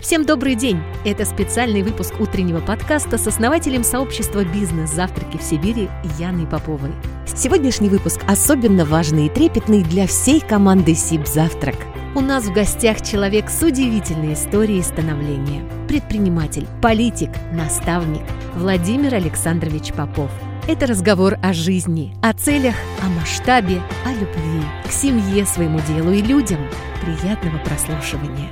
Всем 0.00 0.24
добрый 0.24 0.54
день! 0.54 0.80
Это 1.04 1.24
специальный 1.24 1.82
выпуск 1.82 2.20
утреннего 2.20 2.60
подкаста 2.60 3.18
с 3.18 3.26
основателем 3.26 3.82
сообщества 3.82 4.44
«Бизнес-завтраки 4.44 5.38
в 5.38 5.42
Сибири» 5.42 5.90
Яной 6.20 6.46
Поповой. 6.46 6.92
Сегодняшний 7.26 7.88
выпуск 7.88 8.20
особенно 8.28 8.84
важный 8.84 9.26
и 9.26 9.28
трепетный 9.28 9.82
для 9.82 10.06
всей 10.06 10.40
команды 10.40 10.94
«Сиб-завтрак». 10.94 11.74
У 12.14 12.20
нас 12.20 12.44
в 12.44 12.52
гостях 12.52 13.02
человек 13.02 13.50
с 13.50 13.60
удивительной 13.60 14.34
историей 14.34 14.82
становления. 14.82 15.68
Предприниматель, 15.88 16.68
политик, 16.80 17.30
наставник 17.52 18.22
Владимир 18.54 19.14
Александрович 19.14 19.92
Попов. 19.92 20.30
Это 20.68 20.86
разговор 20.86 21.38
о 21.42 21.52
жизни, 21.52 22.14
о 22.22 22.32
целях, 22.34 22.76
о 23.02 23.08
масштабе, 23.18 23.82
о 24.06 24.12
любви, 24.12 24.62
к 24.86 24.92
семье, 24.92 25.44
своему 25.44 25.80
делу 25.88 26.12
и 26.12 26.22
людям. 26.22 26.60
Приятного 27.02 27.58
прослушивания! 27.58 28.48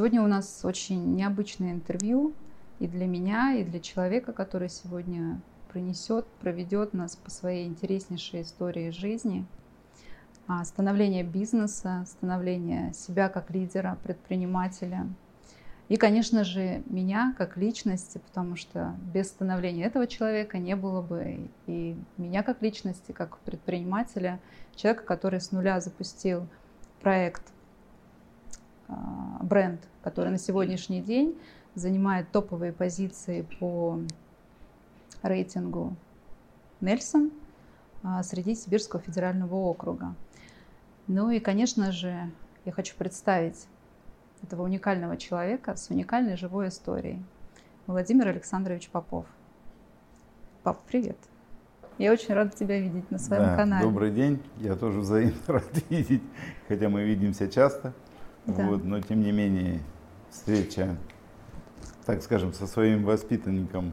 Сегодня 0.00 0.22
у 0.22 0.28
нас 0.28 0.64
очень 0.64 1.14
необычное 1.14 1.72
интервью 1.72 2.32
и 2.78 2.86
для 2.86 3.06
меня, 3.06 3.56
и 3.56 3.64
для 3.64 3.80
человека, 3.80 4.32
который 4.32 4.70
сегодня 4.70 5.42
принесет, 5.70 6.26
проведет 6.40 6.94
нас 6.94 7.16
по 7.16 7.30
своей 7.30 7.66
интереснейшей 7.66 8.40
истории 8.40 8.88
жизни. 8.92 9.44
А, 10.48 10.64
становление 10.64 11.22
бизнеса, 11.22 12.06
становление 12.06 12.94
себя 12.94 13.28
как 13.28 13.50
лидера, 13.50 13.98
предпринимателя. 14.02 15.06
И, 15.90 15.98
конечно 15.98 16.44
же, 16.44 16.82
меня 16.86 17.34
как 17.36 17.58
личности, 17.58 18.22
потому 18.26 18.56
что 18.56 18.96
без 19.12 19.28
становления 19.28 19.84
этого 19.84 20.06
человека 20.06 20.56
не 20.56 20.76
было 20.76 21.02
бы 21.02 21.50
и 21.66 21.94
меня 22.16 22.42
как 22.42 22.62
личности, 22.62 23.12
как 23.12 23.36
предпринимателя, 23.40 24.40
человека, 24.74 25.04
который 25.04 25.42
с 25.42 25.52
нуля 25.52 25.78
запустил 25.78 26.46
проект 27.02 27.42
бренд, 29.42 29.80
который 30.02 30.30
на 30.30 30.38
сегодняшний 30.38 31.00
день 31.00 31.38
занимает 31.74 32.30
топовые 32.30 32.72
позиции 32.72 33.46
по 33.58 33.98
рейтингу 35.22 35.94
Нельсон 36.80 37.30
а, 38.02 38.22
среди 38.22 38.54
Сибирского 38.54 39.02
федерального 39.02 39.54
округа. 39.54 40.14
Ну 41.06 41.30
и, 41.30 41.40
конечно 41.40 41.92
же, 41.92 42.30
я 42.64 42.72
хочу 42.72 42.94
представить 42.96 43.66
этого 44.42 44.62
уникального 44.62 45.16
человека 45.16 45.76
с 45.76 45.90
уникальной 45.90 46.36
живой 46.36 46.68
историей. 46.68 47.22
Владимир 47.86 48.28
Александрович 48.28 48.88
Попов. 48.88 49.26
Пап, 50.62 50.80
привет. 50.86 51.16
Я 51.98 52.12
очень 52.12 52.32
рада 52.32 52.56
тебя 52.56 52.78
видеть 52.78 53.10
на 53.10 53.18
своем 53.18 53.42
да, 53.42 53.56
канале. 53.56 53.84
Добрый 53.84 54.10
день. 54.10 54.42
Я 54.58 54.74
тоже 54.74 55.00
взаимно 55.00 55.34
рад 55.48 55.90
видеть, 55.90 56.22
хотя 56.68 56.88
мы 56.88 57.04
видимся 57.04 57.48
часто. 57.48 57.92
Да. 58.46 58.66
Вот, 58.66 58.84
но 58.84 59.00
тем 59.00 59.20
не 59.20 59.32
менее 59.32 59.80
встреча, 60.30 60.96
так 62.06 62.22
скажем, 62.22 62.52
со 62.52 62.66
своим 62.66 63.04
воспитанником, 63.04 63.92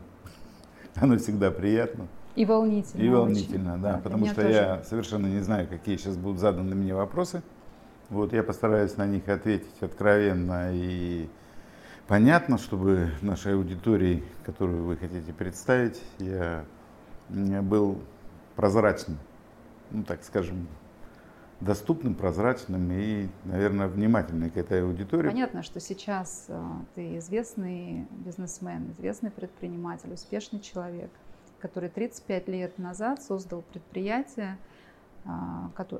она 0.95 1.17
всегда 1.17 1.51
приятна. 1.51 2.07
И 2.35 2.45
волнительно. 2.45 3.01
И 3.01 3.09
волнительно, 3.09 3.73
очень. 3.73 3.81
да, 3.81 3.93
да 3.93 3.97
потому 3.99 4.25
что 4.27 4.35
тоже. 4.35 4.49
я 4.49 4.83
совершенно 4.83 5.27
не 5.27 5.39
знаю, 5.39 5.67
какие 5.67 5.97
сейчас 5.97 6.17
будут 6.17 6.39
заданы 6.39 6.75
мне 6.75 6.93
вопросы. 6.93 7.41
Вот 8.09 8.31
я 8.31 8.43
постараюсь 8.43 8.95
на 8.95 9.05
них 9.05 9.27
ответить 9.27 9.81
откровенно 9.81 10.69
и 10.71 11.27
понятно, 12.07 12.57
чтобы 12.57 13.09
нашей 13.21 13.55
аудитории, 13.55 14.23
которую 14.45 14.85
вы 14.85 14.97
хотите 14.97 15.33
представить, 15.33 16.01
я 16.19 16.63
был 17.29 17.99
прозрачным, 18.55 19.17
ну 19.91 20.03
так 20.03 20.23
скажем, 20.23 20.67
доступным, 21.59 22.13
прозрачным 22.13 22.91
и, 22.91 23.27
наверное, 23.45 23.87
внимательным 23.87 24.51
к 24.51 24.57
этой 24.57 24.83
аудитории. 24.83 25.27
Понятно, 25.27 25.63
что 25.63 25.79
сейчас 25.79 26.45
э, 26.49 26.63
ты 26.93 27.17
известный 27.17 28.05
бизнесмен, 28.11 28.91
известный 28.91 29.31
предприниматель, 29.31 30.13
успешный 30.13 30.59
человек, 30.59 31.09
который 31.59 31.89
35 31.89 32.47
лет 32.47 32.77
назад 32.77 33.23
создал 33.23 33.63
предприятие, 33.63 34.59
э, 35.25 35.29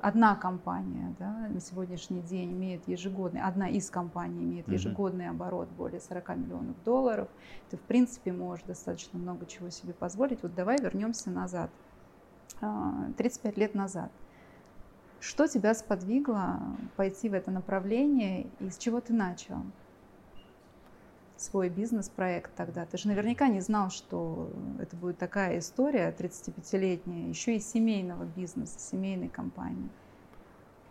одна 0.02 0.36
компания 0.36 1.16
да, 1.18 1.48
на 1.50 1.60
сегодняшний 1.60 2.22
день 2.22 2.52
имеет 2.52 2.88
ежегодный, 2.88 3.42
одна 3.42 3.68
из 3.68 3.90
компаний 3.90 4.44
имеет 4.44 4.68
ежегодный 4.68 5.30
оборот 5.30 5.70
более 5.70 6.02
40 6.02 6.38
миллионов 6.38 6.84
долларов. 6.84 7.28
Ты, 7.72 7.78
в 7.78 7.82
принципе, 7.82 8.32
можешь 8.32 8.64
достаточно 8.66 9.18
много 9.18 9.48
чего 9.48 9.72
себе 9.72 9.94
позволить. 9.94 10.44
Вот 10.44 10.54
давай 10.54 10.78
вернемся 10.80 11.32
назад, 11.32 11.72
35 12.60 13.58
э, 13.58 13.60
лет 13.60 13.74
назад– 13.74 14.12
что 15.20 15.48
тебя 15.48 15.74
сподвигло 15.74 16.60
пойти 16.96 17.30
в 17.30 17.34
это 17.34 17.52
направление 17.52 18.48
и 18.60 18.70
с 18.70 18.78
чего 18.78 19.02
ты 19.02 19.14
начал 19.14 19.58
свой 21.38 21.70
бизнес-проект 21.70 22.54
тогда? 22.56 22.86
Ты 22.86 22.98
же 22.98 23.08
наверняка 23.08 23.48
не 23.48 23.60
знал, 23.60 23.90
что 23.90 24.50
это 24.80 24.96
будет 24.96 25.18
такая 25.18 25.60
история 25.60 26.16
35-летняя, 26.18 27.30
еще 27.30 27.56
и 27.56 27.60
семейного 27.60 28.26
бизнеса, 28.26 28.80
семейной 28.80 29.30
компании. 29.30 29.90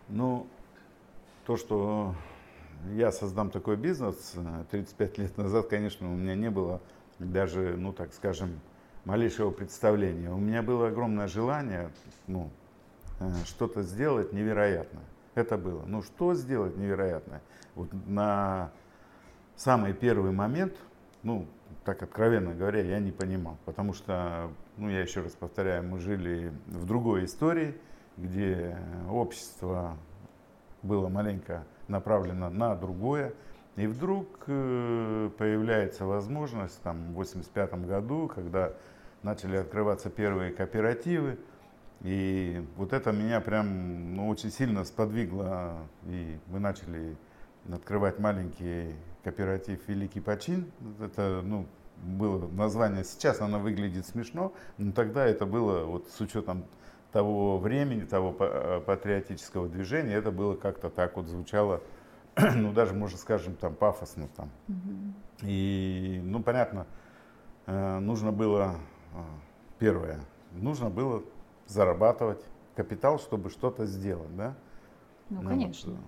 Ну, 0.09 0.47
то, 1.45 1.57
что 1.57 2.15
я 2.93 3.11
создам 3.11 3.49
такой 3.49 3.77
бизнес 3.77 4.35
35 4.71 5.17
лет 5.17 5.37
назад, 5.37 5.67
конечно, 5.67 6.11
у 6.11 6.15
меня 6.15 6.35
не 6.35 6.49
было 6.49 6.81
даже, 7.19 7.75
ну 7.77 7.93
так 7.93 8.13
скажем, 8.13 8.59
малейшего 9.05 9.51
представления. 9.51 10.31
У 10.31 10.37
меня 10.37 10.61
было 10.61 10.87
огромное 10.87 11.27
желание, 11.27 11.91
ну, 12.27 12.51
Э, 12.66 12.66
что-то 13.45 13.83
сделать 13.83 14.33
невероятное. 14.33 15.03
Это 15.35 15.57
было. 15.57 15.83
Ну 15.85 16.01
что 16.01 16.33
сделать 16.33 16.77
невероятное? 16.77 17.41
Вот 17.75 17.89
на 18.07 18.71
самый 19.55 19.93
первый 19.93 20.31
момент, 20.31 20.73
ну, 21.23 21.47
так 21.83 22.01
откровенно 22.01 22.53
говоря, 22.53 22.81
я 22.81 22.99
не 22.99 23.11
понимал. 23.11 23.57
Потому 23.65 23.93
что, 23.93 24.51
ну, 24.77 24.89
я 24.89 25.01
еще 25.01 25.21
раз 25.21 25.33
повторяю, 25.33 25.83
мы 25.83 25.99
жили 25.99 26.51
в 26.67 26.85
другой 26.85 27.25
истории, 27.25 27.79
где 28.17 28.77
общество 29.09 29.97
было 30.81 31.07
маленько 31.07 31.63
направлено 31.87 32.49
на 32.49 32.75
другое. 32.75 33.33
И 33.75 33.85
вдруг 33.85 34.27
э, 34.47 35.29
появляется 35.37 36.05
возможность, 36.05 36.81
там, 36.81 37.13
в 37.13 37.19
1985 37.19 37.85
году, 37.85 38.27
когда 38.33 38.73
начали 39.21 39.57
открываться 39.57 40.09
первые 40.09 40.51
кооперативы, 40.51 41.37
и 42.01 42.63
вот 42.75 42.93
это 42.93 43.11
меня 43.11 43.41
прям 43.41 44.15
ну, 44.15 44.27
очень 44.27 44.51
сильно 44.51 44.83
сподвигло. 44.83 45.77
И 46.05 46.37
мы 46.47 46.59
начали 46.59 47.15
открывать 47.71 48.19
маленький 48.19 48.95
кооператив 49.23 49.87
«Великий 49.87 50.21
почин». 50.21 50.71
Это 50.99 51.41
ну, 51.43 51.65
было 51.97 52.47
название, 52.47 53.03
сейчас 53.03 53.41
оно 53.41 53.59
выглядит 53.59 54.05
смешно, 54.05 54.53
но 54.77 54.91
тогда 54.91 55.25
это 55.25 55.45
было 55.45 55.83
вот 55.85 56.07
с 56.09 56.21
учетом 56.21 56.65
того 57.11 57.57
времени, 57.57 58.01
того 58.01 58.31
патриотического 58.31 59.67
движения, 59.67 60.13
это 60.13 60.31
было 60.31 60.55
как-то 60.55 60.89
так 60.89 61.15
вот 61.15 61.27
звучало, 61.27 61.81
ну 62.55 62.71
даже, 62.73 62.93
можно 62.93 63.17
скажем, 63.17 63.55
там 63.55 63.73
пафосно 63.73 64.27
там. 64.35 64.51
И, 65.41 66.21
ну 66.23 66.43
понятно, 66.43 66.85
э, 67.65 67.99
нужно 67.99 68.31
было, 68.31 68.75
э, 69.13 69.17
первое, 69.79 70.19
нужно 70.51 70.89
было 70.89 71.23
зарабатывать 71.67 72.43
капитал, 72.75 73.19
чтобы 73.19 73.49
что-то 73.49 73.85
сделать, 73.85 74.35
да? 74.35 74.55
Ну, 75.29 75.41
ну 75.41 75.49
конечно. 75.49 75.91
Вот. 75.93 76.01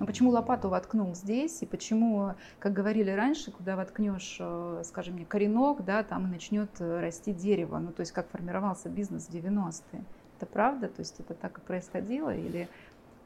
Но 0.00 0.06
почему 0.06 0.30
лопату 0.30 0.68
воткнул 0.68 1.14
здесь, 1.14 1.60
и 1.62 1.66
почему, 1.66 2.34
как 2.60 2.72
говорили 2.72 3.10
раньше, 3.10 3.50
куда 3.50 3.74
воткнешь, 3.74 4.36
э, 4.38 4.82
скажем 4.84 5.14
мне, 5.14 5.26
коренок, 5.26 5.84
да, 5.84 6.04
там 6.04 6.26
и 6.26 6.30
начнет 6.30 6.70
э, 6.78 7.00
расти 7.00 7.32
дерево, 7.32 7.78
ну, 7.78 7.90
то 7.90 8.00
есть 8.00 8.12
как 8.12 8.28
формировался 8.28 8.88
бизнес 8.88 9.26
в 9.26 9.30
90-е. 9.34 10.04
Это 10.36 10.46
правда? 10.46 10.86
То 10.86 11.00
есть 11.00 11.18
это 11.18 11.34
так 11.34 11.58
и 11.58 11.60
происходило? 11.60 12.32
Или... 12.32 12.68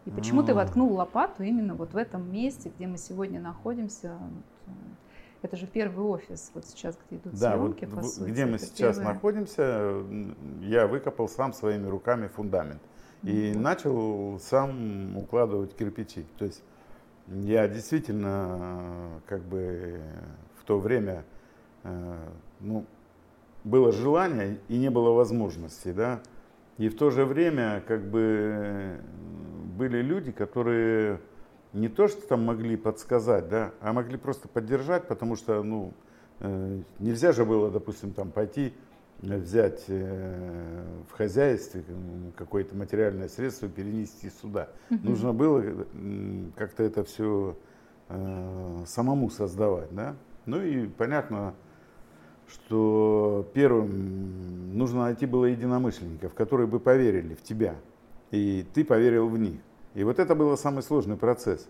И 0.06 0.10
почему 0.10 0.40
ну... 0.40 0.46
ты 0.46 0.54
воткнул 0.54 0.94
лопату 0.94 1.42
именно 1.42 1.74
вот 1.74 1.92
в 1.92 1.96
этом 1.96 2.32
месте, 2.32 2.72
где 2.74 2.86
мы 2.86 2.96
сегодня 2.96 3.38
находимся? 3.38 4.16
Это 5.42 5.56
же 5.56 5.66
первый 5.66 6.06
офис, 6.06 6.52
вот 6.54 6.64
сейчас, 6.64 6.96
где 7.06 7.16
идут 7.16 7.34
да, 7.34 7.56
съемки, 7.56 7.84
вот, 7.84 8.00
по 8.00 8.02
сути. 8.06 8.30
Где 8.30 8.46
мы 8.46 8.58
сейчас 8.58 8.96
первое... 8.96 9.14
находимся, 9.14 10.04
я 10.60 10.86
выкопал 10.86 11.28
сам 11.28 11.52
своими 11.52 11.88
руками 11.88 12.28
фундамент. 12.28 12.80
И 13.24 13.28
mm-hmm. 13.28 13.58
начал 13.58 14.38
сам 14.40 15.16
укладывать 15.16 15.76
кирпичи. 15.76 16.24
То 16.38 16.44
есть 16.44 16.62
я 17.26 17.68
действительно 17.68 19.20
как 19.26 19.42
бы 19.42 20.00
в 20.56 20.64
то 20.64 20.78
время, 20.78 21.24
э, 21.82 22.16
ну, 22.60 22.86
было 23.64 23.92
желание 23.92 24.58
и 24.68 24.78
не 24.78 24.90
было 24.90 25.10
возможности, 25.10 25.92
да. 25.92 26.20
И 26.78 26.88
в 26.88 26.96
то 26.96 27.10
же 27.10 27.24
время 27.24 27.82
как 27.86 28.04
бы 28.04 29.00
были 29.76 30.02
люди, 30.02 30.32
которые 30.32 31.20
не 31.72 31.88
то, 31.88 32.08
что 32.08 32.26
там 32.26 32.44
могли 32.44 32.76
подсказать, 32.76 33.48
да, 33.48 33.72
а 33.80 33.92
могли 33.92 34.16
просто 34.16 34.48
поддержать, 34.48 35.08
потому 35.08 35.36
что, 35.36 35.62
ну, 35.62 35.92
э, 36.40 36.80
нельзя 36.98 37.32
же 37.32 37.44
было, 37.44 37.70
допустим, 37.70 38.12
там 38.12 38.30
пойти 38.30 38.74
взять 39.22 39.84
э, 39.88 40.84
в 41.08 41.16
хозяйстве 41.16 41.84
какое-то 42.36 42.74
материальное 42.76 43.28
средство 43.28 43.68
перенести 43.68 44.30
сюда. 44.30 44.68
Угу. 44.90 45.00
Нужно 45.02 45.32
было 45.32 45.86
как-то 46.56 46.82
это 46.82 47.04
все 47.04 47.56
э, 48.08 48.84
самому 48.86 49.30
создавать, 49.30 49.94
да. 49.94 50.16
Ну 50.44 50.60
и 50.60 50.88
понятно, 50.88 51.54
что 52.48 53.48
первым 53.54 54.76
нужно 54.76 55.04
найти 55.04 55.24
было 55.24 55.46
единомышленников, 55.46 56.34
которые 56.34 56.66
бы 56.66 56.80
поверили 56.80 57.34
в 57.34 57.42
тебя, 57.42 57.76
и 58.30 58.66
ты 58.74 58.84
поверил 58.84 59.28
в 59.28 59.38
них. 59.38 59.60
И 59.94 60.04
вот 60.04 60.18
это 60.18 60.34
был 60.34 60.56
самый 60.56 60.82
сложный 60.82 61.16
процесс. 61.16 61.68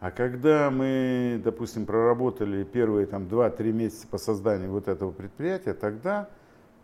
А 0.00 0.10
когда 0.10 0.70
мы, 0.70 1.40
допустим, 1.44 1.86
проработали 1.86 2.64
первые 2.64 3.06
там 3.06 3.24
2-3 3.24 3.72
месяца 3.72 4.06
по 4.08 4.18
созданию 4.18 4.70
вот 4.70 4.88
этого 4.88 5.12
предприятия, 5.12 5.74
тогда 5.74 6.28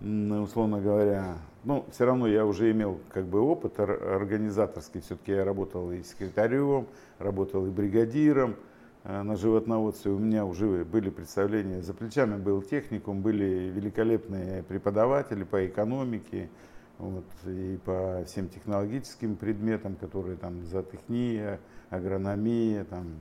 условно 0.01 0.81
говоря, 0.81 1.39
ну, 1.65 1.85
все 1.91 2.05
равно 2.05 2.29
я 2.29 2.47
уже 2.47 2.71
имел 2.71 3.01
как 3.13 3.27
бы 3.27 3.41
опыт 3.41 3.81
организаторский, 3.81 5.01
все-таки 5.01 5.33
я 5.33 5.45
работал 5.45 5.91
и 5.91 6.03
секретарем, 6.03 6.87
работал 7.19 7.67
и 7.67 7.71
бригадиром 7.71 8.55
э, 9.03 9.23
на 9.23 9.37
животноводстве, 9.37 10.13
у 10.13 10.19
меня 10.19 10.45
уже 10.45 10.85
были 10.85 11.11
представления, 11.11 11.83
за 11.83 11.95
плечами 11.95 12.37
был 12.37 12.63
техникум, 12.63 13.23
были 13.23 13.73
великолепные 13.75 14.63
преподаватели 14.63 15.43
по 15.43 15.67
экономике, 15.67 16.49
вот, 16.99 17.25
и 17.47 17.79
по 17.85 18.25
всем 18.27 18.49
технологическим 18.49 19.37
предметам, 19.37 19.97
которые 19.97 20.37
там 20.37 20.65
зоотехния, 20.65 21.61
агрономия, 21.91 22.85
там, 22.85 23.21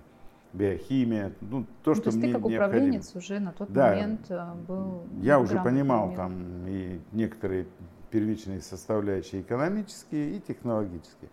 биохимия, 0.53 1.33
ну 1.41 1.65
то, 1.83 1.91
ну, 1.91 1.95
что 1.95 2.03
то 2.06 2.09
есть 2.09 2.18
мне 2.18 2.27
ты 2.27 2.33
как 2.33 2.50
необходимо. 2.50 2.65
управленец 2.65 3.15
уже 3.15 3.39
на 3.39 3.51
тот 3.51 3.71
да, 3.71 3.89
момент 3.89 4.25
э, 4.29 4.53
был. 4.68 5.03
Я 5.21 5.39
уже 5.39 5.62
понимал 5.62 6.13
там 6.15 6.68
и 6.68 7.00
некоторые 7.12 7.68
первичные 8.09 8.62
составляющие 8.62 9.41
экономические 9.41 10.38
и 10.38 10.39
технологические. 10.39 11.29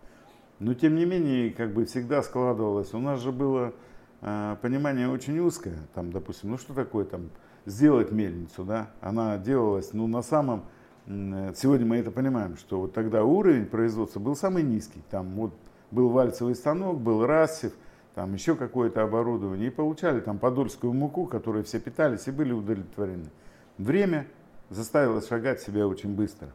Но 0.58 0.74
тем 0.74 0.96
не 0.96 1.04
менее, 1.04 1.50
как 1.50 1.72
бы 1.72 1.84
всегда 1.84 2.22
складывалось, 2.22 2.94
у 2.94 2.98
нас 2.98 3.20
же 3.20 3.32
было 3.32 3.72
э, 4.20 4.56
понимание 4.60 5.08
очень 5.08 5.38
узкое, 5.38 5.78
там, 5.94 6.12
допустим, 6.12 6.50
ну 6.50 6.58
что 6.58 6.74
такое 6.74 7.04
там 7.04 7.30
сделать 7.66 8.12
мельницу, 8.12 8.64
да, 8.64 8.90
она 9.00 9.38
делалась, 9.38 9.92
ну 9.92 10.06
на 10.06 10.22
самом, 10.22 10.64
сегодня 11.06 11.86
мы 11.86 11.96
это 11.98 12.10
понимаем, 12.10 12.56
что 12.56 12.80
вот 12.80 12.94
тогда 12.94 13.24
уровень 13.24 13.66
производства 13.66 14.20
был 14.20 14.36
самый 14.36 14.62
низкий, 14.62 15.02
там 15.10 15.34
вот 15.34 15.52
был 15.90 16.08
вальцевый 16.08 16.54
станок, 16.54 17.00
был 17.00 17.26
рассев, 17.26 17.72
там 18.14 18.32
еще 18.32 18.54
какое-то 18.54 19.02
оборудование, 19.02 19.68
и 19.68 19.70
получали 19.70 20.20
там 20.20 20.38
подольскую 20.38 20.92
муку, 20.92 21.26
которой 21.26 21.62
все 21.64 21.80
питались 21.80 22.26
и 22.26 22.30
были 22.30 22.52
удовлетворены. 22.52 23.30
Время 23.76 24.26
заставило 24.70 25.20
шагать 25.20 25.60
себя 25.60 25.86
очень 25.86 26.14
быстро, 26.14 26.48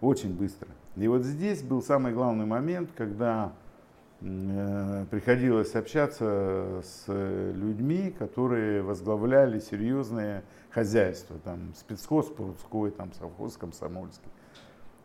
очень 0.00 0.34
быстро. 0.34 0.68
И 0.96 1.06
вот 1.06 1.22
здесь 1.22 1.62
был 1.62 1.82
самый 1.82 2.12
главный 2.12 2.46
момент, 2.46 2.90
когда 2.96 3.52
э, 3.52 3.61
приходилось 4.22 5.74
общаться 5.74 6.80
с 6.84 7.04
людьми, 7.08 8.14
которые 8.16 8.82
возглавляли 8.82 9.58
серьезные 9.58 10.44
хозяйства, 10.70 11.36
там 11.44 11.74
спецхоз 11.74 12.26
Прудской, 12.28 12.92
там 12.92 13.12
совхоз 13.14 13.56
Комсомольский. 13.56 14.30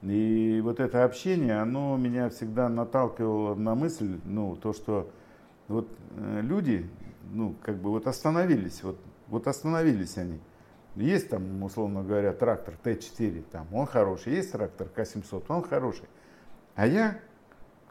И 0.04 0.62
вот 0.64 0.80
это 0.80 1.04
общение, 1.04 1.60
оно 1.60 1.98
меня 1.98 2.30
всегда 2.30 2.70
наталкивало 2.70 3.56
на 3.56 3.74
мысль, 3.74 4.20
ну, 4.26 4.56
то, 4.56 4.72
что 4.72 5.10
вот 5.68 5.88
э, 6.16 6.42
люди, 6.44 6.88
ну, 7.32 7.56
как 7.64 7.78
бы 7.78 7.90
вот 7.90 8.06
остановились, 8.06 8.84
вот, 8.84 9.00
вот 9.28 9.48
остановились 9.48 10.18
они. 10.18 10.40
Есть 10.96 11.30
там, 11.30 11.64
условно 11.64 12.04
говоря, 12.04 12.34
трактор 12.34 12.76
Т4, 12.84 13.44
там, 13.52 13.68
он 13.74 13.88
хороший, 13.88 14.34
есть 14.34 14.52
трактор 14.52 14.88
К700, 14.96 15.46
он 15.50 15.64
хороший. 15.64 16.08
А 16.76 16.86
я 16.86 17.20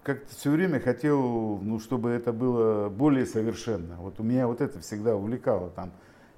как-то 0.07 0.35
все 0.35 0.51
время 0.51 0.81
хотел, 0.81 1.59
ну, 1.59 1.79
чтобы 1.81 2.11
это 2.11 2.33
было 2.33 2.89
более 2.89 3.27
совершенно. 3.27 3.97
Вот 3.97 4.21
у 4.21 4.23
меня 4.23 4.47
вот 4.47 4.61
это 4.61 4.81
всегда 4.81 5.17
увлекало, 5.17 5.71
там, 5.71 5.93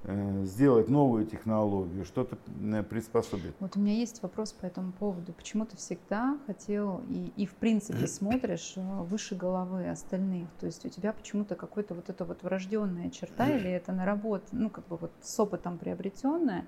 Э, 0.04 0.44
сделать 0.44 0.88
новую 0.88 1.26
технологию, 1.26 2.04
что-то 2.04 2.38
э, 2.62 2.82
приспособить. 2.84 3.52
Вот 3.58 3.76
у 3.76 3.80
меня 3.80 3.94
есть 3.94 4.22
вопрос 4.22 4.52
по 4.52 4.64
этому 4.64 4.92
поводу. 4.92 5.32
Почему 5.32 5.66
ты 5.66 5.76
всегда 5.76 6.38
хотел 6.46 7.02
и, 7.08 7.32
и 7.36 7.46
в 7.46 7.54
принципе 7.56 8.06
смотришь 8.06 8.74
э, 8.76 8.80
выше 8.80 9.34
головы 9.34 9.88
остальных? 9.88 10.48
То 10.60 10.66
есть 10.66 10.86
у 10.86 10.88
тебя 10.88 11.12
почему-то 11.12 11.56
какой-то 11.56 11.94
вот 11.94 12.08
эта 12.08 12.24
вот 12.24 12.44
врожденная 12.44 13.10
черта 13.10 13.48
или 13.56 13.68
это 13.68 13.92
наработка, 13.92 14.48
ну 14.52 14.70
как 14.70 14.86
бы 14.86 14.96
вот 14.96 15.10
с 15.20 15.38
опытом 15.40 15.78
приобретенная, 15.78 16.66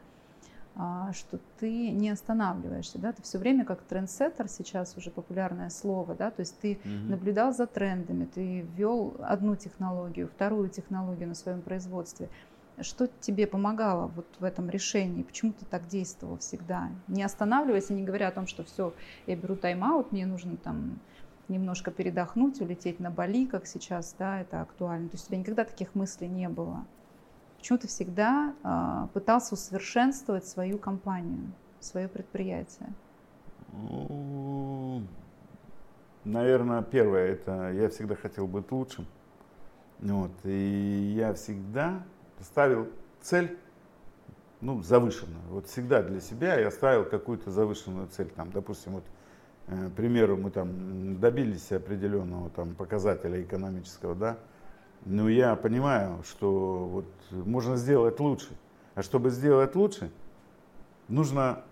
что 1.13 1.39
ты 1.59 1.91
не 1.91 2.11
останавливаешься, 2.11 2.99
да, 2.99 3.13
ты 3.13 3.23
все 3.23 3.39
время 3.39 3.65
как 3.65 3.83
трендсеттер, 3.83 4.49
сейчас 4.49 4.97
уже 4.97 5.11
популярное 5.11 5.69
слово, 5.69 6.15
да, 6.15 6.31
то 6.31 6.41
есть 6.41 6.59
ты 6.61 6.79
угу. 6.85 7.11
наблюдал 7.11 7.53
за 7.53 7.67
трендами, 7.67 8.25
ты 8.25 8.61
ввел 8.61 9.17
одну 9.21 9.57
технологию, 9.57 10.29
вторую 10.29 10.69
технологию 10.69 11.29
на 11.29 11.35
своем 11.35 11.61
производстве– 11.61 12.29
что 12.83 13.09
тебе 13.21 13.47
помогало 13.47 14.07
вот 14.09 14.27
в 14.39 14.45
этом 14.45 14.71
решении? 14.71 15.23
Почему 15.23 15.53
ты 15.53 15.65
так 15.67 15.87
действовал 15.87 16.39
всегда? 16.39 16.91
Не 17.09 17.23
останавливайся, 17.23 17.93
не 17.95 18.03
говоря 18.03 18.29
о 18.29 18.33
том, 18.33 18.47
что 18.47 18.65
все, 18.65 18.95
я 19.27 19.37
беру 19.37 19.57
тайм-аут, 19.57 20.13
мне 20.13 20.27
нужно 20.27 20.57
там 20.57 20.99
немножко 21.49 21.91
передохнуть, 21.91 22.61
улететь 22.61 23.01
на 23.01 23.11
Бали, 23.11 23.47
как 23.47 23.67
сейчас, 23.67 24.15
да, 24.19 24.41
это 24.41 24.63
актуально. 24.63 25.09
То 25.09 25.17
есть 25.17 25.27
у 25.27 25.29
тебя 25.29 25.39
никогда 25.39 25.65
таких 25.65 25.95
мыслей 25.95 26.29
не 26.29 26.49
было. 26.49 26.87
Почему 27.61 27.77
ты 27.79 27.89
всегда 27.89 28.55
э, 28.65 29.09
пытался 29.13 29.53
усовершенствовать 29.53 30.47
свою 30.47 30.79
компанию, 30.79 31.53
свое 31.79 32.09
предприятие? 32.09 32.89
Ну, 33.73 35.03
наверное, 36.25 36.81
первое, 36.81 37.33
это 37.33 37.71
я 37.73 37.91
всегда 37.91 38.15
хотел 38.15 38.47
быть 38.47 38.73
лучшим. 38.73 39.07
Вот, 39.99 40.31
и 40.45 41.13
я 41.15 41.35
всегда 41.35 42.03
ставил 42.41 42.89
цель 43.21 43.59
ну, 44.63 44.83
завышенную. 44.83 45.43
Вот 45.51 45.67
всегда 45.67 46.03
для 46.03 46.21
себя 46.21 46.59
я 46.59 46.71
ставил 46.71 47.05
какую-то 47.05 47.51
завышенную 47.51 48.09
цель. 48.09 48.31
Там, 48.31 48.51
допустим, 48.53 48.93
вот, 48.93 49.05
э, 49.67 49.91
к 49.91 49.93
примеру, 49.93 50.39
мы 50.39 50.51
там 50.51 51.21
добились 51.21 51.71
определенного 51.73 52.49
там, 52.49 52.75
показателя 52.75 53.43
экономического, 53.43 54.15
да, 54.15 54.39
но 55.05 55.29
я 55.29 55.57
понимаю, 55.57 56.23
что 56.25 56.87
вот 56.87 57.07
можно 57.31 57.77
сделать 57.77 58.21
лучше. 58.21 58.51
А 58.95 59.03
чтобы 59.03 59.31
сделать 59.31 59.75
лучше, 59.75 60.11
нужно 61.09 61.63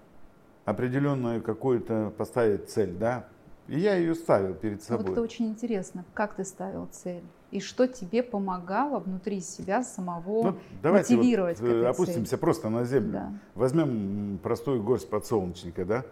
определенную 0.64 1.42
какую-то 1.42 2.12
поставить 2.16 2.70
цель, 2.70 2.92
да, 2.92 3.26
и 3.68 3.78
я 3.78 3.96
ее 3.96 4.14
ставил 4.14 4.54
перед 4.54 4.82
собой. 4.82 5.04
Вот 5.04 5.12
это 5.12 5.22
очень 5.22 5.48
интересно. 5.48 6.04
Как 6.14 6.34
ты 6.34 6.44
ставил 6.44 6.88
цель? 6.90 7.22
И 7.50 7.60
что 7.60 7.86
тебе 7.86 8.22
помогало 8.22 8.98
внутри 8.98 9.40
себя 9.40 9.82
самого 9.82 10.50
ну, 10.50 10.58
давайте 10.82 11.16
мотивировать 11.16 11.60
вот, 11.60 11.66
к 11.66 11.70
этой 11.70 11.88
Опустимся 11.88 12.30
цели? 12.30 12.40
просто 12.40 12.68
на 12.68 12.84
землю. 12.84 13.12
Да. 13.12 13.32
Возьмем 13.54 14.38
простую 14.42 14.82
горсть 14.82 15.08
подсолнечника, 15.08 15.84
да? 15.84 16.04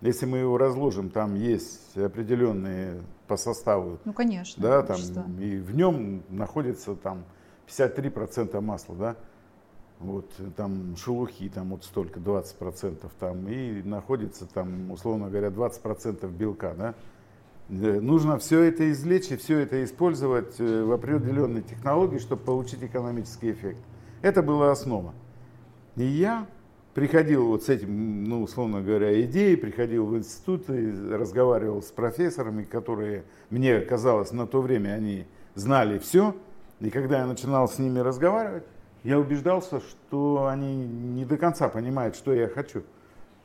Если 0.00 0.26
мы 0.26 0.38
его 0.38 0.58
разложим, 0.58 1.10
там 1.10 1.34
есть 1.34 1.96
определенные 1.96 3.02
по 3.26 3.36
составу. 3.36 3.98
Ну, 4.04 4.12
конечно. 4.12 4.62
Да, 4.62 4.82
там, 4.82 4.98
и 5.40 5.58
в 5.58 5.74
нем 5.74 6.22
находится 6.28 6.94
там 6.94 7.24
53% 7.66 8.60
масла, 8.60 8.94
да? 8.94 9.16
Вот 9.98 10.30
там 10.56 10.96
шелухи, 10.96 11.48
там 11.48 11.70
вот 11.70 11.84
столько, 11.84 12.20
20% 12.20 13.10
там, 13.18 13.48
и 13.48 13.82
находится 13.82 14.46
там, 14.46 14.92
условно 14.92 15.28
говоря, 15.28 15.48
20% 15.48 16.30
белка, 16.30 16.74
да? 16.74 16.94
Нужно 17.68 18.38
все 18.38 18.62
это 18.62 18.90
извлечь 18.90 19.30
и 19.30 19.36
все 19.36 19.58
это 19.58 19.84
использовать 19.84 20.58
э, 20.58 20.84
в 20.84 20.90
определенной 20.90 21.60
технологии, 21.60 22.16
чтобы 22.16 22.42
получить 22.42 22.82
экономический 22.82 23.52
эффект. 23.52 23.80
Это 24.22 24.42
была 24.42 24.70
основа. 24.70 25.12
И 25.96 26.04
я 26.04 26.46
приходил 26.98 27.46
вот 27.46 27.62
с 27.62 27.68
этим, 27.68 28.24
ну, 28.24 28.42
условно 28.42 28.82
говоря, 28.82 29.22
идеей, 29.22 29.56
приходил 29.56 30.06
в 30.06 30.16
институт 30.16 30.68
и 30.68 30.90
разговаривал 31.12 31.80
с 31.80 31.92
профессорами, 31.92 32.64
которые, 32.64 33.22
мне 33.50 33.80
казалось, 33.82 34.32
на 34.32 34.48
то 34.48 34.60
время 34.60 34.94
они 34.94 35.24
знали 35.54 35.98
все. 36.00 36.34
И 36.80 36.90
когда 36.90 37.18
я 37.18 37.26
начинал 37.26 37.68
с 37.68 37.78
ними 37.78 38.00
разговаривать, 38.00 38.64
я 39.04 39.16
убеждался, 39.20 39.78
что 39.78 40.48
они 40.48 40.74
не 40.74 41.24
до 41.24 41.36
конца 41.36 41.68
понимают, 41.68 42.16
что 42.16 42.34
я 42.34 42.48
хочу. 42.48 42.82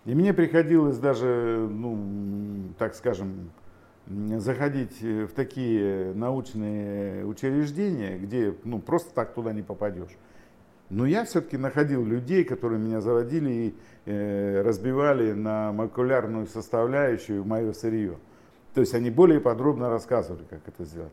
И 0.05 0.15
мне 0.15 0.33
приходилось 0.33 0.97
даже, 0.97 1.67
ну, 1.69 2.73
так 2.79 2.95
скажем, 2.95 3.51
заходить 4.07 4.99
в 4.99 5.27
такие 5.27 6.11
научные 6.15 7.23
учреждения, 7.23 8.17
где 8.17 8.55
ну, 8.63 8.79
просто 8.79 9.13
так 9.13 9.35
туда 9.35 9.53
не 9.53 9.61
попадешь. 9.61 10.17
Но 10.93 11.07
я 11.07 11.25
все-таки 11.25 11.57
находил 11.57 12.05
людей, 12.05 12.43
которые 12.43 12.79
меня 12.79 13.01
заводили 13.01 13.49
и 13.49 13.75
э, 14.05 14.61
разбивали 14.61 15.31
на 15.31 15.71
молекулярную 15.71 16.45
составляющую 16.45 17.43
мое 17.43 17.73
сырье. 17.73 18.19
То 18.75 18.81
есть 18.81 18.93
они 18.93 19.09
более 19.09 19.39
подробно 19.39 19.89
рассказывали, 19.89 20.43
как 20.47 20.59
это 20.67 20.85
сделать. 20.85 21.11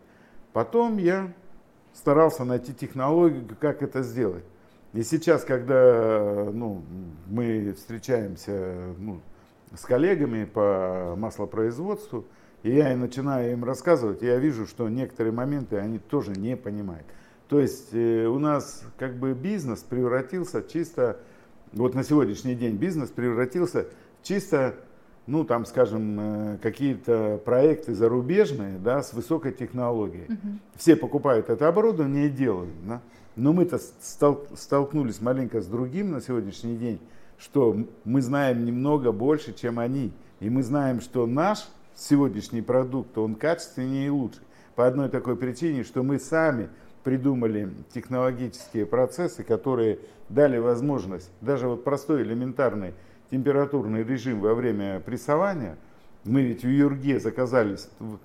Потом 0.53 0.99
я 0.99 1.33
старался 1.95 2.45
найти 2.45 2.75
технологию, 2.75 3.43
как 3.59 3.83
это 3.83 4.03
сделать. 4.03 4.45
И 4.93 5.03
сейчас, 5.03 5.45
когда 5.45 6.51
ну, 6.53 6.83
мы 7.27 7.73
встречаемся 7.73 8.95
ну, 8.99 9.23
с 9.75 9.81
коллегами 9.87 10.45
по 10.45 11.15
маслопроизводству, 11.17 12.27
и 12.63 12.75
я 12.75 12.95
начинаю 12.99 13.53
им 13.53 13.65
рассказывать, 13.65 14.21
я 14.21 14.37
вижу, 14.37 14.67
что 14.67 14.91
некоторые 14.91 15.33
моменты 15.33 15.79
они 15.79 15.99
тоже 15.99 16.33
не 16.33 16.55
понимают. 16.55 17.07
То 17.51 17.59
есть 17.59 17.89
э, 17.93 18.27
у 18.27 18.39
нас 18.39 18.85
как 18.97 19.17
бы 19.17 19.35
бизнес 19.35 19.81
превратился 19.81 20.63
чисто, 20.63 21.19
вот 21.73 21.97
на 21.97 22.05
сегодняшний 22.05 22.55
день 22.55 22.77
бизнес 22.77 23.11
превратился 23.11 23.89
чисто, 24.23 24.77
ну 25.27 25.43
там 25.43 25.67
скажем, 25.67 26.21
э, 26.21 26.59
какие-то 26.63 27.41
проекты 27.45 27.93
зарубежные, 27.97 28.79
да, 28.79 29.03
с 29.03 29.13
высокой 29.13 29.51
технологией. 29.51 30.27
Угу. 30.27 30.49
Все 30.77 30.95
покупают 30.95 31.51
это 31.51 31.67
оборудование 31.67 32.29
и 32.29 32.31
делают, 32.31 32.71
да. 32.87 33.03
Но 33.35 33.53
мы-то 33.53 33.81
стол- 34.01 34.47
столкнулись 34.55 35.21
маленько 35.21 35.61
с 35.61 35.67
другим 35.67 36.13
на 36.13 36.21
сегодняшний 36.21 36.77
день, 36.77 37.01
что 37.37 37.77
мы 38.05 38.23
знаем 38.23 38.65
немного 38.65 39.11
больше, 39.11 39.53
чем 39.55 39.81
они. 39.81 40.13
И 40.39 40.49
мы 40.49 40.63
знаем, 40.63 41.01
что 41.01 41.27
наш 41.27 41.67
сегодняшний 41.97 42.63
продукт, 42.63 43.19
он 43.19 43.35
качественнее 43.35 44.07
и 44.07 44.11
лучше. 44.11 44.39
По 44.77 44.87
одной 44.87 45.09
такой 45.09 45.35
причине, 45.35 45.83
что 45.83 46.05
мы 46.05 46.21
сами 46.21 46.69
придумали 47.03 47.71
технологические 47.93 48.87
процессы, 48.87 49.43
которые 49.43 49.99
дали 50.29 50.59
возможность, 50.59 51.31
даже 51.41 51.69
вот 51.69 51.85
простой 51.85 52.23
элементарный 52.23 52.95
температурный 53.31 54.03
режим 54.03 54.41
во 54.41 54.55
время 54.55 55.01
прессования, 55.01 55.77
мы 56.25 56.43
ведь 56.43 56.65
в 56.65 56.69
Юрге 56.69 57.19
заказали, 57.19 57.77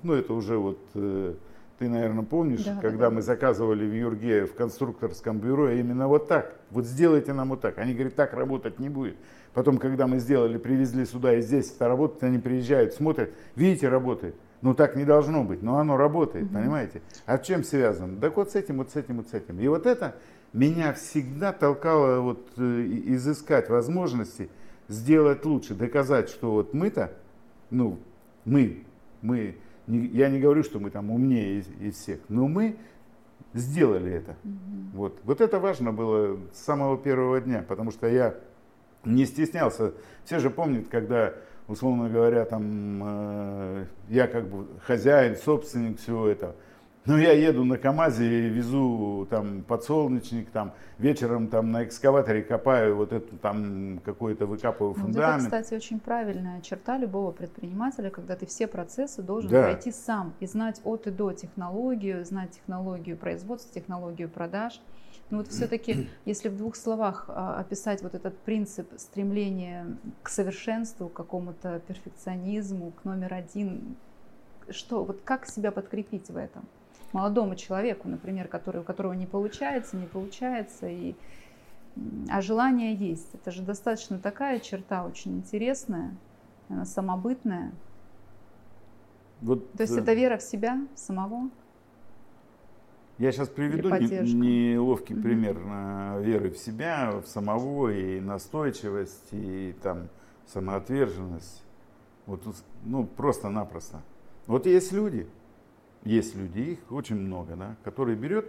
ну 0.04 0.14
это 0.14 0.34
уже 0.34 0.58
вот, 0.58 0.80
э, 0.96 1.36
ты, 1.80 1.88
наверное, 1.88 2.24
помнишь, 2.24 2.64
да, 2.64 2.78
когда 2.82 3.10
да, 3.10 3.12
мы 3.12 3.22
заказывали 3.22 3.86
в 3.86 3.94
Юрге 3.94 4.46
в 4.46 4.54
конструкторском 4.54 5.40
бюро 5.40 5.70
именно 5.70 6.08
вот 6.08 6.28
так, 6.28 6.56
вот 6.72 6.86
сделайте 6.86 7.34
нам 7.34 7.50
вот 7.50 7.62
так. 7.62 7.78
Они 7.78 7.94
говорят, 7.94 8.16
так 8.16 8.34
работать 8.34 8.80
не 8.80 8.90
будет. 8.90 9.16
Потом, 9.54 9.78
когда 9.78 10.08
мы 10.08 10.20
сделали, 10.20 10.58
привезли 10.58 11.06
сюда 11.06 11.36
и 11.36 11.42
здесь 11.42 11.74
это 11.74 11.88
работает, 11.88 12.24
они 12.24 12.40
приезжают, 12.40 12.94
смотрят, 12.94 13.32
видите, 13.56 13.88
работает. 13.88 14.36
Ну 14.66 14.74
так 14.74 14.96
не 14.96 15.06
должно 15.06 15.44
быть, 15.44 15.62
но 15.62 15.78
оно 15.78 15.96
работает, 15.96 16.46
угу. 16.46 16.56
понимаете? 16.56 17.04
А 17.28 17.38
чем 17.38 17.64
связано? 17.64 18.20
Так 18.20 18.36
вот 18.36 18.50
с 18.50 18.56
этим, 18.56 18.78
вот 18.78 18.90
с 18.90 18.96
этим, 18.96 19.18
вот 19.18 19.30
с 19.30 19.34
этим. 19.36 19.60
И 19.60 19.68
вот 19.68 19.86
это 19.86 20.16
меня 20.54 20.92
всегда 20.94 21.54
толкало 21.54 22.20
вот 22.22 22.50
э, 22.58 23.02
изыскать 23.06 23.70
возможности 23.70 24.50
сделать 24.88 25.46
лучше, 25.46 25.76
доказать, 25.76 26.30
что 26.30 26.52
вот 26.52 26.74
мы-то, 26.74 27.14
ну, 27.70 28.00
мы, 28.44 28.86
мы, 29.22 29.56
не, 29.86 30.08
я 30.08 30.30
не 30.30 30.40
говорю, 30.40 30.64
что 30.64 30.80
мы 30.80 30.90
там 30.90 31.12
умнее 31.12 31.60
из, 31.60 31.68
из 31.80 31.96
всех, 31.98 32.22
но 32.28 32.48
мы 32.48 32.76
сделали 33.54 34.14
это. 34.14 34.32
Угу. 34.44 34.52
Вот. 34.94 35.20
вот 35.26 35.42
это 35.42 35.60
важно 35.60 35.94
было 35.94 36.40
с 36.52 36.58
самого 36.58 36.98
первого 36.98 37.40
дня, 37.40 37.64
потому 37.68 37.92
что 37.92 38.08
я 38.08 38.34
не 39.04 39.28
стеснялся. 39.28 39.94
Все 40.24 40.40
же 40.40 40.50
помнят, 40.50 40.88
когда, 40.88 41.36
условно 41.68 42.10
говоря, 42.10 42.46
там 42.46 43.02
э, 43.04 43.86
я 44.10 44.28
как 44.28 44.48
бы 44.48 44.68
хозяин, 44.86 45.36
собственник 45.36 46.00
всего 46.00 46.28
этого. 46.28 46.56
Но 47.06 47.20
я 47.20 47.34
еду 47.34 47.64
на 47.64 47.78
КАМАЗе 47.78 48.26
и 48.26 48.50
везу 48.50 49.28
там 49.30 49.62
подсолнечник, 49.62 50.50
там 50.50 50.74
вечером 50.98 51.50
там 51.50 51.72
на 51.72 51.84
экскаваторе 51.84 52.42
копаю 52.42 52.96
вот 52.96 53.14
эту 53.14 53.38
там 53.38 54.02
какой-то 54.04 54.48
выкапываю 54.48 54.96
фундамент. 54.96 55.44
Вот 55.44 55.48
это, 55.48 55.62
кстати, 55.62 55.78
очень 55.78 56.00
правильная 56.00 56.62
черта 56.62 56.98
любого 56.98 57.32
предпринимателя, 57.32 58.10
когда 58.10 58.36
ты 58.36 58.48
все 58.48 58.66
процессы 58.66 59.22
должен 59.22 59.52
да. 59.52 59.64
пройти 59.64 59.92
сам 59.92 60.34
и 60.40 60.48
знать 60.48 60.82
от 60.84 61.06
и 61.06 61.12
до 61.12 61.32
технологию, 61.32 62.26
знать 62.26 62.52
технологию 62.52 63.18
производства, 63.18 63.72
технологию 63.72 64.28
продаж. 64.28 64.82
Но 65.30 65.38
вот 65.38 65.48
все-таки, 65.48 66.08
если 66.26 66.50
в 66.50 66.58
двух 66.58 66.76
словах 66.76 67.26
а, 67.28 67.60
описать 67.60 68.04
вот 68.04 68.16
этот 68.16 68.38
принцип 68.40 68.88
стремления 68.98 69.98
к 70.24 70.30
совершенству, 70.30 71.10
к 71.10 71.14
какому-то 71.14 71.82
перфекционизму, 71.88 72.92
к 72.92 73.06
номер 73.06 73.34
один, 73.34 73.96
что, 74.70 75.04
вот 75.04 75.22
как 75.24 75.48
себя 75.48 75.72
подкрепить 75.72 76.30
в 76.30 76.38
этом? 76.38 76.66
Молодому 77.12 77.56
человеку, 77.56 78.08
например, 78.08 78.48
который, 78.48 78.82
у 78.82 78.84
которого 78.84 79.14
не 79.14 79.26
получается, 79.26 79.96
не 79.96 80.06
получается, 80.06 80.88
и, 80.88 81.16
а 82.30 82.42
желание 82.42 82.94
есть. 82.94 83.34
Это 83.34 83.52
же 83.52 83.62
достаточно 83.62 84.20
такая 84.20 84.60
черта 84.60 85.06
очень 85.06 85.38
интересная, 85.38 86.16
она 86.68 86.86
самобытная. 86.86 87.72
Вот, 89.42 89.72
То 89.74 89.84
есть 89.84 89.96
это 89.98 90.14
вера 90.14 90.38
в 90.38 90.42
себя 90.42 90.80
самого? 90.96 91.50
Я 93.18 93.32
сейчас 93.32 93.48
приведу 93.48 93.90
неловкий 93.90 95.16
угу. 95.16 95.24
пример 95.24 95.58
веры 96.22 96.52
в 96.52 96.58
себя, 96.58 97.22
в 97.24 97.28
самого, 97.28 97.90
и 97.90 98.20
настойчивость, 98.20 99.30
и 99.32 99.74
там 99.82 100.10
самоотверженность. 100.48 101.64
Вот, 102.26 102.42
ну, 102.84 103.06
просто-напросто. 103.06 104.02
Вот 104.48 104.66
есть 104.66 104.92
люди, 104.92 105.28
есть 106.04 106.36
люди, 106.36 106.60
их 106.60 106.92
очень 106.92 107.16
много, 107.16 107.56
да, 107.56 107.76
которые 107.84 108.18
берет, 108.18 108.48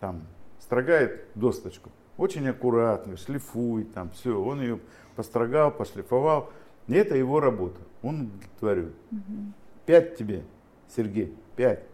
там, 0.00 0.22
строгает 0.58 1.26
досточку, 1.34 1.90
очень 2.16 2.48
аккуратно, 2.48 3.16
шлифует, 3.16 3.92
там, 3.92 4.10
все, 4.10 4.42
он 4.42 4.60
ее 4.60 4.80
построгал, 5.14 5.70
пошлифовал, 5.70 6.50
и 6.88 6.94
это 6.94 7.16
его 7.16 7.38
работа, 7.38 7.80
он 8.02 8.22
удовлетворен. 8.22 8.92
Угу. 9.12 9.52
Пять 9.86 10.16
тебе, 10.16 10.42
Сергей, 10.88 11.36
пять. 11.56 11.84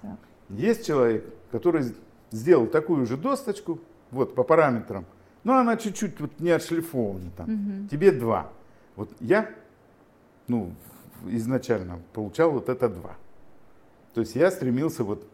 Так. 0.00 0.18
Есть 0.48 0.86
человек, 0.86 1.24
который 1.50 1.94
сделал 2.30 2.66
такую 2.66 3.06
же 3.06 3.16
досточку, 3.16 3.80
вот 4.10 4.34
по 4.34 4.42
параметрам, 4.44 5.04
но 5.44 5.58
она 5.58 5.76
чуть-чуть 5.76 6.20
вот 6.20 6.40
не 6.40 6.50
отшлифована 6.50 7.30
там. 7.36 7.46
Угу. 7.46 7.88
Тебе 7.88 8.12
два. 8.12 8.50
Вот 8.96 9.10
я, 9.20 9.50
ну, 10.48 10.72
изначально 11.26 12.00
получал 12.12 12.50
вот 12.50 12.68
это 12.68 12.88
два. 12.88 13.16
То 14.14 14.20
есть 14.20 14.34
я 14.34 14.50
стремился 14.50 15.04
вот 15.04 15.26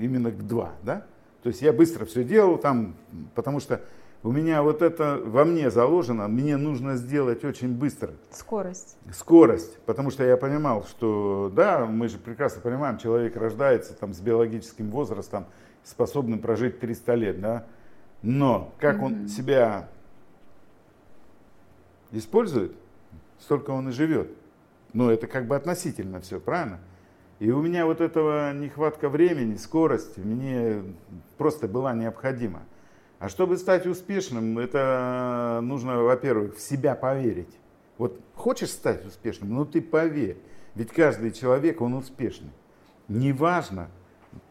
именно 0.00 0.30
к 0.30 0.46
два, 0.46 0.72
да? 0.82 1.06
То 1.42 1.48
есть 1.48 1.62
я 1.62 1.72
быстро 1.72 2.04
все 2.04 2.24
делал 2.24 2.58
там, 2.58 2.94
потому 3.34 3.60
что 3.60 3.80
у 4.22 4.32
меня 4.32 4.62
вот 4.62 4.82
это 4.82 5.20
во 5.24 5.44
мне 5.44 5.70
заложено, 5.70 6.26
мне 6.28 6.56
нужно 6.56 6.96
сделать 6.96 7.44
очень 7.44 7.72
быстро. 7.72 8.12
Скорость. 8.30 8.96
Скорость, 9.12 9.78
потому 9.86 10.10
что 10.10 10.24
я 10.24 10.36
понимал, 10.36 10.84
что 10.84 11.52
да, 11.54 11.86
мы 11.86 12.08
же 12.08 12.18
прекрасно 12.18 12.60
понимаем, 12.60 12.98
человек 12.98 13.36
рождается 13.36 13.94
там 13.94 14.12
с 14.12 14.20
биологическим 14.20 14.90
возрастом, 14.90 15.46
способным 15.84 16.40
прожить 16.40 16.80
300 16.80 17.14
лет, 17.14 17.40
да, 17.40 17.66
но 18.22 18.72
как 18.78 18.96
mm-hmm. 18.96 19.04
он 19.04 19.28
себя 19.28 19.88
использует, 22.10 22.72
столько 23.38 23.70
он 23.70 23.88
и 23.90 23.92
живет. 23.92 24.30
Но 24.92 25.12
это 25.12 25.26
как 25.26 25.46
бы 25.46 25.54
относительно 25.54 26.20
все, 26.20 26.40
правильно? 26.40 26.80
И 27.38 27.50
у 27.50 27.62
меня 27.62 27.86
вот 27.86 28.00
этого 28.00 28.52
нехватка 28.52 29.08
времени, 29.08 29.56
скорости 29.56 30.18
мне 30.18 30.82
просто 31.36 31.68
была 31.68 31.94
необходима. 31.94 32.62
А 33.18 33.28
чтобы 33.28 33.56
стать 33.56 33.86
успешным, 33.86 34.58
это 34.58 35.60
нужно, 35.62 36.02
во-первых, 36.02 36.56
в 36.56 36.60
себя 36.60 36.94
поверить. 36.94 37.54
Вот 37.96 38.20
хочешь 38.34 38.70
стать 38.70 39.04
успешным, 39.04 39.54
ну 39.54 39.64
ты 39.64 39.82
поверь. 39.82 40.38
Ведь 40.76 40.92
каждый 40.92 41.32
человек, 41.32 41.80
он 41.80 41.94
успешный. 41.94 42.50
Неважно, 43.08 43.88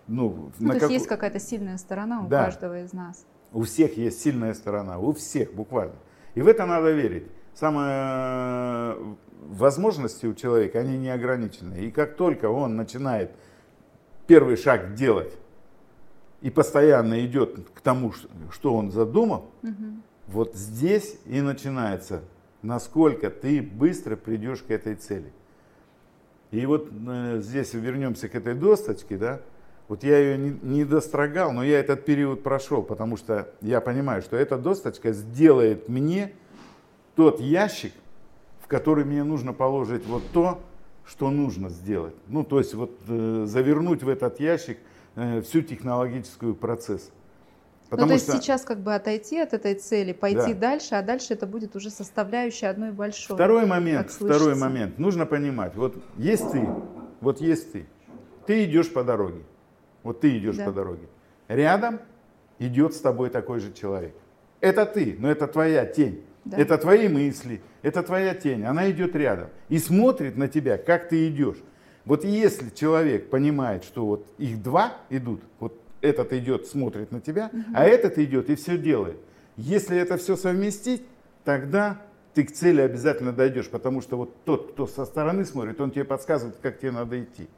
ну, 0.08 0.52
ну 0.60 0.68
то 0.68 0.74
есть 0.74 0.80
как... 0.82 0.92
есть 0.92 1.08
какая-то 1.08 1.40
сильная 1.40 1.78
сторона 1.78 2.26
у 2.26 2.28
да. 2.28 2.46
каждого 2.46 2.84
из 2.84 2.92
нас. 2.92 3.26
У 3.54 3.64
всех 3.64 3.98
есть 3.98 4.22
сильная 4.22 4.54
сторона, 4.54 5.00
у 5.00 5.14
всех 5.14 5.54
буквально. 5.54 5.96
И 6.36 6.42
в 6.42 6.48
это 6.48 6.66
надо 6.66 6.92
верить. 6.92 7.28
Самые 7.54 8.98
возможности 9.48 10.26
у 10.26 10.34
человека, 10.34 10.80
они 10.80 10.98
не 10.98 11.10
ограничены. 11.10 11.86
И 11.86 11.92
как 11.92 12.16
только 12.16 12.50
он 12.50 12.76
начинает 12.76 13.32
первый 14.28 14.58
шаг 14.58 14.94
делать, 14.94 15.34
и 16.41 16.50
постоянно 16.50 17.25
идет 17.25 17.70
к 17.74 17.82
тому, 17.82 18.13
что 18.51 18.74
он 18.74 18.91
задумал, 18.91 19.50
угу. 19.63 20.01
вот 20.27 20.56
здесь 20.56 21.17
и 21.25 21.41
начинается, 21.41 22.22
насколько 22.62 23.29
ты 23.29 23.62
быстро 23.62 24.15
придешь 24.15 24.62
к 24.62 24.72
этой 24.72 24.96
цели. 24.96 25.32
И 26.51 26.65
вот 26.65 26.89
э, 27.08 27.39
здесь 27.41 27.74
вернемся 27.74 28.29
к 28.29 28.36
этой 28.36 28.53
досточке, 28.53 29.17
да, 29.17 29.41
вот 29.88 30.03
я 30.03 30.17
ее 30.17 30.38
не, 30.38 30.60
не 30.62 30.86
дострогал, 30.86 31.51
но 31.51 31.63
я 31.63 31.79
этот 31.79 32.06
период 32.06 32.44
прошел, 32.44 32.84
потому 32.84 33.17
что 33.17 33.50
я 33.62 33.82
понимаю, 33.82 34.22
что 34.22 34.36
эта 34.38 34.58
досточка 34.58 35.13
сделает 35.13 35.89
мне 35.89 36.34
тот 37.15 37.39
ящик, 37.39 37.94
в 38.62 38.67
который 38.67 39.06
мне 39.06 39.24
нужно 39.24 39.53
положить 39.53 40.06
вот 40.06 40.24
то, 40.34 40.62
что 41.06 41.29
нужно 41.29 41.70
сделать. 41.70 42.15
Ну, 42.27 42.44
то 42.44 42.60
есть 42.60 42.74
вот 42.74 42.91
э, 43.08 43.46
завернуть 43.48 44.03
в 44.03 44.10
этот 44.10 44.39
ящик 44.39 44.77
Э, 45.18 45.42
всю 45.42 45.64
технологическую 45.64 46.54
процесс. 46.54 47.12
Потому 47.90 48.04
ну, 48.04 48.08
то 48.10 48.14
есть 48.14 48.30
что... 48.30 48.38
сейчас 48.40 48.62
как 48.62 48.82
бы 48.82 48.94
отойти 48.94 49.40
от 49.40 49.52
этой 49.52 49.74
цели, 49.74 50.14
пойти 50.14 50.54
да. 50.54 50.70
дальше, 50.70 50.94
а 50.94 51.02
дальше 51.02 51.34
это 51.34 51.48
будет 51.48 51.76
уже 51.76 51.90
составляющая 51.90 52.68
одной 52.68 52.92
большой. 52.92 53.36
Второй 53.36 53.66
момент, 53.66 54.12
второй 54.12 54.54
момент. 54.54 55.00
Нужно 55.00 55.26
понимать, 55.26 55.74
вот 55.76 55.96
есть 56.18 56.52
ты, 56.52 56.70
вот 57.20 57.42
есть 57.42 57.72
ты, 57.72 57.88
ты 58.46 58.66
идешь 58.66 58.94
по 58.94 59.04
дороге, 59.04 59.42
вот 60.04 60.22
ты 60.22 60.38
идешь 60.38 60.58
да. 60.58 60.66
по 60.66 60.72
дороге, 60.72 61.08
рядом 61.48 62.00
идет 62.60 62.94
с 62.94 63.00
тобой 63.00 63.32
такой 63.32 63.60
же 63.60 63.74
человек. 63.74 64.14
Это 64.62 64.86
ты, 64.86 65.16
но 65.18 65.32
это 65.32 65.48
твоя 65.48 65.88
тень. 65.88 66.24
Да. 66.46 66.58
Это 66.58 66.78
твои 66.78 67.08
мысли, 67.08 67.62
это 67.82 68.04
твоя 68.04 68.36
тень, 68.36 68.64
она 68.66 68.92
идет 68.92 69.16
рядом 69.16 69.50
и 69.68 69.80
смотрит 69.80 70.38
на 70.38 70.48
тебя, 70.48 70.78
как 70.78 71.10
ты 71.10 71.28
идешь. 71.28 71.58
Вот 72.08 72.24
если 72.24 72.70
человек 72.70 73.30
понимает, 73.30 73.84
что 73.84 74.06
вот 74.06 74.26
их 74.38 74.64
два 74.64 74.94
идут, 75.10 75.42
вот 75.60 75.78
этот 76.00 76.32
идет, 76.32 76.66
смотрит 76.66 77.12
на 77.12 77.20
тебя, 77.20 77.50
угу. 77.52 77.64
а 77.74 77.84
этот 77.84 78.18
идет 78.18 78.50
и 78.50 78.56
все 78.56 78.78
делает. 78.78 79.18
Если 79.58 79.98
это 79.98 80.18
все 80.18 80.38
совместить, 80.38 81.04
тогда 81.44 82.02
ты 82.34 82.46
к 82.46 82.54
цели 82.54 82.80
обязательно 82.80 83.34
дойдешь, 83.34 83.68
потому 83.68 84.02
что 84.02 84.16
вот 84.16 84.34
тот, 84.46 84.72
кто 84.72 84.88
со 84.88 85.06
стороны 85.06 85.44
смотрит, 85.44 85.82
он 85.82 85.92
тебе 85.92 86.06
подсказывает, 86.06 86.56
как 86.62 86.80
тебе 86.80 86.92
надо 86.92 87.22
идти. 87.22 87.50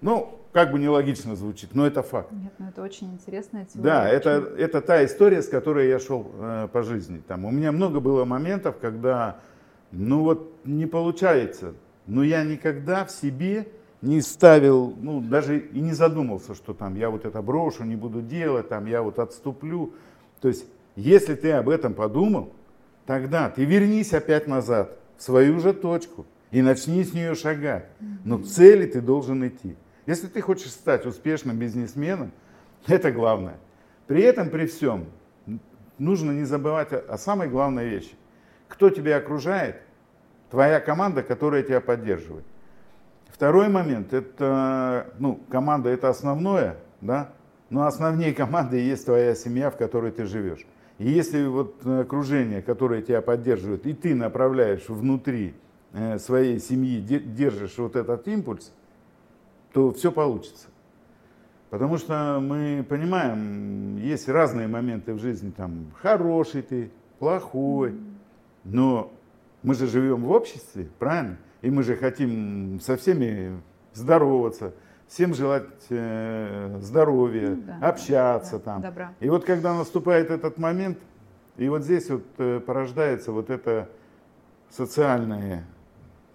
Ну, 0.00 0.40
как 0.52 0.72
бы 0.72 0.78
нелогично 0.78 1.36
звучит, 1.36 1.74
но 1.74 1.86
это 1.86 2.02
факт. 2.02 2.32
Нет, 2.32 2.54
ну 2.58 2.68
это 2.68 2.80
очень 2.80 3.12
интересная 3.12 3.66
теория. 3.66 3.82
Да, 3.82 4.08
это, 4.08 4.30
это 4.56 4.80
та 4.80 5.04
история, 5.04 5.42
с 5.42 5.48
которой 5.48 5.88
я 5.88 5.98
шел 5.98 6.30
э, 6.38 6.68
по 6.72 6.82
жизни. 6.82 7.22
Там, 7.28 7.44
у 7.44 7.50
меня 7.50 7.70
много 7.70 8.00
было 8.00 8.24
моментов, 8.24 8.76
когда, 8.80 9.40
ну 9.92 10.22
вот, 10.22 10.54
не 10.64 10.86
получается. 10.86 11.74
Но 12.06 12.22
я 12.22 12.44
никогда 12.44 13.04
в 13.04 13.10
себе 13.10 13.68
не 14.02 14.20
ставил, 14.20 14.94
ну, 15.00 15.20
даже 15.20 15.58
и 15.58 15.80
не 15.80 15.92
задумался, 15.92 16.54
что 16.54 16.72
там 16.72 16.94
я 16.94 17.10
вот 17.10 17.24
это 17.24 17.42
брошу, 17.42 17.84
не 17.84 17.96
буду 17.96 18.22
делать, 18.22 18.68
там 18.68 18.86
я 18.86 19.02
вот 19.02 19.18
отступлю. 19.18 19.92
То 20.40 20.48
есть, 20.48 20.64
если 20.96 21.34
ты 21.34 21.52
об 21.52 21.68
этом 21.68 21.94
подумал, 21.94 22.52
тогда 23.06 23.50
ты 23.50 23.64
вернись 23.64 24.12
опять 24.14 24.46
назад, 24.46 24.96
в 25.18 25.22
свою 25.22 25.60
же 25.60 25.74
точку, 25.74 26.24
и 26.50 26.62
начни 26.62 27.04
с 27.04 27.12
нее 27.12 27.34
шагать. 27.34 27.86
Но 28.24 28.38
к 28.38 28.46
цели 28.46 28.86
ты 28.86 29.00
должен 29.00 29.46
идти. 29.46 29.76
Если 30.06 30.26
ты 30.26 30.40
хочешь 30.40 30.70
стать 30.70 31.06
успешным 31.06 31.58
бизнесменом, 31.58 32.32
это 32.86 33.12
главное. 33.12 33.56
При 34.06 34.22
этом, 34.22 34.50
при 34.50 34.66
всем, 34.66 35.06
нужно 35.98 36.32
не 36.32 36.44
забывать 36.44 36.92
о, 36.92 37.16
самой 37.18 37.48
главной 37.48 37.88
вещи. 37.88 38.14
Кто 38.66 38.90
тебя 38.90 39.18
окружает? 39.18 39.76
Твоя 40.50 40.80
команда, 40.80 41.22
которая 41.22 41.62
тебя 41.62 41.80
поддерживает. 41.80 42.44
Второй 43.40 43.70
момент, 43.70 44.12
это, 44.12 45.14
ну, 45.18 45.40
команда 45.48 45.88
это 45.88 46.10
основное, 46.10 46.76
да, 47.00 47.32
но 47.70 47.86
основнее 47.86 48.34
команды 48.34 48.78
есть 48.78 49.06
твоя 49.06 49.34
семья, 49.34 49.70
в 49.70 49.78
которой 49.78 50.12
ты 50.12 50.26
живешь. 50.26 50.66
И 50.98 51.08
если 51.08 51.46
вот 51.46 51.86
окружение, 51.86 52.60
которое 52.60 53.00
тебя 53.00 53.22
поддерживает, 53.22 53.86
и 53.86 53.94
ты 53.94 54.14
направляешь 54.14 54.86
внутри 54.90 55.54
э, 55.94 56.18
своей 56.18 56.60
семьи, 56.60 57.00
держишь 57.00 57.78
вот 57.78 57.96
этот 57.96 58.28
импульс, 58.28 58.74
то 59.72 59.90
все 59.90 60.12
получится. 60.12 60.68
Потому 61.70 61.96
что 61.96 62.40
мы 62.42 62.84
понимаем, 62.86 63.96
есть 63.96 64.28
разные 64.28 64.68
моменты 64.68 65.14
в 65.14 65.18
жизни, 65.18 65.50
там, 65.50 65.86
хороший 66.02 66.60
ты, 66.60 66.90
плохой, 67.18 67.98
но 68.64 69.10
мы 69.62 69.74
же 69.74 69.86
живем 69.86 70.24
в 70.24 70.30
обществе, 70.30 70.88
правильно? 70.98 71.38
И 71.62 71.70
мы 71.70 71.82
же 71.82 71.96
хотим 71.96 72.80
со 72.80 72.96
всеми 72.96 73.60
здороваться, 73.92 74.72
всем 75.08 75.34
желать 75.34 75.64
э, 75.90 76.78
здоровья, 76.80 77.50
ну, 77.50 77.62
да, 77.66 77.88
общаться 77.88 78.58
да, 78.58 78.64
там. 78.64 78.82
Добра. 78.82 79.14
И 79.20 79.28
вот 79.28 79.44
когда 79.44 79.74
наступает 79.74 80.30
этот 80.30 80.58
момент, 80.58 80.98
и 81.56 81.68
вот 81.68 81.82
здесь 81.82 82.08
вот 82.08 82.24
э, 82.38 82.60
порождается 82.60 83.32
вот 83.32 83.50
это 83.50 83.88
социальное 84.70 85.64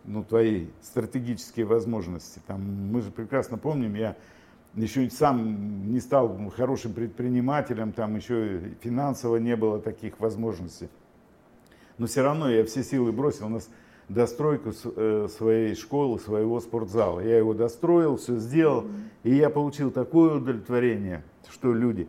ну, 0.03 0.23
твои 0.23 0.67
стратегические 0.81 1.65
возможности. 1.65 2.39
Там, 2.45 2.61
мы 2.91 3.01
же 3.01 3.11
прекрасно 3.11 3.57
помним, 3.57 3.95
я 3.95 4.15
еще 4.75 5.09
сам 5.09 5.91
не 5.91 5.99
стал 5.99 6.37
хорошим 6.55 6.93
предпринимателем, 6.93 7.91
там 7.93 8.15
еще 8.15 8.73
финансово 8.81 9.37
не 9.37 9.55
было 9.55 9.79
таких 9.79 10.19
возможностей. 10.19 10.89
Но 11.97 12.07
все 12.07 12.21
равно 12.21 12.49
я 12.49 12.65
все 12.65 12.83
силы 12.83 13.11
бросил. 13.11 13.45
У 13.45 13.49
нас 13.49 13.69
достройку 14.09 14.71
э, 14.95 15.27
своей 15.29 15.75
школы, 15.75 16.19
своего 16.19 16.59
спортзала. 16.59 17.21
Я 17.21 17.37
его 17.37 17.53
достроил, 17.53 18.17
все 18.17 18.37
сделал, 18.37 18.85
и 19.23 19.33
я 19.33 19.49
получил 19.49 19.91
такое 19.91 20.35
удовлетворение, 20.35 21.23
что 21.49 21.73
люди. 21.73 22.07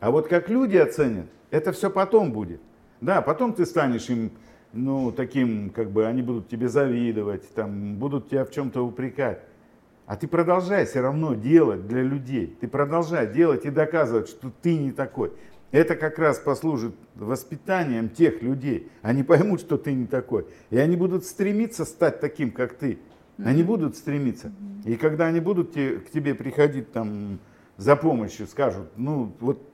А 0.00 0.10
вот 0.10 0.28
как 0.28 0.48
люди 0.48 0.76
оценят, 0.76 1.26
это 1.50 1.72
все 1.72 1.90
потом 1.90 2.32
будет. 2.32 2.60
Да, 3.00 3.22
потом 3.22 3.52
ты 3.52 3.66
станешь 3.66 4.08
им 4.08 4.32
ну, 4.74 5.12
таким, 5.12 5.70
как 5.70 5.90
бы, 5.90 6.06
они 6.06 6.22
будут 6.22 6.48
тебе 6.48 6.68
завидовать, 6.68 7.48
там, 7.54 7.96
будут 7.96 8.28
тебя 8.28 8.44
в 8.44 8.50
чем-то 8.50 8.82
упрекать. 8.82 9.40
А 10.06 10.16
ты 10.16 10.28
продолжай 10.28 10.84
все 10.84 11.00
равно 11.00 11.34
делать 11.34 11.86
для 11.86 12.02
людей. 12.02 12.56
Ты 12.60 12.68
продолжай 12.68 13.32
делать 13.32 13.64
и 13.64 13.70
доказывать, 13.70 14.28
что 14.28 14.52
ты 14.62 14.76
не 14.76 14.92
такой. 14.92 15.32
Это 15.74 15.96
как 15.96 16.20
раз 16.20 16.38
послужит 16.38 16.94
воспитанием 17.16 18.08
тех 18.08 18.42
людей. 18.42 18.92
Они 19.02 19.24
поймут, 19.24 19.58
что 19.58 19.76
ты 19.76 19.92
не 19.92 20.06
такой. 20.06 20.46
И 20.70 20.78
они 20.78 20.94
будут 20.94 21.24
стремиться 21.24 21.84
стать 21.84 22.20
таким, 22.20 22.52
как 22.52 22.74
ты. 22.74 23.00
Они 23.38 23.64
будут 23.64 23.96
стремиться. 23.96 24.52
И 24.84 24.94
когда 24.94 25.26
они 25.26 25.40
будут 25.40 25.74
те, 25.74 25.96
к 25.96 26.10
тебе 26.10 26.36
приходить 26.36 26.92
там 26.92 27.40
за 27.76 27.96
помощью, 27.96 28.46
скажут, 28.46 28.86
ну 28.96 29.32
вот 29.40 29.68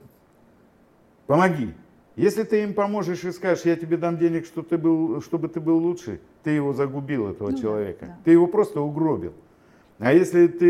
помоги, 1.27 1.75
если 2.15 2.41
ты 2.41 2.63
им 2.63 2.73
поможешь 2.73 3.23
и 3.23 3.31
скажешь, 3.31 3.65
я 3.65 3.75
тебе 3.75 3.95
дам 3.95 4.17
денег, 4.17 4.47
что 4.47 4.63
ты 4.63 4.79
был, 4.79 5.21
чтобы 5.21 5.49
ты 5.49 5.59
был 5.59 5.77
лучше, 5.77 6.19
ты 6.41 6.49
его 6.49 6.73
загубил, 6.73 7.27
этого 7.27 7.51
ну, 7.51 7.57
человека. 7.59 8.05
Да. 8.07 8.17
Ты 8.23 8.31
его 8.31 8.47
просто 8.47 8.81
угробил. 8.81 9.33
А 10.01 10.13
если 10.13 10.47
ты 10.47 10.65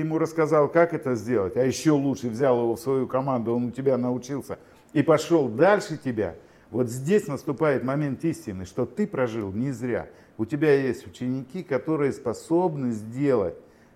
ему 0.00 0.18
рассказал, 0.18 0.68
как 0.68 0.92
это 0.92 1.14
сделать, 1.14 1.56
а 1.56 1.64
еще 1.64 1.92
лучше 1.92 2.28
взял 2.28 2.60
его 2.60 2.76
в 2.76 2.80
свою 2.80 3.06
команду, 3.06 3.54
он 3.54 3.64
у 3.64 3.70
тебя 3.70 3.96
научился 3.96 4.58
и 4.92 5.02
пошел 5.02 5.48
дальше 5.48 5.96
тебя, 5.96 6.34
вот 6.70 6.90
здесь 6.90 7.26
наступает 7.26 7.84
момент 7.84 8.22
истины, 8.24 8.66
что 8.66 8.84
ты 8.84 9.06
прожил 9.06 9.50
не 9.50 9.72
зря. 9.72 10.08
У 10.36 10.44
тебя 10.44 10.74
есть 10.74 11.06
ученики, 11.06 11.62
которые 11.62 12.12
способны 12.12 12.90
сделать, 12.90 13.54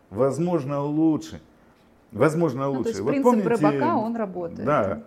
возможно, 0.08 0.82
лучше. 0.82 1.42
Возможно, 2.10 2.70
лучше. 2.70 2.78
Ну, 2.78 2.82
то 2.84 2.88
есть 2.88 3.00
вот 3.00 3.10
принцип 3.10 3.30
помните, 3.30 3.48
рыбака, 3.48 3.96
он 3.96 4.16
работает. 4.16 4.64
Да 4.64 5.02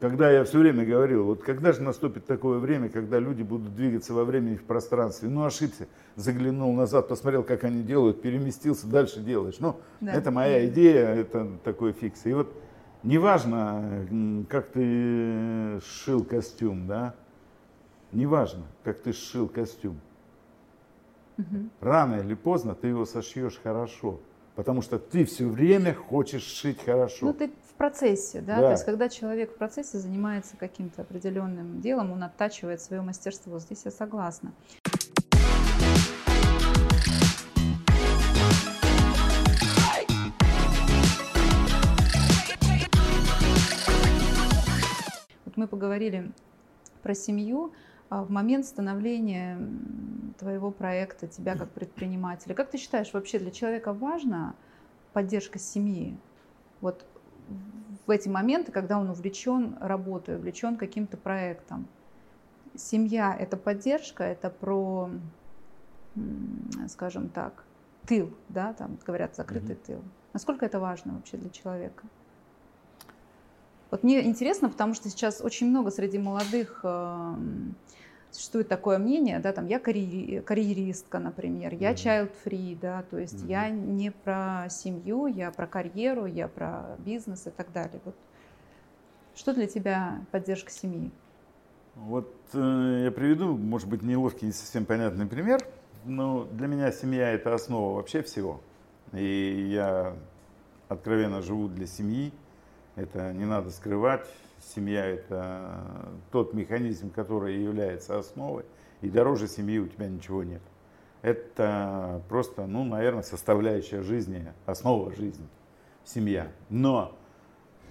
когда 0.00 0.30
я 0.30 0.44
все 0.44 0.58
время 0.58 0.84
говорил, 0.86 1.26
вот 1.26 1.42
когда 1.42 1.72
же 1.72 1.82
наступит 1.82 2.24
такое 2.24 2.58
время, 2.58 2.88
когда 2.88 3.18
люди 3.18 3.42
будут 3.42 3.76
двигаться 3.76 4.14
во 4.14 4.24
времени 4.24 4.54
и 4.54 4.56
в 4.56 4.64
пространстве. 4.64 5.28
Ну, 5.28 5.44
ошибся, 5.44 5.86
заглянул 6.16 6.72
назад, 6.72 7.06
посмотрел, 7.08 7.42
как 7.42 7.64
они 7.64 7.82
делают, 7.82 8.22
переместился, 8.22 8.86
дальше 8.86 9.20
делаешь. 9.20 9.56
Ну, 9.60 9.78
да. 10.00 10.12
это 10.12 10.30
моя 10.30 10.66
идея, 10.66 11.08
это 11.08 11.46
такой 11.62 11.92
фикс. 11.92 12.24
И 12.24 12.32
вот 12.32 12.50
неважно, 13.02 14.06
как 14.48 14.68
ты 14.68 15.78
сшил 15.84 16.24
костюм, 16.24 16.86
да, 16.86 17.14
неважно, 18.12 18.64
как 18.82 19.02
ты 19.02 19.12
сшил 19.12 19.48
костюм. 19.48 20.00
Угу. 21.36 21.68
Рано 21.80 22.16
или 22.16 22.34
поздно 22.34 22.74
ты 22.74 22.88
его 22.88 23.04
сошьешь 23.04 23.60
хорошо. 23.62 24.20
Потому 24.56 24.82
что 24.82 24.98
ты 24.98 25.24
все 25.24 25.46
время 25.46 25.94
хочешь 25.94 26.42
шить 26.42 26.84
хорошо. 26.84 27.26
Ну, 27.26 27.32
ты 27.32 27.50
процессе, 27.80 28.42
да? 28.42 28.56
да, 28.56 28.60
то 28.60 28.70
есть 28.72 28.84
когда 28.84 29.08
человек 29.08 29.52
в 29.52 29.56
процессе 29.56 29.96
занимается 29.96 30.54
каким-то 30.58 31.00
определенным 31.00 31.80
делом, 31.80 32.12
он 32.12 32.22
оттачивает 32.22 32.82
свое 32.82 33.00
мастерство. 33.00 33.58
Здесь 33.58 33.86
я 33.86 33.90
согласна. 33.90 34.52
Вот 45.46 45.56
мы 45.56 45.66
поговорили 45.66 46.32
про 47.02 47.14
семью 47.14 47.72
а 48.10 48.24
в 48.24 48.30
момент 48.30 48.66
становления 48.66 49.58
твоего 50.38 50.70
проекта, 50.70 51.28
тебя 51.28 51.56
как 51.56 51.70
предпринимателя. 51.70 52.54
Как 52.54 52.68
ты 52.68 52.76
считаешь, 52.76 53.12
вообще 53.14 53.38
для 53.38 53.52
человека 53.52 53.94
важна 53.94 54.54
поддержка 55.12 55.58
семьи? 55.58 56.18
Вот 56.80 57.06
в 58.06 58.10
эти 58.10 58.28
моменты, 58.28 58.72
когда 58.72 58.98
он 58.98 59.10
увлечен 59.10 59.76
работой, 59.80 60.36
увлечен 60.36 60.76
каким-то 60.76 61.16
проектом. 61.16 61.86
Семья– 62.74 63.36
это 63.38 63.56
поддержка, 63.56 64.24
это 64.24 64.50
про, 64.50 65.10
скажем 66.88 67.28
так, 67.28 67.64
тыл, 68.06 68.32
да, 68.48 68.72
там 68.72 68.98
говорят 69.06 69.36
закрытый 69.36 69.76
mm-hmm. 69.76 69.86
тыл. 69.86 70.02
Насколько 70.32 70.66
это 70.66 70.80
важно 70.80 71.14
вообще 71.14 71.36
для 71.36 71.50
человека? 71.50 72.04
Вот 73.90 74.04
мне 74.04 74.24
интересно, 74.24 74.68
потому 74.68 74.94
что 74.94 75.08
сейчас 75.08 75.40
очень 75.40 75.68
много 75.68 75.90
среди 75.90 76.18
молодых 76.18 76.80
эм, 76.84 77.74
существует 78.30 78.68
такое 78.68 78.98
мнение, 78.98 79.38
да, 79.38 79.52
там 79.52 79.66
я 79.66 79.78
карьери, 79.78 80.40
карьеристка, 80.40 81.18
например, 81.18 81.74
я 81.74 81.92
child 81.92 82.30
free, 82.44 82.78
да, 82.80 83.02
то 83.10 83.18
есть 83.18 83.42
mm-hmm. 83.42 83.48
я 83.48 83.68
не 83.70 84.10
про 84.10 84.66
семью, 84.70 85.26
я 85.26 85.50
про 85.50 85.66
карьеру, 85.66 86.26
я 86.26 86.48
про 86.48 86.96
бизнес 86.98 87.46
и 87.46 87.50
так 87.50 87.72
далее. 87.72 88.00
Вот 88.04 88.14
что 89.34 89.54
для 89.54 89.66
тебя 89.66 90.20
поддержка 90.30 90.70
семьи? 90.70 91.10
Вот 91.94 92.34
э, 92.52 93.02
я 93.04 93.10
приведу, 93.10 93.56
может 93.56 93.88
быть, 93.88 94.02
неловкий, 94.02 94.46
не 94.46 94.52
совсем 94.52 94.84
понятный 94.84 95.26
пример, 95.26 95.60
но 96.04 96.44
для 96.44 96.66
меня 96.66 96.92
семья 96.92 97.30
это 97.30 97.54
основа 97.54 97.96
вообще 97.96 98.22
всего. 98.22 98.60
И 99.12 99.70
я 99.72 100.14
откровенно 100.88 101.42
живу 101.42 101.68
для 101.68 101.86
семьи, 101.86 102.32
это 102.96 103.32
не 103.32 103.44
надо 103.44 103.70
скрывать. 103.70 104.26
Семья 104.74 105.04
это 105.06 106.08
тот 106.30 106.54
механизм, 106.54 107.10
который 107.10 107.62
является 107.62 108.18
основой, 108.18 108.64
и 109.00 109.08
дороже 109.08 109.48
семьи 109.48 109.78
у 109.78 109.86
тебя 109.86 110.08
ничего 110.08 110.44
нет. 110.44 110.62
Это 111.22 112.22
просто, 112.28 112.66
ну, 112.66 112.84
наверное, 112.84 113.22
составляющая 113.22 114.02
жизни, 114.02 114.52
основа 114.66 115.14
жизни, 115.14 115.46
семья. 116.04 116.48
Но 116.70 117.16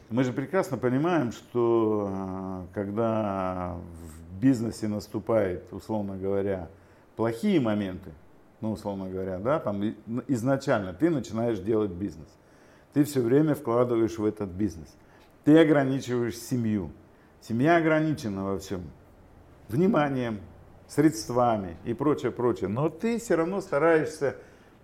мы 0.09 0.23
же 0.23 0.33
прекрасно 0.33 0.77
понимаем, 0.77 1.31
что 1.31 2.09
э, 2.09 2.65
когда 2.73 3.75
в 3.75 4.39
бизнесе 4.39 4.87
наступает, 4.87 5.71
условно 5.71 6.17
говоря, 6.17 6.69
плохие 7.15 7.59
моменты, 7.59 8.11
ну, 8.61 8.71
условно 8.71 9.07
говоря, 9.09 9.37
да, 9.37 9.59
там 9.59 9.95
изначально 10.27 10.93
ты 10.93 11.09
начинаешь 11.09 11.59
делать 11.59 11.91
бизнес. 11.91 12.27
Ты 12.93 13.03
все 13.03 13.21
время 13.21 13.53
вкладываешь 13.53 14.17
в 14.17 14.25
этот 14.25 14.49
бизнес. 14.49 14.95
Ты 15.49 15.57
ограничиваешь 15.57 16.37
семью. 16.37 16.91
Семья 17.41 17.77
ограничена 17.77 18.45
во 18.45 18.59
всем. 18.59 18.83
Вниманием, 19.67 20.41
средствами 20.87 21.75
и 21.85 21.95
прочее, 21.95 22.31
прочее. 22.31 22.67
Но 22.67 22.87
ты 22.89 23.17
все 23.17 23.33
равно 23.33 23.59
стараешься 23.59 24.35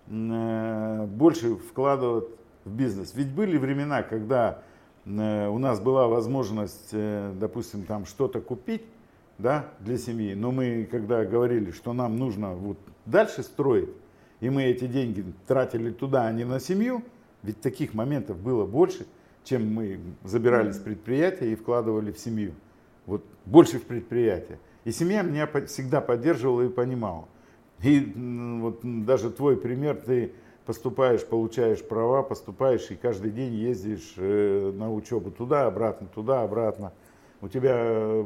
э, 0.08 1.06
больше 1.06 1.54
вкладывать 1.54 2.24
в 2.64 2.72
бизнес. 2.72 3.14
Ведь 3.14 3.28
были 3.28 3.56
времена, 3.58 4.02
когда 4.02 4.64
э, 5.04 5.46
у 5.46 5.56
нас 5.58 5.78
была 5.78 6.08
возможность, 6.08 6.88
э, 6.90 7.32
допустим, 7.38 7.84
там 7.84 8.04
что-то 8.04 8.40
купить, 8.40 8.82
да, 9.38 9.66
для 9.78 9.98
семьи, 9.98 10.34
но 10.34 10.50
мы, 10.50 10.88
когда 10.90 11.24
говорили, 11.24 11.70
что 11.70 11.92
нам 11.92 12.18
нужно 12.18 12.54
вот 12.54 12.78
дальше 13.04 13.44
строить, 13.44 13.90
и 14.40 14.50
мы 14.50 14.64
эти 14.64 14.88
деньги 14.88 15.24
тратили 15.46 15.92
туда, 15.92 16.26
а 16.26 16.32
не 16.32 16.42
на 16.42 16.58
семью, 16.58 17.04
ведь 17.44 17.60
таких 17.60 17.94
моментов 17.94 18.38
было 18.38 18.66
больше, 18.66 19.06
чем 19.46 19.72
мы 19.72 20.00
забирали 20.24 20.72
с 20.72 20.78
предприятия 20.78 21.52
и 21.52 21.54
вкладывали 21.54 22.10
в 22.10 22.18
семью. 22.18 22.52
Вот 23.06 23.24
больше 23.44 23.78
в 23.78 23.84
предприятие. 23.84 24.58
И 24.84 24.90
семья 24.90 25.22
меня 25.22 25.48
всегда 25.66 26.00
поддерживала 26.00 26.62
и 26.62 26.68
понимала. 26.68 27.26
И 27.82 28.12
вот 28.60 28.80
даже 28.82 29.30
твой 29.30 29.56
пример, 29.56 29.96
ты 29.96 30.32
поступаешь, 30.64 31.24
получаешь 31.24 31.82
права, 31.82 32.22
поступаешь 32.22 32.90
и 32.90 32.96
каждый 32.96 33.30
день 33.30 33.54
ездишь 33.54 34.14
э, 34.16 34.72
на 34.74 34.92
учебу 34.92 35.30
туда, 35.30 35.66
обратно, 35.66 36.08
туда, 36.12 36.42
обратно. 36.42 36.92
У 37.40 37.48
тебя 37.48 38.24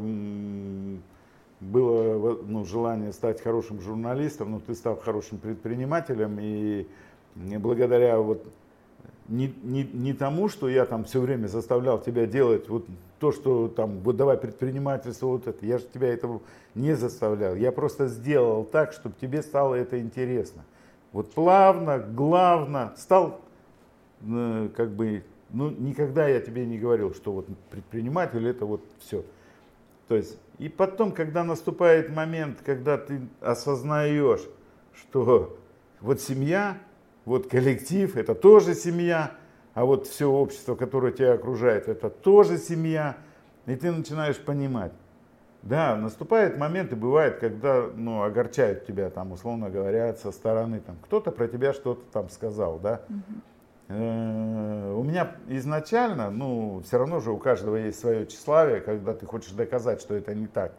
было 1.60 2.38
ну, 2.46 2.64
желание 2.64 3.12
стать 3.12 3.42
хорошим 3.42 3.80
журналистом, 3.82 4.52
но 4.52 4.60
ты 4.60 4.74
стал 4.74 4.96
хорошим 4.96 5.38
предпринимателем, 5.38 6.38
и 6.40 6.86
благодаря 7.34 8.18
вот 8.18 8.46
не, 9.30 9.54
не, 9.62 9.84
не 9.84 10.12
тому, 10.12 10.48
что 10.48 10.68
я 10.68 10.84
там 10.84 11.04
все 11.04 11.20
время 11.20 11.46
заставлял 11.46 12.00
тебя 12.00 12.26
делать 12.26 12.68
вот 12.68 12.86
то, 13.20 13.30
что 13.30 13.68
там, 13.68 14.00
вот 14.00 14.16
давай 14.16 14.36
предпринимательство, 14.36 15.28
вот 15.28 15.46
это, 15.46 15.64
я 15.64 15.78
же 15.78 15.84
тебя 15.84 16.08
этого 16.08 16.42
не 16.74 16.94
заставлял. 16.94 17.54
Я 17.54 17.70
просто 17.70 18.08
сделал 18.08 18.64
так, 18.64 18.92
чтобы 18.92 19.14
тебе 19.20 19.42
стало 19.42 19.76
это 19.76 20.00
интересно. 20.00 20.64
Вот 21.12 21.30
плавно, 21.32 21.98
главно, 22.00 22.92
стал 22.96 23.40
э, 24.22 24.68
как 24.76 24.90
бы, 24.90 25.22
ну 25.50 25.70
никогда 25.70 26.26
я 26.26 26.40
тебе 26.40 26.66
не 26.66 26.78
говорил, 26.78 27.14
что 27.14 27.32
вот 27.32 27.46
предприниматель 27.70 28.46
это 28.48 28.66
вот 28.66 28.82
все. 28.98 29.24
То 30.08 30.16
есть, 30.16 30.38
и 30.58 30.68
потом, 30.68 31.12
когда 31.12 31.44
наступает 31.44 32.10
момент, 32.10 32.58
когда 32.66 32.98
ты 32.98 33.20
осознаешь, 33.40 34.42
что 34.92 35.56
вот 36.00 36.20
семья 36.20 36.78
вот 37.30 37.46
коллектив, 37.46 38.16
это 38.16 38.34
тоже 38.34 38.74
семья, 38.74 39.30
а 39.74 39.84
вот 39.84 40.08
все 40.08 40.28
общество, 40.28 40.74
которое 40.74 41.12
тебя 41.12 41.34
окружает, 41.34 41.88
это 41.88 42.10
тоже 42.10 42.58
семья. 42.58 43.16
И 43.66 43.76
ты 43.76 43.92
начинаешь 43.92 44.36
понимать. 44.36 44.90
Да, 45.62 45.94
наступают 45.94 46.56
моменты, 46.56 46.96
бывает, 46.96 47.38
когда 47.38 47.86
ну, 47.94 48.24
огорчают 48.24 48.84
тебя, 48.84 49.10
там, 49.10 49.30
условно 49.30 49.70
говоря, 49.70 50.12
со 50.14 50.32
стороны, 50.32 50.80
там, 50.80 50.96
кто-то 51.02 51.30
про 51.30 51.46
тебя 51.46 51.72
что-то 51.72 52.02
там 52.10 52.30
сказал, 52.30 52.80
да. 52.80 53.02
Э, 53.86 54.94
у 54.96 55.04
меня 55.04 55.36
изначально, 55.46 56.30
ну, 56.30 56.82
все 56.84 56.98
равно 56.98 57.20
же 57.20 57.30
у 57.30 57.38
каждого 57.38 57.76
есть 57.76 58.00
свое 58.00 58.26
тщеславие, 58.26 58.80
когда 58.80 59.14
ты 59.14 59.24
хочешь 59.24 59.52
доказать, 59.52 60.00
что 60.00 60.16
это 60.16 60.34
не 60.34 60.48
так. 60.48 60.72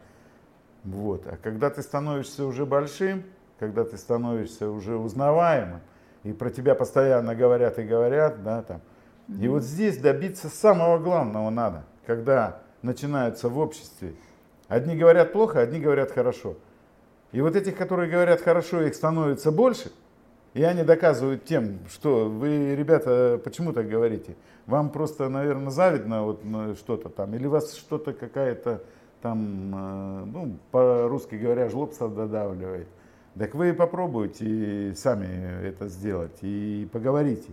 Вот. 0.84 1.26
А 1.26 1.38
когда 1.38 1.70
ты 1.70 1.80
становишься 1.80 2.44
уже 2.44 2.66
большим, 2.66 3.22
когда 3.58 3.84
ты 3.84 3.96
становишься 3.96 4.68
уже 4.68 4.98
узнаваемым, 4.98 5.80
и 6.24 6.32
про 6.32 6.50
тебя 6.50 6.74
постоянно 6.74 7.34
говорят 7.34 7.78
и 7.78 7.82
говорят, 7.82 8.42
да, 8.42 8.62
там. 8.62 8.80
И 9.40 9.48
вот 9.48 9.62
здесь 9.62 9.98
добиться 9.98 10.48
самого 10.48 10.98
главного 10.98 11.50
надо, 11.50 11.84
когда 12.06 12.60
начинаются 12.82 13.48
в 13.48 13.58
обществе. 13.58 14.14
Одни 14.68 14.96
говорят 14.96 15.32
плохо, 15.32 15.60
одни 15.60 15.80
говорят 15.80 16.10
хорошо. 16.10 16.56
И 17.32 17.40
вот 17.40 17.56
этих, 17.56 17.76
которые 17.76 18.10
говорят 18.10 18.40
хорошо, 18.40 18.82
их 18.82 18.94
становится 18.94 19.50
больше, 19.52 19.90
и 20.54 20.62
они 20.62 20.82
доказывают 20.82 21.44
тем, 21.44 21.78
что 21.88 22.28
вы, 22.28 22.74
ребята, 22.76 23.40
почему 23.42 23.72
так 23.72 23.88
говорите? 23.88 24.36
Вам 24.66 24.90
просто, 24.90 25.28
наверное, 25.28 25.70
завидно 25.70 26.24
вот 26.24 26.42
что-то 26.78 27.08
там, 27.08 27.34
или 27.34 27.46
вас 27.46 27.74
что-то 27.74 28.12
какая-то 28.12 28.82
там, 29.22 29.72
э, 29.74 30.24
ну, 30.26 30.56
по-русски 30.70 31.36
говоря, 31.36 31.68
жлобство 31.68 32.08
додавливает. 32.08 32.88
Так 33.38 33.54
вы 33.54 33.72
попробуйте 33.72 34.94
сами 34.94 35.66
это 35.66 35.88
сделать 35.88 36.38
и 36.42 36.88
поговорите. 36.92 37.52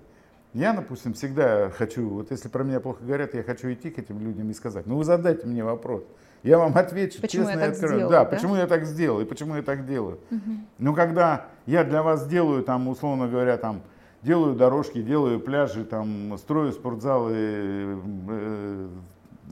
Я, 0.54 0.74
допустим, 0.74 1.13
всегда 1.13 1.70
хочу, 1.70 2.10
вот 2.10 2.32
если 2.32 2.50
про 2.50 2.63
меня 2.63 2.80
плохо 2.80 3.04
говорят, 3.04 3.36
я 3.36 3.44
хочу 3.44 3.72
идти 3.72 3.92
к 3.92 4.00
этим 4.00 4.20
людям 4.20 4.50
и 4.50 4.54
сказать, 4.54 4.88
ну 4.88 4.98
вы 4.98 5.06
задайте 5.06 5.46
мне 5.46 5.63
вопрос. 5.63 6.04
Я 6.42 6.58
вам 6.58 6.76
отвечу 6.76 7.22
почему 7.22 7.46
честно 7.46 7.60
и 7.60 7.63
откровенно. 7.63 7.98
Сделал, 7.98 8.12
да, 8.12 8.24
да, 8.24 8.26
почему 8.26 8.56
я 8.56 8.65
так 8.65 8.86
сделал 8.86 9.22
и 9.22 9.26
почему 9.26 9.56
я 9.56 9.62
так 9.62 9.86
делаю. 9.86 10.20
Угу. 10.32 10.52
Но 10.80 10.94
когда 10.94 11.46
я 11.65 11.84
для 11.84 12.02
вас 12.02 12.28
делаю, 12.28 12.63
там, 12.63 12.88
условно 12.88 13.28
говоря, 13.28 13.58
там, 13.58 13.84
делаю 14.24 14.56
дорожки, 14.56 15.02
делаю 15.02 15.39
пляжи, 15.39 15.84
там, 15.84 16.38
строю 16.38 16.72
спортзалы, 16.72 17.34
э, 17.36 18.89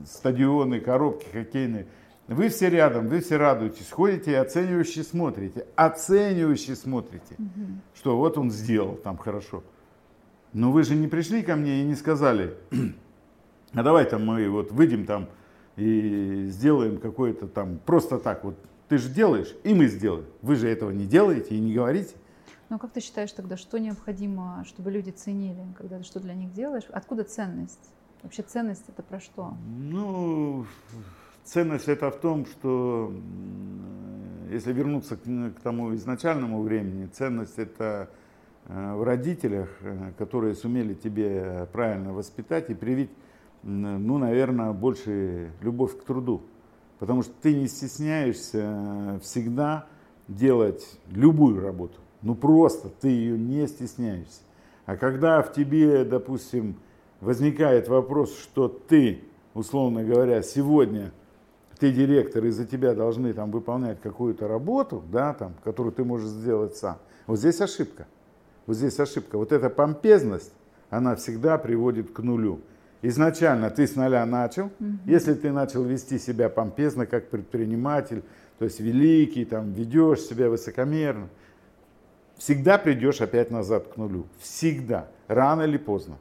стадионы, 0.06 0.80
коробки 0.80 1.26
хоккейные, 1.30 1.86
вы 2.28 2.50
все 2.50 2.68
рядом, 2.68 3.08
вы 3.08 3.20
все 3.20 3.38
радуетесь, 3.38 3.90
ходите 3.90 4.32
и 4.32 4.34
оценивающе 4.34 5.02
смотрите. 5.02 5.66
Оценивающе 5.76 6.76
смотрите, 6.76 7.34
угу. 7.38 7.66
что 7.94 8.18
вот 8.18 8.36
он 8.36 8.50
сделал 8.50 8.96
там 8.96 9.16
хорошо. 9.16 9.64
Но 10.52 10.70
вы 10.70 10.82
же 10.82 10.94
не 10.94 11.08
пришли 11.08 11.42
ко 11.42 11.56
мне 11.56 11.82
и 11.82 11.84
не 11.84 11.94
сказали, 11.94 12.54
а 13.72 13.82
давай 13.82 14.04
там 14.04 14.26
мы 14.26 14.48
вот 14.50 14.72
выйдем 14.72 15.06
там 15.06 15.28
и 15.76 16.46
сделаем 16.50 16.98
какое-то 16.98 17.48
там 17.48 17.78
просто 17.78 18.18
так 18.18 18.44
вот. 18.44 18.56
Ты 18.88 18.98
же 18.98 19.10
делаешь, 19.10 19.54
и 19.64 19.74
мы 19.74 19.86
сделаем. 19.86 20.24
Вы 20.40 20.56
же 20.56 20.68
этого 20.68 20.90
не 20.90 21.06
делаете 21.06 21.54
и 21.54 21.60
не 21.60 21.74
говорите. 21.74 22.14
Ну 22.68 22.76
а 22.76 22.78
как 22.78 22.92
ты 22.92 23.00
считаешь 23.00 23.32
тогда, 23.32 23.56
что 23.56 23.78
необходимо, 23.78 24.64
чтобы 24.66 24.90
люди 24.90 25.10
ценили, 25.10 25.64
когда 25.76 25.98
ты 25.98 26.04
что 26.04 26.20
для 26.20 26.34
них 26.34 26.52
делаешь? 26.52 26.84
Откуда 26.90 27.24
ценность? 27.24 27.90
Вообще 28.22 28.42
ценность 28.42 28.84
это 28.88 29.02
про 29.02 29.20
что? 29.20 29.54
Ну, 29.66 30.66
Ценность 31.48 31.88
это 31.88 32.10
в 32.10 32.16
том, 32.16 32.44
что 32.44 33.10
если 34.50 34.70
вернуться 34.70 35.16
к, 35.16 35.22
к 35.22 35.60
тому 35.62 35.94
изначальному 35.94 36.60
времени, 36.60 37.06
ценность 37.06 37.58
это 37.58 38.10
э, 38.66 38.94
в 38.94 39.02
родителях, 39.02 39.70
э, 39.80 40.12
которые 40.18 40.54
сумели 40.54 40.92
тебе 40.92 41.66
правильно 41.72 42.12
воспитать 42.12 42.68
и 42.68 42.74
привить, 42.74 43.08
ну, 43.62 44.18
наверное, 44.18 44.72
больше 44.72 45.50
любовь 45.62 45.98
к 45.98 46.04
труду. 46.04 46.42
Потому 46.98 47.22
что 47.22 47.32
ты 47.40 47.54
не 47.54 47.66
стесняешься 47.66 49.18
всегда 49.22 49.86
делать 50.28 50.98
любую 51.10 51.62
работу. 51.62 51.98
Ну 52.20 52.34
просто 52.34 52.90
ты 52.90 53.08
ее 53.08 53.38
не 53.38 53.66
стесняешься. 53.68 54.42
А 54.84 54.96
когда 54.96 55.40
в 55.40 55.54
тебе, 55.54 56.04
допустим, 56.04 56.76
возникает 57.22 57.88
вопрос, 57.88 58.38
что 58.38 58.68
ты, 58.68 59.22
условно 59.54 60.04
говоря, 60.04 60.42
сегодня 60.42 61.10
ты 61.78 61.92
директор, 61.92 62.44
и 62.44 62.50
за 62.50 62.66
тебя 62.66 62.94
должны 62.94 63.32
там 63.32 63.50
выполнять 63.50 64.00
какую-то 64.00 64.48
работу, 64.48 65.02
да, 65.10 65.34
там, 65.34 65.54
которую 65.64 65.92
ты 65.92 66.04
можешь 66.04 66.28
сделать 66.28 66.76
сам. 66.76 66.98
Вот 67.26 67.38
здесь 67.38 67.60
ошибка. 67.60 68.06
Вот 68.66 68.76
здесь 68.76 68.98
ошибка. 68.98 69.38
Вот 69.38 69.52
эта 69.52 69.70
помпезность, 69.70 70.52
она 70.90 71.14
всегда 71.16 71.58
приводит 71.58 72.10
к 72.12 72.20
нулю. 72.20 72.60
Изначально 73.00 73.70
ты 73.70 73.86
с 73.86 73.94
нуля 73.94 74.26
начал. 74.26 74.66
Угу. 74.80 74.98
Если 75.06 75.34
ты 75.34 75.52
начал 75.52 75.84
вести 75.84 76.18
себя 76.18 76.48
помпезно, 76.48 77.06
как 77.06 77.28
предприниматель, 77.28 78.22
то 78.58 78.64
есть 78.64 78.80
великий, 78.80 79.44
там, 79.44 79.72
ведешь 79.72 80.20
себя 80.20 80.50
высокомерно, 80.50 81.28
всегда 82.36 82.76
придешь 82.76 83.20
опять 83.20 83.50
назад 83.50 83.86
к 83.88 83.96
нулю. 83.96 84.26
Всегда. 84.40 85.08
Рано 85.28 85.62
или 85.62 85.76
поздно. 85.76 86.18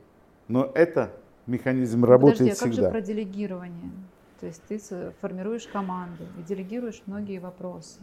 Но 0.48 0.72
это 0.76 1.12
механизм 1.48 2.06
работает 2.06 2.38
Подожди, 2.38 2.52
а 2.52 2.64
как 2.64 2.72
всегда. 2.72 2.88
же 2.88 2.92
про 2.92 3.02
делегирование? 3.02 3.92
То 4.40 4.46
есть 4.46 4.62
ты 4.68 4.80
формируешь 5.22 5.68
команду 5.68 6.24
и 6.40 6.44
делегируешь 6.44 7.02
многие 7.06 7.40
вопросы. 7.40 8.00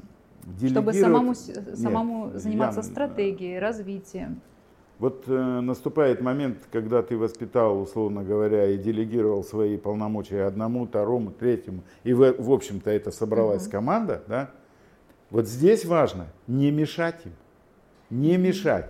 Чтобы 0.66 0.92
самому, 0.92 1.34
самому 1.34 2.30
заниматься 2.34 2.80
я, 2.80 2.84
стратегией, 2.84 3.58
развитием. 3.58 4.40
Вот 4.98 5.24
э, 5.26 5.60
наступает 5.60 6.20
момент, 6.20 6.58
когда 6.70 7.02
ты 7.02 7.16
воспитал, 7.16 7.80
условно 7.80 8.22
говоря, 8.22 8.68
и 8.68 8.78
делегировал 8.78 9.42
свои 9.42 9.76
полномочия 9.76 10.44
одному, 10.44 10.86
второму, 10.86 11.30
третьему, 11.32 11.82
и 12.04 12.12
в, 12.12 12.32
в 12.38 12.52
общем-то 12.52 12.90
это 12.90 13.10
собралась 13.10 13.66
mm-hmm. 13.66 13.70
команда, 13.70 14.22
да? 14.28 14.50
Вот 15.30 15.48
здесь 15.48 15.84
важно 15.84 16.26
не 16.46 16.70
мешать 16.70 17.20
им, 17.24 17.32
не 18.10 18.36
мешать, 18.36 18.88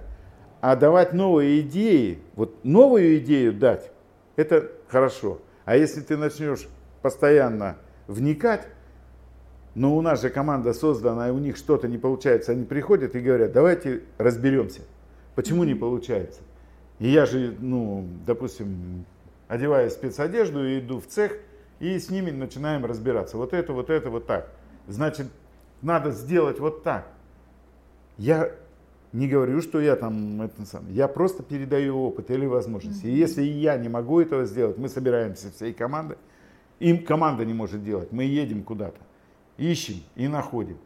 а 0.60 0.76
давать 0.76 1.14
новые 1.14 1.60
идеи. 1.60 2.18
Вот 2.34 2.64
новую 2.64 3.18
идею 3.18 3.54
дать, 3.54 3.90
это 4.36 4.70
хорошо. 4.88 5.38
А 5.64 5.76
если 5.76 6.02
ты 6.02 6.18
начнешь 6.18 6.68
постоянно 7.04 7.76
вникать, 8.06 8.66
но 9.74 9.94
у 9.94 10.00
нас 10.00 10.22
же 10.22 10.30
команда 10.30 10.72
создана, 10.72 11.28
и 11.28 11.30
у 11.30 11.38
них 11.38 11.58
что-то 11.58 11.86
не 11.86 11.98
получается, 11.98 12.52
они 12.52 12.64
приходят 12.64 13.14
и 13.14 13.20
говорят, 13.20 13.52
давайте 13.52 14.04
разберемся. 14.16 14.80
Почему 15.34 15.64
не 15.64 15.74
получается? 15.74 16.40
И 16.98 17.10
я 17.10 17.26
же, 17.26 17.54
ну, 17.60 18.08
допустим, 18.26 19.04
одеваю 19.48 19.90
спецодежду 19.90 20.66
и 20.66 20.78
иду 20.78 20.98
в 20.98 21.06
цех, 21.06 21.36
и 21.78 21.98
с 21.98 22.08
ними 22.08 22.30
начинаем 22.30 22.86
разбираться. 22.86 23.36
Вот 23.36 23.52
это, 23.52 23.74
вот 23.74 23.90
это, 23.90 24.08
вот 24.08 24.26
так. 24.26 24.48
Значит, 24.88 25.26
надо 25.82 26.10
сделать 26.10 26.58
вот 26.58 26.84
так. 26.84 27.06
Я 28.16 28.50
не 29.12 29.28
говорю, 29.28 29.60
что 29.60 29.78
я 29.78 29.96
там 29.96 30.40
это 30.40 30.64
сам. 30.64 30.90
Я 30.90 31.08
просто 31.08 31.42
передаю 31.42 32.02
опыт 32.02 32.30
или 32.30 32.46
возможности. 32.46 33.04
И 33.04 33.14
если 33.14 33.42
я 33.42 33.76
не 33.76 33.90
могу 33.90 34.22
этого 34.22 34.46
сделать, 34.46 34.78
мы 34.78 34.88
собираемся 34.88 35.50
всей 35.50 35.74
командой. 35.74 36.16
Им 36.84 37.02
команда 37.02 37.46
не 37.46 37.54
может 37.54 37.82
делать. 37.82 38.12
Мы 38.12 38.24
едем 38.24 38.62
куда-то, 38.62 39.00
ищем 39.56 40.02
и 40.16 40.28
находим. 40.28 40.76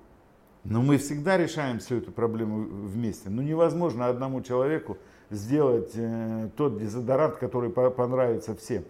Но 0.62 0.80
мы 0.80 0.96
всегда 0.96 1.36
решаем 1.36 1.80
всю 1.80 1.96
эту 1.96 2.12
проблему 2.12 2.60
вместе. 2.60 3.30
Ну 3.30 3.42
невозможно 3.42 4.06
одному 4.06 4.40
человеку 4.42 4.96
сделать 5.30 5.90
э, 5.94 6.50
тот 6.56 6.78
дезодорант, 6.78 7.38
который 7.38 7.70
по 7.70 7.90
понравится 7.90 8.54
всем. 8.54 8.84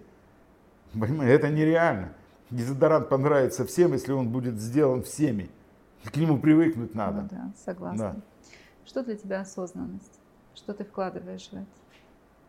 Понимаете, 0.92 1.32
это 1.32 1.48
нереально. 1.48 2.12
Дезодорант 2.50 3.08
понравится 3.08 3.64
всем, 3.64 3.94
если 3.94 4.12
он 4.12 4.28
будет 4.28 4.60
сделан 4.60 5.02
всеми. 5.02 5.48
К 6.04 6.14
нему 6.16 6.38
привыкнуть 6.38 6.94
надо. 6.94 7.22
Ну 7.22 7.28
да, 7.30 7.52
согласна. 7.64 8.16
Да. 8.16 8.16
Что 8.84 9.02
для 9.02 9.16
тебя 9.16 9.40
осознанность? 9.40 10.20
Что 10.54 10.74
ты 10.74 10.84
вкладываешь 10.84 11.48
в 11.48 11.54
это? 11.54 11.66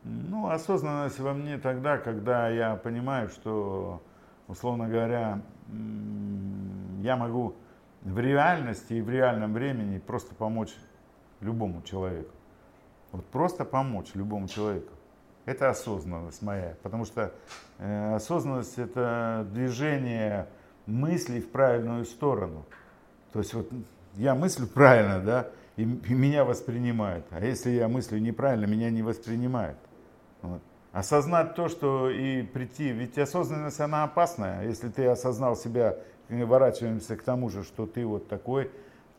Ну, 0.04 0.50
осознанность 0.50 1.20
во 1.20 1.34
мне 1.34 1.58
тогда, 1.60 1.98
когда 1.98 2.50
я 2.50 2.76
понимаю, 2.76 3.30
что, 3.30 4.02
условно 4.50 4.90
говоря, 4.90 5.42
я 7.02 7.16
могу 7.16 7.56
в 8.02 8.20
реальности 8.20 8.94
и 8.94 9.02
в 9.02 9.10
реальном 9.10 9.54
времени 9.54 10.00
просто 10.00 10.36
помочь 10.36 10.76
любому 11.40 11.82
человеку. 11.84 12.34
Вот 13.12 13.26
просто 13.28 13.64
помочь 13.64 14.14
любому 14.16 14.48
человеку. 14.48 14.92
Это 15.46 15.70
осознанность 15.70 16.42
моя, 16.42 16.76
потому 16.84 17.06
что 17.06 17.34
э, 17.78 18.16
осознанность 18.16 18.78
это 18.78 19.48
движение 19.52 20.48
мыслей 20.86 21.42
в 21.42 21.50
правильную 21.50 22.06
сторону. 22.06 22.66
То 23.32 23.40
есть 23.40 23.54
вот 23.54 23.70
я 24.16 24.36
мыслю 24.36 24.68
правильно, 24.68 25.22
да, 25.22 25.50
и, 25.76 25.84
и 25.84 26.14
меня 26.14 26.44
воспринимают. 26.44 27.26
А 27.32 27.44
если 27.44 27.72
я 27.72 27.88
мыслю 27.88 28.20
неправильно, 28.20 28.66
меня 28.66 28.90
не 28.92 29.02
воспринимают. 29.02 29.78
Вот. 30.42 30.62
Осознать 30.92 31.56
то, 31.56 31.68
что 31.68 32.10
и 32.10 32.42
прийти, 32.42 32.90
ведь 32.92 33.18
осознанность 33.18 33.80
она 33.80 34.04
опасная. 34.04 34.66
Если 34.68 34.90
ты 34.90 35.06
осознал 35.06 35.56
себя 35.56 35.96
мы 36.30 36.46
ворачиваемся 36.46 37.16
к 37.16 37.24
тому 37.24 37.50
же, 37.50 37.64
что 37.64 37.86
ты 37.86 38.06
вот 38.06 38.28
такой, 38.28 38.70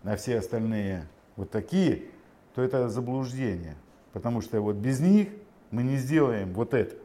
а 0.04 0.16
все 0.16 0.38
остальные 0.38 1.06
вот 1.36 1.50
такие, 1.50 2.04
то 2.54 2.62
это 2.62 2.88
заблуждение. 2.88 3.76
Потому 4.12 4.40
что 4.40 4.60
вот 4.60 4.76
без 4.76 5.00
них 5.00 5.28
мы 5.70 5.82
не 5.82 5.96
сделаем 5.96 6.52
вот 6.54 6.74
это. 6.74 6.96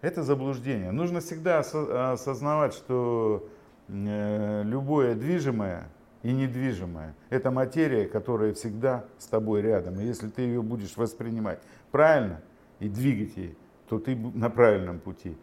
Это 0.00 0.22
заблуждение. 0.22 0.90
Нужно 0.90 1.20
всегда 1.20 1.60
осознавать, 1.60 2.74
что 2.74 3.48
э, 3.88 4.62
любое 4.64 5.14
движимое 5.14 5.88
и 6.22 6.32
недвижимое– 6.32 7.14
это 7.30 7.50
материя, 7.50 8.06
которая 8.06 8.52
всегда 8.52 9.04
с 9.18 9.26
тобой 9.26 9.62
рядом. 9.62 10.00
И 10.00 10.04
если 10.04 10.28
ты 10.28 10.42
ее 10.42 10.62
будешь 10.62 10.96
воспринимать 10.96 11.60
правильно 11.90 12.40
и 12.78 12.88
двигать 12.88 13.36
ей, 13.36 13.56
то 13.88 13.98
ты 13.98 14.16
на 14.16 14.50
правильном 14.50 14.98
пути. 14.98 15.36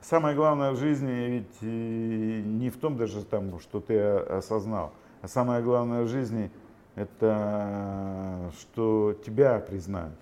Самое 0.00 0.36
главное 0.36 0.72
в 0.72 0.76
жизни 0.76 1.10
ведь 1.10 1.62
э, 1.62 2.42
не 2.44 2.68
в 2.70 2.76
том 2.76 2.96
даже 2.96 3.24
там, 3.24 3.58
что 3.60 3.80
ты 3.80 3.98
осознал, 3.98 4.92
а 5.22 5.28
самое 5.28 5.62
главное 5.62 6.02
в 6.02 6.08
жизни 6.08 6.50
это 6.94 8.52
что 8.60 9.18
тебя 9.24 9.58
признают. 9.60 10.14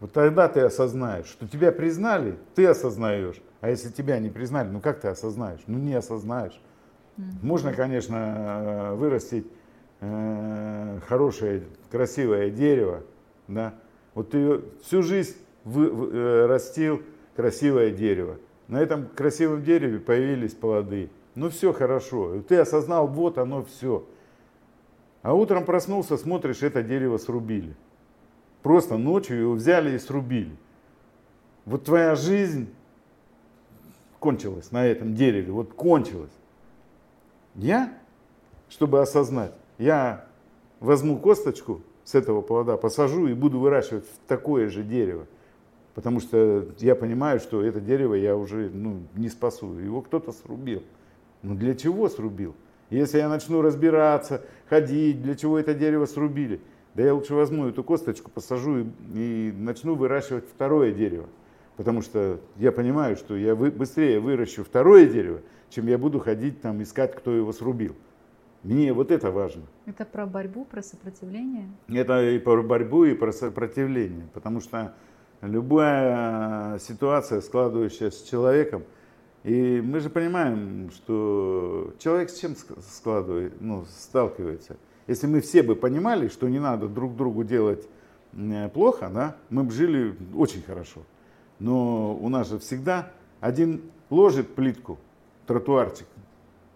Вот 0.00 0.12
тогда 0.12 0.48
ты 0.48 0.60
осознаешь, 0.60 1.26
что 1.26 1.48
тебя 1.48 1.72
признали, 1.72 2.38
ты 2.54 2.66
осознаешь. 2.66 3.40
А 3.60 3.70
если 3.70 3.90
тебя 3.90 4.18
не 4.18 4.28
признали, 4.28 4.68
ну 4.68 4.80
как 4.80 5.00
ты 5.00 5.08
осознаешь? 5.08 5.60
Ну 5.66 5.78
не 5.78 5.94
осознаешь. 5.94 6.60
Можно, 7.42 7.72
конечно, 7.72 8.92
вырастить 8.94 9.46
э, 10.00 11.00
хорошее, 11.06 11.64
красивое 11.90 12.50
дерево, 12.50 13.02
да. 13.48 13.74
Вот 14.14 14.30
ты 14.30 14.62
всю 14.82 15.02
жизнь 15.02 15.36
вы, 15.64 15.86
э, 15.86 16.46
растил 16.46 17.02
красивое 17.36 17.90
дерево. 17.90 18.38
На 18.68 18.80
этом 18.80 19.08
красивом 19.08 19.62
дереве 19.62 19.98
появились 19.98 20.54
плоды. 20.54 21.10
Ну 21.34 21.50
все 21.50 21.72
хорошо. 21.72 22.40
Ты 22.42 22.56
осознал, 22.56 23.06
вот 23.08 23.38
оно 23.38 23.64
все. 23.64 24.06
А 25.22 25.34
утром 25.34 25.64
проснулся, 25.64 26.16
смотришь, 26.16 26.62
это 26.62 26.82
дерево 26.82 27.18
срубили. 27.18 27.74
Просто 28.62 28.96
ночью 28.96 29.38
его 29.40 29.52
взяли 29.54 29.94
и 29.94 29.98
срубили. 29.98 30.56
Вот 31.66 31.84
твоя 31.84 32.14
жизнь 32.14 32.68
кончилась 34.18 34.70
на 34.70 34.86
этом 34.86 35.14
дереве. 35.14 35.52
Вот 35.52 35.72
кончилась. 35.74 36.32
Я, 37.54 37.92
чтобы 38.68 39.00
осознать, 39.00 39.52
я 39.78 40.26
возьму 40.80 41.18
косточку 41.18 41.82
с 42.04 42.14
этого 42.14 42.42
плода, 42.42 42.76
посажу 42.76 43.26
и 43.26 43.34
буду 43.34 43.58
выращивать 43.58 44.04
в 44.04 44.28
такое 44.28 44.68
же 44.68 44.82
дерево. 44.82 45.26
Потому 45.94 46.20
что 46.20 46.66
я 46.78 46.94
понимаю, 46.94 47.38
что 47.38 47.62
это 47.62 47.80
дерево 47.80 48.14
я 48.14 48.36
уже 48.36 48.70
ну, 48.72 49.02
не 49.14 49.28
спасу. 49.28 49.78
Его 49.78 50.02
кто-то 50.02 50.32
срубил. 50.32 50.82
Ну 51.42 51.54
для 51.54 51.74
чего 51.74 52.08
срубил? 52.08 52.54
Если 52.90 53.18
я 53.18 53.28
начну 53.28 53.62
разбираться, 53.62 54.42
ходить, 54.68 55.22
для 55.22 55.34
чего 55.36 55.58
это 55.58 55.74
дерево 55.74 56.06
срубили, 56.06 56.60
да 56.94 57.02
я 57.02 57.14
лучше 57.14 57.34
возьму 57.34 57.66
эту 57.66 57.82
косточку, 57.82 58.30
посажу 58.30 58.78
и, 58.78 58.86
и 59.14 59.52
начну 59.56 59.94
выращивать 59.94 60.44
второе 60.48 60.92
дерево. 60.92 61.26
Потому 61.76 62.02
что 62.02 62.40
я 62.56 62.72
понимаю, 62.72 63.16
что 63.16 63.36
я 63.36 63.54
вы, 63.54 63.70
быстрее 63.70 64.20
выращу 64.20 64.64
второе 64.64 65.06
дерево, 65.06 65.40
чем 65.70 65.86
я 65.86 65.98
буду 65.98 66.20
ходить 66.20 66.60
там 66.60 66.82
искать, 66.82 67.14
кто 67.14 67.32
его 67.32 67.52
срубил. 67.52 67.96
Мне 68.62 68.92
вот 68.92 69.10
это 69.10 69.30
важно. 69.30 69.62
Это 69.84 70.04
про 70.04 70.24
борьбу, 70.24 70.64
про 70.64 70.82
сопротивление? 70.82 71.68
Это 71.88 72.30
и 72.30 72.38
про 72.38 72.62
борьбу, 72.62 73.04
и 73.04 73.14
про 73.14 73.32
сопротивление. 73.32 74.26
Потому 74.32 74.60
что 74.60 74.94
любая 75.46 76.78
ситуация, 76.78 77.40
складывающаяся 77.40 78.18
с 78.18 78.22
человеком, 78.22 78.84
и 79.42 79.82
мы 79.84 80.00
же 80.00 80.08
понимаем, 80.08 80.90
что 80.90 81.92
человек 81.98 82.30
с 82.30 82.38
чем 82.38 82.56
складывает, 82.56 83.60
ну, 83.60 83.84
сталкивается. 83.84 84.76
Если 85.06 85.26
мы 85.26 85.42
все 85.42 85.62
бы 85.62 85.76
понимали, 85.76 86.28
что 86.28 86.48
не 86.48 86.58
надо 86.58 86.88
друг 86.88 87.14
другу 87.14 87.44
делать 87.44 87.86
плохо, 88.72 89.10
да, 89.12 89.36
мы 89.50 89.64
бы 89.64 89.70
жили 89.70 90.16
очень 90.34 90.62
хорошо. 90.62 91.02
Но 91.58 92.16
у 92.16 92.28
нас 92.30 92.48
же 92.48 92.58
всегда 92.58 93.10
один 93.40 93.82
ложит 94.08 94.54
плитку, 94.54 94.98
тротуарчик 95.46 96.06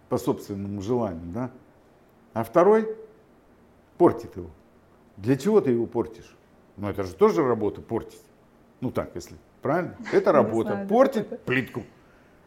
по 0.08 0.18
собственному 0.18 0.82
желанию, 0.82 1.32
да, 1.32 1.50
а 2.34 2.44
второй 2.44 2.88
портит 3.96 4.36
его. 4.36 4.50
Для 5.16 5.36
чего 5.36 5.60
ты 5.60 5.70
его 5.70 5.86
портишь? 5.86 6.36
Ну 6.76 6.88
это 6.88 7.02
же 7.02 7.14
тоже 7.14 7.42
работа 7.42 7.80
портить. 7.80 8.22
Ну 8.80 8.90
так, 8.90 9.10
если 9.14 9.36
правильно? 9.62 9.96
Это 10.12 10.32
работа. 10.32 10.72
Знаю, 10.72 10.88
Портит 10.88 11.32
это. 11.32 11.36
плитку. 11.44 11.82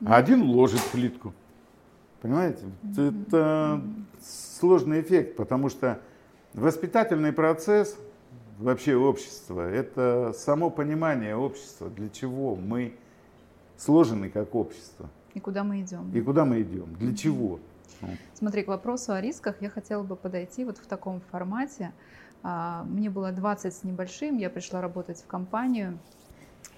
А 0.05 0.15
один 0.15 0.43
ложит 0.43 0.81
плитку. 0.91 1.33
Понимаете? 2.21 2.65
Это 2.97 3.81
сложный 4.21 5.01
эффект, 5.01 5.35
потому 5.35 5.69
что 5.69 5.99
воспитательный 6.53 7.31
процесс 7.31 7.97
вообще 8.59 8.95
общества, 8.95 9.61
это 9.61 10.33
само 10.35 10.69
понимание 10.69 11.35
общества, 11.35 11.89
для 11.89 12.09
чего 12.09 12.55
мы 12.55 12.95
сложены 13.77 14.29
как 14.29 14.53
общество. 14.53 15.09
И 15.33 15.39
куда 15.39 15.63
мы 15.63 15.81
идем. 15.81 16.11
И 16.13 16.21
куда 16.21 16.45
мы 16.45 16.61
идем, 16.61 16.93
для 16.95 17.15
чего. 17.15 17.59
Смотри, 18.33 18.63
к 18.63 18.67
вопросу 18.67 19.13
о 19.13 19.21
рисках 19.21 19.61
я 19.61 19.69
хотела 19.69 20.03
бы 20.03 20.15
подойти 20.15 20.65
вот 20.65 20.77
в 20.77 20.85
таком 20.87 21.21
формате. 21.31 21.91
А, 22.43 22.83
мне 22.85 23.09
было 23.09 23.31
20 23.31 23.73
с 23.73 23.83
небольшим, 23.83 24.37
я 24.37 24.49
пришла 24.49 24.81
работать 24.81 25.21
в 25.21 25.27
компанию, 25.27 25.99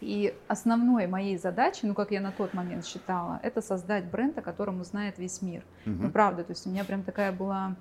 и 0.01 0.33
основной 0.47 1.07
моей 1.07 1.37
задачей, 1.37 1.87
ну 1.87 1.93
как 1.93 2.11
я 2.11 2.21
на 2.21 2.31
тот 2.31 2.53
момент 2.53 2.85
считала, 2.85 3.39
это 3.43 3.61
создать 3.61 4.05
бренд, 4.05 4.37
о 4.37 4.41
котором 4.41 4.81
узнает 4.81 5.17
весь 5.17 5.41
мир. 5.41 5.63
Угу. 5.85 5.95
Ну 5.95 6.11
правда, 6.11 6.43
то 6.43 6.51
есть 6.51 6.67
у 6.67 6.69
меня 6.69 6.83
прям 6.83 7.03
такая 7.03 7.31
была 7.31 7.75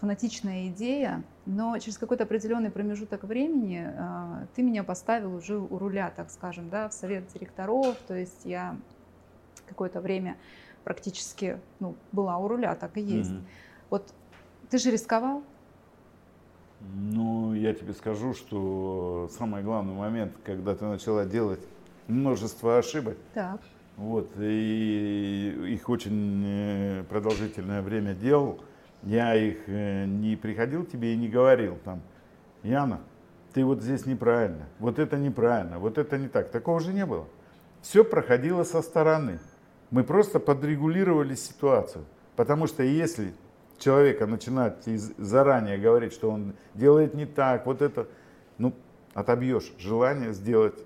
фанатичная 0.00 0.68
идея, 0.68 1.22
но 1.44 1.78
через 1.78 1.98
какой-то 1.98 2.24
определенный 2.24 2.70
промежуток 2.70 3.24
времени 3.24 3.86
э, 3.86 4.46
ты 4.54 4.62
меня 4.62 4.82
поставил 4.82 5.34
уже 5.34 5.58
у 5.58 5.78
руля, 5.78 6.10
так 6.14 6.30
скажем, 6.30 6.70
да, 6.70 6.88
в 6.88 6.94
совет 6.94 7.26
директоров, 7.34 7.96
то 8.08 8.14
есть 8.14 8.44
я 8.44 8.76
какое-то 9.66 10.00
время 10.00 10.36
практически 10.84 11.60
ну, 11.78 11.94
была 12.12 12.38
у 12.38 12.48
руля, 12.48 12.74
так 12.74 12.96
и 12.96 13.02
есть. 13.02 13.30
Mm-hmm. 13.30 13.44
Вот 13.90 14.14
ты 14.70 14.78
же 14.78 14.90
рисковал? 14.90 15.42
Ну, 16.80 17.54
я 17.54 17.74
тебе 17.74 17.92
скажу, 17.92 18.34
что 18.34 19.30
самый 19.36 19.62
главный 19.62 19.94
момент, 19.94 20.32
когда 20.44 20.74
ты 20.74 20.84
начала 20.86 21.24
делать 21.24 21.60
множество 22.08 22.78
ошибок, 22.78 23.16
так. 23.34 23.60
вот, 23.96 24.30
и 24.38 25.74
их 25.74 25.88
очень 25.88 26.42
э, 26.44 27.04
продолжительное 27.08 27.82
время 27.82 28.14
делал, 28.14 28.60
я 29.02 29.34
их 29.34 29.58
э, 29.66 30.06
не 30.06 30.36
приходил 30.36 30.84
тебе 30.84 31.14
и 31.14 31.16
не 31.16 31.28
говорил 31.28 31.78
там, 31.84 32.00
Яна, 32.62 33.00
ты 33.52 33.64
вот 33.64 33.82
здесь 33.82 34.06
неправильно, 34.06 34.66
вот 34.78 34.98
это 34.98 35.18
неправильно, 35.18 35.78
вот 35.78 35.98
это 35.98 36.18
не 36.18 36.28
так. 36.28 36.50
Такого 36.50 36.80
же 36.80 36.92
не 36.92 37.04
было. 37.04 37.26
Все 37.82 38.04
проходило 38.04 38.64
со 38.64 38.82
стороны. 38.82 39.38
Мы 39.90 40.04
просто 40.04 40.38
подрегулировали 40.38 41.34
ситуацию. 41.34 42.04
Потому 42.36 42.66
что 42.66 42.82
если 42.82 43.32
человека 43.80 44.26
начинать 44.26 44.84
заранее 45.18 45.78
говорить, 45.78 46.12
что 46.12 46.30
он 46.30 46.54
делает 46.74 47.14
не 47.14 47.26
так, 47.26 47.66
вот 47.66 47.82
это, 47.82 48.06
ну, 48.58 48.72
отобьешь 49.14 49.72
желание 49.78 50.32
сделать 50.32 50.78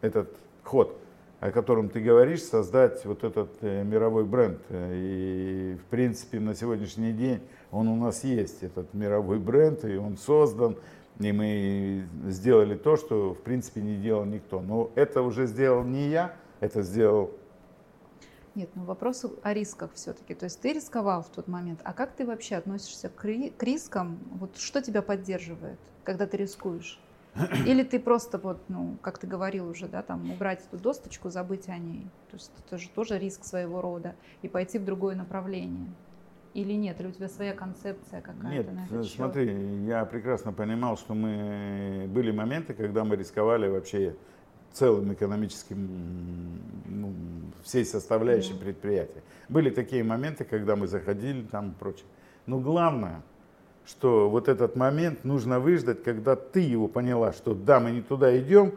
этот 0.00 0.34
ход, 0.64 0.98
о 1.40 1.50
котором 1.50 1.88
ты 1.88 2.00
говоришь, 2.00 2.42
создать 2.42 3.04
вот 3.04 3.22
этот 3.22 3.50
э, 3.60 3.84
мировой 3.84 4.24
бренд. 4.24 4.58
И, 4.70 5.76
в 5.80 5.90
принципе, 5.90 6.40
на 6.40 6.54
сегодняшний 6.54 7.12
день 7.12 7.40
он 7.70 7.88
у 7.88 7.96
нас 7.96 8.24
есть, 8.24 8.62
этот 8.62 8.92
мировой 8.94 9.38
бренд, 9.38 9.84
и 9.84 9.96
он 9.96 10.16
создан, 10.16 10.76
и 11.20 11.32
мы 11.32 12.04
сделали 12.26 12.76
то, 12.76 12.96
что, 12.96 13.34
в 13.34 13.40
принципе, 13.42 13.80
не 13.80 13.96
делал 13.96 14.24
никто. 14.24 14.60
Но 14.60 14.90
это 14.94 15.22
уже 15.22 15.46
сделал 15.46 15.84
не 15.84 16.08
я, 16.08 16.34
это 16.60 16.82
сделал 16.82 17.30
нет, 18.58 18.70
ну 18.74 18.84
вопрос 18.84 19.24
о 19.42 19.54
рисках 19.54 19.92
все-таки. 19.94 20.34
То 20.34 20.44
есть 20.44 20.60
ты 20.60 20.72
рисковал 20.72 21.22
в 21.22 21.28
тот 21.28 21.46
момент, 21.46 21.80
а 21.84 21.92
как 21.92 22.12
ты 22.12 22.26
вообще 22.26 22.56
относишься 22.56 23.08
к, 23.08 23.24
ри- 23.24 23.50
к 23.50 23.62
рискам? 23.62 24.18
Вот 24.32 24.58
что 24.58 24.82
тебя 24.82 25.00
поддерживает, 25.00 25.78
когда 26.04 26.26
ты 26.26 26.36
рискуешь? 26.36 27.00
Или 27.66 27.84
ты 27.84 28.00
просто 28.00 28.36
вот, 28.36 28.60
ну, 28.68 28.96
как 29.00 29.18
ты 29.18 29.28
говорил 29.28 29.68
уже, 29.68 29.86
да, 29.86 30.02
там 30.02 30.30
убрать 30.32 30.64
эту 30.66 30.82
досточку, 30.82 31.30
забыть 31.30 31.68
о 31.68 31.78
ней. 31.78 32.08
То 32.30 32.36
есть 32.36 32.50
это 32.58 32.78
же 32.78 32.88
тоже 32.88 33.16
риск 33.16 33.44
своего 33.44 33.80
рода 33.80 34.16
и 34.42 34.48
пойти 34.48 34.78
в 34.78 34.84
другое 34.84 35.14
направление. 35.14 35.92
Или 36.54 36.72
нет? 36.72 37.00
Или 37.00 37.08
у 37.08 37.12
тебя 37.12 37.28
своя 37.28 37.52
концепция 37.52 38.20
какая-то 38.20 38.48
нет, 38.48 38.74
на 38.74 38.86
этот 38.86 39.06
счет? 39.06 39.14
смотри, 39.14 39.84
я 39.86 40.04
прекрасно 40.04 40.52
понимал, 40.52 40.96
что 40.96 41.14
мы 41.14 42.06
были 42.08 42.32
моменты, 42.32 42.74
когда 42.74 43.04
мы 43.04 43.14
рисковали 43.14 43.68
вообще 43.68 44.16
целым 44.72 45.12
экономическим, 45.12 45.88
ну, 46.86 47.12
всей 47.64 47.84
составляющей 47.84 48.52
mm 48.52 48.58
предприятия. 48.58 49.22
Были 49.48 49.70
такие 49.70 50.04
моменты, 50.04 50.44
когда 50.44 50.76
мы 50.76 50.86
заходили 50.86 51.42
там 51.42 51.70
и 51.70 51.74
прочее. 51.74 52.06
Но 52.46 52.58
главное, 52.58 53.22
что 53.86 54.28
вот 54.28 54.48
этот 54.48 54.76
момент 54.76 55.24
нужно 55.24 55.60
выждать, 55.60 56.02
когда 56.02 56.36
ты 56.36 56.60
его 56.60 56.88
поняла, 56.88 57.32
что 57.32 57.54
да, 57.54 57.80
мы 57.80 57.90
не 57.90 58.02
туда 58.02 58.38
идем, 58.38 58.74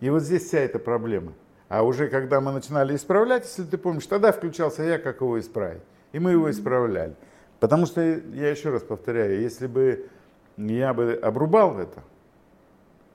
и 0.00 0.10
вот 0.10 0.22
здесь 0.22 0.46
вся 0.46 0.58
эта 0.60 0.78
проблема. 0.78 1.32
А 1.68 1.82
уже 1.82 2.08
когда 2.08 2.40
мы 2.40 2.52
начинали 2.52 2.96
исправлять, 2.96 3.44
если 3.44 3.64
ты 3.64 3.78
помнишь, 3.78 4.06
тогда 4.06 4.32
включался 4.32 4.82
я, 4.82 4.98
как 4.98 5.20
его 5.20 5.38
исправить. 5.38 5.82
И 6.12 6.18
мы 6.18 6.32
его 6.32 6.50
исправляли. 6.50 7.14
Потому 7.60 7.86
что, 7.86 8.00
я 8.00 8.50
еще 8.50 8.70
раз 8.70 8.82
повторяю, 8.82 9.40
если 9.40 9.66
бы 9.66 10.08
я 10.56 10.94
бы 10.94 11.18
обрубал 11.22 11.78
это, 11.78 12.02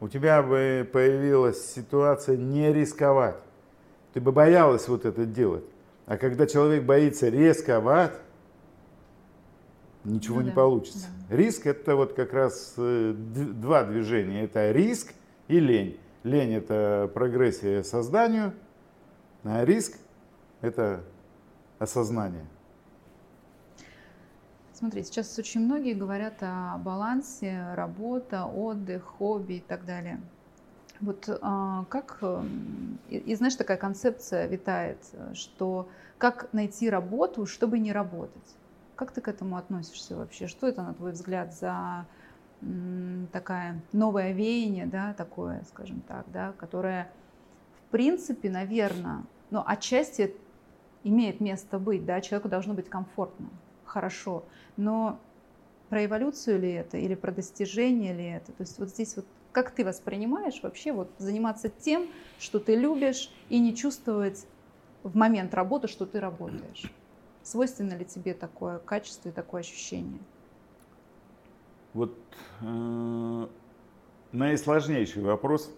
у 0.04 0.10
тебя 0.10 0.44
бы 0.44 0.86
появилась 0.92 1.74
ситуация 1.74 2.36
не 2.36 2.74
рисковать. 2.74 3.38
Ты 4.14 4.20
бы 4.20 4.34
боялась 4.34 4.90
вот 4.90 5.06
это 5.06 5.26
делать. 5.26 5.64
А 6.06 6.18
когда 6.18 6.46
человек 6.46 6.84
боится 6.84 7.30
рисковать, 7.30 8.12
ничего 10.04 10.40
ну, 10.40 10.42
не 10.42 10.50
да, 10.50 10.56
получится. 10.56 11.08
Да. 11.30 11.38
Риск 11.38 11.68
это 11.68 11.96
вот 11.96 12.12
как 12.12 12.34
раз 12.34 12.74
э, 12.76 13.14
два 13.16 13.86
движения. 13.86 14.44
Это 14.44 14.74
риск 14.74 15.14
и 15.48 15.62
лень. 15.62 15.98
Лень 16.24 16.56
это 16.56 17.10
прогрессия 17.14 17.82
созданию, 17.82 18.52
а 19.46 19.64
риск 19.64 19.98
это 20.60 21.02
осознание. 21.80 22.46
Смотри, 24.74 25.04
сейчас 25.04 25.38
очень 25.38 25.62
многие 25.62 25.94
говорят 25.94 26.34
о 26.42 26.80
балансе, 26.80 27.74
работа, 27.76 28.46
отдых, 28.46 29.04
хобби 29.04 29.54
и 29.54 29.60
так 29.60 29.86
далее. 29.86 30.20
Вот 31.00 31.30
а, 31.42 31.86
как, 31.86 32.18
эм, 32.22 32.98
и, 33.08 33.18
и 33.18 33.36
знаешь, 33.36 33.56
такая 33.56 33.78
концепция 33.78 34.48
витает, 34.48 34.98
что 35.34 35.90
как 36.18 36.52
найти 36.54 36.90
работу, 36.90 37.46
чтобы 37.46 37.78
не 37.78 37.92
работать. 37.92 38.56
Как 38.96 39.12
ты 39.12 39.22
к 39.22 39.28
этому 39.28 39.58
относишься 39.58 40.16
вообще? 40.16 40.48
Что 40.48 40.68
это, 40.68 40.82
на 40.82 40.94
твой 40.94 41.12
взгляд, 41.12 41.54
за 41.54 42.08
такая 43.32 43.84
новое 43.92 44.32
веяние, 44.32 44.86
да, 44.86 45.14
такое, 45.14 45.64
скажем 45.68 46.02
так, 46.02 46.26
да, 46.32 46.54
которое, 46.54 47.12
в 47.78 47.92
принципе, 47.92 48.50
наверное, 48.50 49.24
ну, 49.52 49.62
отчасти 49.66 50.34
имеет 51.04 51.42
место 51.42 51.78
быть, 51.78 52.06
да, 52.06 52.22
человеку 52.22 52.48
должно 52.48 52.74
быть 52.74 52.90
комфортно 52.90 53.50
хорошо, 53.94 54.44
но 54.76 55.20
про 55.90 56.06
эволюцию 56.06 56.60
ли 56.60 56.72
это 56.72 56.98
или 56.98 57.14
про 57.14 57.32
достижение 57.32 58.14
ли 58.14 58.26
это? 58.26 58.52
То 58.52 58.64
есть 58.64 58.80
вот 58.80 58.90
здесь 58.90 59.16
вот 59.16 59.26
как 59.52 59.70
ты 59.70 59.86
воспринимаешь 59.86 60.60
вообще 60.64 60.92
вот 60.92 61.12
заниматься 61.20 61.70
тем, 61.70 62.08
что 62.40 62.60
ты 62.60 62.76
любишь, 62.76 63.32
и 63.50 63.60
не 63.60 63.76
чувствовать 63.76 64.48
в 65.04 65.16
момент 65.16 65.54
работы, 65.54 65.88
что 65.88 66.08
ты 66.08 66.20
работаешь? 66.20 66.92
Свойственно 67.44 67.94
ли 67.94 68.04
тебе 68.04 68.34
такое 68.34 68.80
качество 68.80 69.30
и 69.30 69.32
такое 69.32 69.62
ощущение? 69.62 70.20
Вот 71.94 72.18
э, 72.62 73.48
наисложнейший 74.32 75.22
вопрос, 75.22 75.72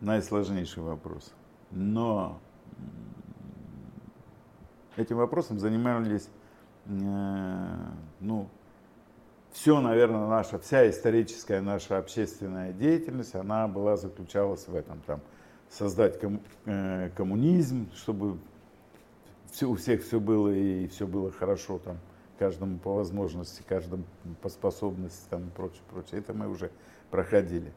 наисложнейший 0.00 0.82
вопрос. 0.82 1.34
Но 1.70 2.40
этим 4.96 5.18
вопросом 5.18 5.58
занимались 5.58 6.30
ну, 6.88 8.48
все, 9.56 9.80
наверное, 9.80 10.26
наша, 10.26 10.58
вся 10.58 10.88
историческая 10.88 11.60
наша 11.60 11.96
общественная 11.98 12.72
деятельность, 12.72 13.34
она 13.34 13.66
была, 13.66 13.96
заключалась 13.96 14.68
в 14.68 14.74
этом, 14.74 15.00
там, 15.06 15.20
создать 15.70 16.20
ком, 16.20 16.40
э, 16.66 17.10
коммунизм, 17.16 17.88
чтобы 17.94 18.36
все, 19.50 19.66
у 19.66 19.74
всех 19.74 20.04
все 20.04 20.20
было 20.20 20.50
и 20.50 20.86
все 20.88 21.06
было 21.06 21.32
хорошо, 21.32 21.78
там, 21.78 21.96
каждому 22.38 22.78
по 22.78 22.94
возможности, 22.94 23.62
каждому 23.66 24.04
по 24.42 24.50
способности, 24.50 25.24
там, 25.30 25.48
и 25.48 25.50
прочее, 25.50 25.82
прочее. 25.90 26.20
Это 26.20 26.34
мы 26.34 26.48
уже 26.48 26.70
проходили. 27.10 27.72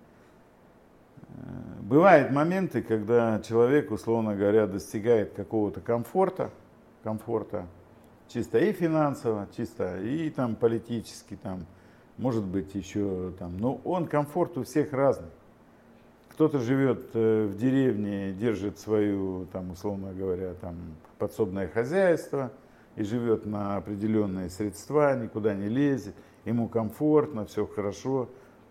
Э, 1.30 1.82
бывают 1.82 2.32
моменты, 2.32 2.82
когда 2.82 3.40
человек, 3.40 3.90
условно 3.90 4.36
говоря, 4.36 4.68
достигает 4.68 5.32
какого-то 5.34 5.80
комфорта, 5.80 6.52
комфорта, 7.04 7.68
чисто 8.30 8.60
и 8.60 8.72
финансово, 8.72 9.48
чисто 9.56 10.00
и 10.02 10.30
там 10.30 10.56
политически, 10.56 11.38
там, 11.42 11.66
может 12.18 12.46
быть 12.46 12.74
еще 12.76 13.34
там, 13.40 13.58
но 13.58 13.82
он 13.84 14.08
комфорт 14.08 14.58
у 14.58 14.64
всех 14.64 14.94
разный. 14.94 15.30
Кто-то 16.30 16.60
живет 16.60 17.10
э, 17.16 17.48
в 17.48 17.58
деревне, 17.58 18.32
держит 18.32 18.80
свою, 18.80 19.46
там, 19.52 19.72
условно 19.72 20.14
говоря, 20.14 20.54
там, 20.54 20.76
подсобное 21.18 21.68
хозяйство 21.68 22.52
и 22.96 23.04
живет 23.04 23.46
на 23.46 23.76
определенные 23.76 24.50
средства, 24.50 25.18
никуда 25.18 25.54
не 25.54 25.68
лезет, 25.68 26.16
ему 26.46 26.70
комфортно, 26.70 27.46
все 27.46 27.66
хорошо, 27.66 28.30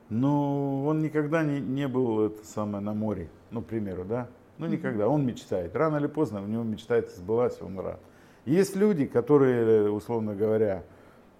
но 0.08 0.86
он 0.86 1.02
никогда 1.02 1.42
не, 1.42 1.60
не 1.60 1.88
был 1.88 2.26
это 2.26 2.46
самое, 2.46 2.82
на 2.82 2.94
море, 2.94 3.28
ну, 3.50 3.60
к 3.60 3.66
примеру, 3.66 4.04
да, 4.04 4.28
ну, 4.56 4.66
никогда, 4.66 5.08
он 5.08 5.26
мечтает, 5.26 5.76
рано 5.76 5.98
или 5.98 6.06
поздно 6.06 6.42
у 6.42 6.46
него 6.46 6.62
мечтает 6.62 7.10
сбылась, 7.10 7.60
он 7.60 7.78
рад. 7.78 8.00
Есть 8.48 8.76
люди, 8.76 9.04
которые, 9.04 9.90
условно 9.90 10.34
говоря, 10.34 10.82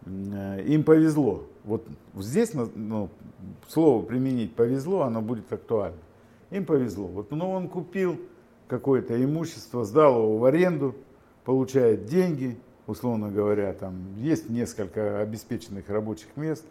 э, 0.04 0.62
им 0.66 0.84
повезло. 0.84 1.44
Вот 1.64 1.86
здесь 2.16 2.52
ну, 2.52 3.08
слово 3.66 4.04
применить 4.04 4.54
повезло, 4.54 5.02
оно 5.02 5.22
будет 5.22 5.50
актуально. 5.50 5.96
Им 6.50 6.66
повезло. 6.66 7.06
Вот, 7.06 7.30
но 7.30 7.50
он 7.50 7.68
купил 7.68 8.20
какое-то 8.66 9.22
имущество, 9.24 9.84
сдал 9.84 10.22
его 10.22 10.36
в 10.36 10.44
аренду, 10.44 10.94
получает 11.44 12.04
деньги, 12.04 12.58
условно 12.86 13.30
говоря, 13.30 13.72
там 13.72 14.14
есть 14.18 14.50
несколько 14.50 15.20
обеспеченных 15.20 15.88
рабочих 15.88 16.28
мест, 16.36 16.64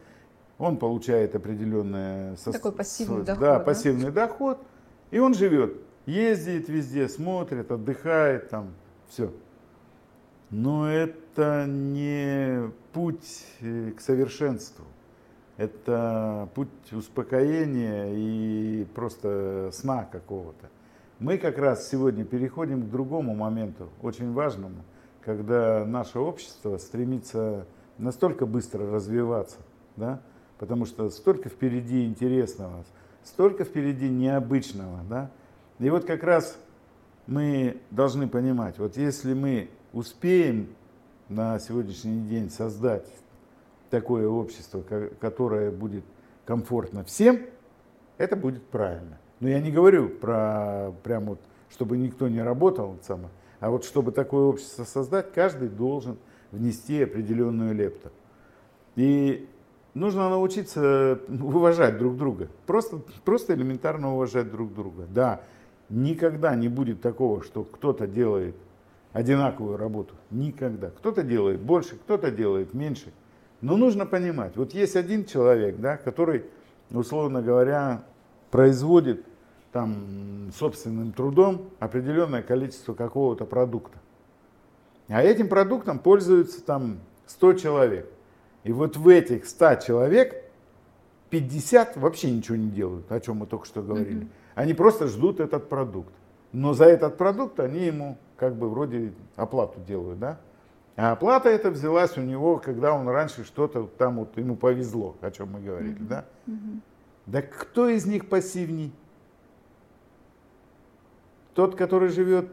он 0.59 0.77
получает 0.77 1.35
определенное 1.35 2.35
такой 2.45 2.73
пассивный 2.73 3.19
со, 3.21 3.25
доход, 3.25 3.41
да, 3.41 3.59
пассивный 3.59 4.11
доход, 4.11 4.59
и 5.09 5.17
он 5.17 5.33
живет, 5.33 5.77
ездит 6.05 6.69
везде, 6.69 7.09
смотрит, 7.09 7.71
отдыхает, 7.71 8.49
там 8.49 8.73
все. 9.09 9.31
Но 10.49 10.89
это 10.89 11.65
не 11.67 12.71
путь 12.93 13.45
э, 13.59 13.91
к 13.91 14.01
совершенству. 14.01 14.85
Это 15.57 16.47
путь 16.53 16.69
успокоения 16.91 18.13
и 18.13 18.85
просто 18.93 19.71
сна 19.73 20.05
какого-то. 20.05 20.69
Мы 21.19 21.39
как 21.39 21.57
раз 21.57 21.89
сегодня 21.89 22.23
переходим 22.23 22.83
к 22.83 22.91
другому 22.91 23.33
моменту, 23.33 23.89
очень 24.03 24.33
важному, 24.33 24.83
когда 25.21 25.83
наше 25.83 26.19
общество 26.19 26.77
стремится 26.77 27.65
настолько 27.97 28.45
быстро 28.45 28.89
развиваться, 28.91 29.57
да, 29.95 30.21
потому 30.59 30.85
что 30.85 31.09
столько 31.09 31.49
впереди 31.49 32.05
интересного, 32.05 32.85
столько 33.23 33.63
впереди 33.63 34.07
необычного, 34.09 34.99
да. 35.09 35.31
И 35.79 35.89
вот 35.89 36.05
как 36.05 36.23
раз 36.23 36.55
мы 37.25 37.81
должны 37.89 38.27
понимать, 38.27 38.77
вот 38.77 38.95
если 38.95 39.33
мы 39.33 39.69
успеем 39.93 40.69
на 41.29 41.59
сегодняшний 41.59 42.21
день 42.21 42.49
создать 42.49 43.07
такое 43.89 44.27
общество, 44.27 44.81
которое 45.19 45.71
будет 45.71 46.03
комфортно 46.45 47.03
всем, 47.03 47.39
это 48.17 48.35
будет 48.35 48.63
правильно. 48.63 49.17
Но 49.39 49.49
я 49.49 49.59
не 49.59 49.71
говорю 49.71 50.09
про 50.09 50.93
прям 51.03 51.25
вот, 51.25 51.39
чтобы 51.69 51.97
никто 51.97 52.27
не 52.27 52.41
работал, 52.41 52.97
само, 53.03 53.29
а 53.59 53.69
вот 53.69 53.85
чтобы 53.85 54.11
такое 54.11 54.45
общество 54.45 54.83
создать, 54.83 55.31
каждый 55.33 55.69
должен 55.69 56.17
внести 56.51 57.03
определенную 57.03 57.75
лепту. 57.75 58.11
И 58.95 59.47
нужно 59.93 60.29
научиться 60.29 61.19
уважать 61.27 61.97
друг 61.97 62.17
друга. 62.17 62.49
Просто, 62.65 62.99
просто 63.25 63.53
элементарно 63.53 64.13
уважать 64.13 64.49
друг 64.49 64.73
друга. 64.73 65.05
Да, 65.09 65.41
никогда 65.89 66.55
не 66.55 66.67
будет 66.67 67.01
такого, 67.01 67.43
что 67.43 67.63
кто-то 67.63 68.07
делает 68.07 68.55
одинаковую 69.17 69.77
работу. 69.77 70.13
Никогда. 70.29 70.91
Кто-то 70.91 71.23
делает 71.23 71.59
больше, 71.59 71.95
кто-то 71.95 72.29
делает 72.29 72.75
меньше. 72.75 73.11
Но 73.61 73.75
нужно 73.75 74.05
понимать, 74.05 74.55
вот 74.55 74.75
есть 74.75 74.95
один 74.95 75.25
человек, 75.25 75.77
да, 75.77 75.97
который, 75.97 76.45
условно 76.91 77.41
говоря, 77.41 78.03
производит 78.51 79.25
там, 79.71 80.51
собственным 80.55 81.13
трудом 81.13 81.71
определенное 81.79 82.43
количество 82.43 82.93
какого-то 82.93 83.45
продукта. 83.45 83.97
А 85.07 85.23
этим 85.23 85.49
продуктом 85.49 85.97
пользуются 85.97 86.63
там 86.63 86.99
100 87.25 87.53
человек. 87.53 88.07
И 88.65 88.71
вот 88.71 88.97
в 88.97 89.07
этих 89.07 89.47
100 89.47 89.75
человек 89.77 90.43
50 91.31 91.97
вообще 91.97 92.29
ничего 92.29 92.55
не 92.55 92.69
делают, 92.69 93.11
о 93.11 93.19
чем 93.19 93.37
мы 93.37 93.47
только 93.47 93.65
что 93.65 93.81
говорили. 93.81 94.25
Mm-hmm. 94.25 94.53
Они 94.53 94.75
просто 94.75 95.07
ждут 95.07 95.39
этот 95.39 95.69
продукт. 95.69 96.13
Но 96.51 96.73
за 96.73 96.85
этот 96.85 97.17
продукт 97.17 97.59
они 97.59 97.85
ему 97.85 98.19
как 98.37 98.55
бы 98.55 98.69
вроде 98.69 99.13
оплату 99.35 99.79
делают, 99.81 100.19
да? 100.19 100.39
А 100.95 101.11
оплата 101.11 101.49
эта 101.49 101.69
взялась 101.69 102.17
у 102.17 102.21
него, 102.21 102.57
когда 102.57 102.93
он 102.93 103.07
раньше 103.07 103.43
что-то 103.43 103.87
там 103.97 104.17
вот 104.17 104.35
ему 104.37 104.55
повезло, 104.55 105.15
о 105.21 105.29
чем 105.29 105.51
мы 105.51 105.59
говорили, 105.59 105.99
mm-hmm. 105.99 106.07
да? 106.07 106.25
Mm-hmm. 106.47 106.79
Да 107.27 107.41
кто 107.41 107.87
из 107.87 108.05
них 108.05 108.29
пассивней? 108.29 108.91
Тот, 111.53 111.75
который 111.75 112.09
живет 112.09 112.49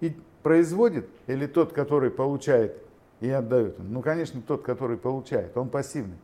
и 0.00 0.16
производит, 0.42 1.08
или 1.26 1.46
тот, 1.46 1.72
который 1.72 2.10
получает 2.10 2.76
и 3.20 3.28
отдает? 3.28 3.76
Ну, 3.78 4.00
конечно, 4.00 4.40
тот, 4.40 4.62
который 4.62 4.96
получает, 4.96 5.56
он 5.56 5.68
пассивный. 5.68 6.18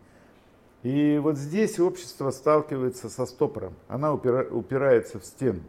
И 0.83 1.19
вот 1.19 1.37
здесь 1.37 1.81
общество 1.81 2.31
сталкивается 2.31 3.09
со 3.09 3.27
стопором. 3.27 3.75
Она 3.89 4.15
упира, 4.15 4.47
упирается 4.49 5.19
в 5.19 5.25
стену. 5.25 5.61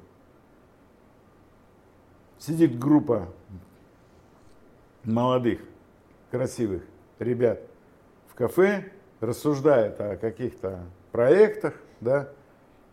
Сидит 2.39 2.77
группа 2.77 3.29
молодых, 5.03 5.59
красивых 6.31 6.83
ребят 7.19 7.61
в 8.27 8.35
кафе, 8.35 8.91
рассуждает 9.19 9.99
о 9.99 10.17
каких-то 10.17 10.83
проектах, 11.11 11.73
да, 11.99 12.29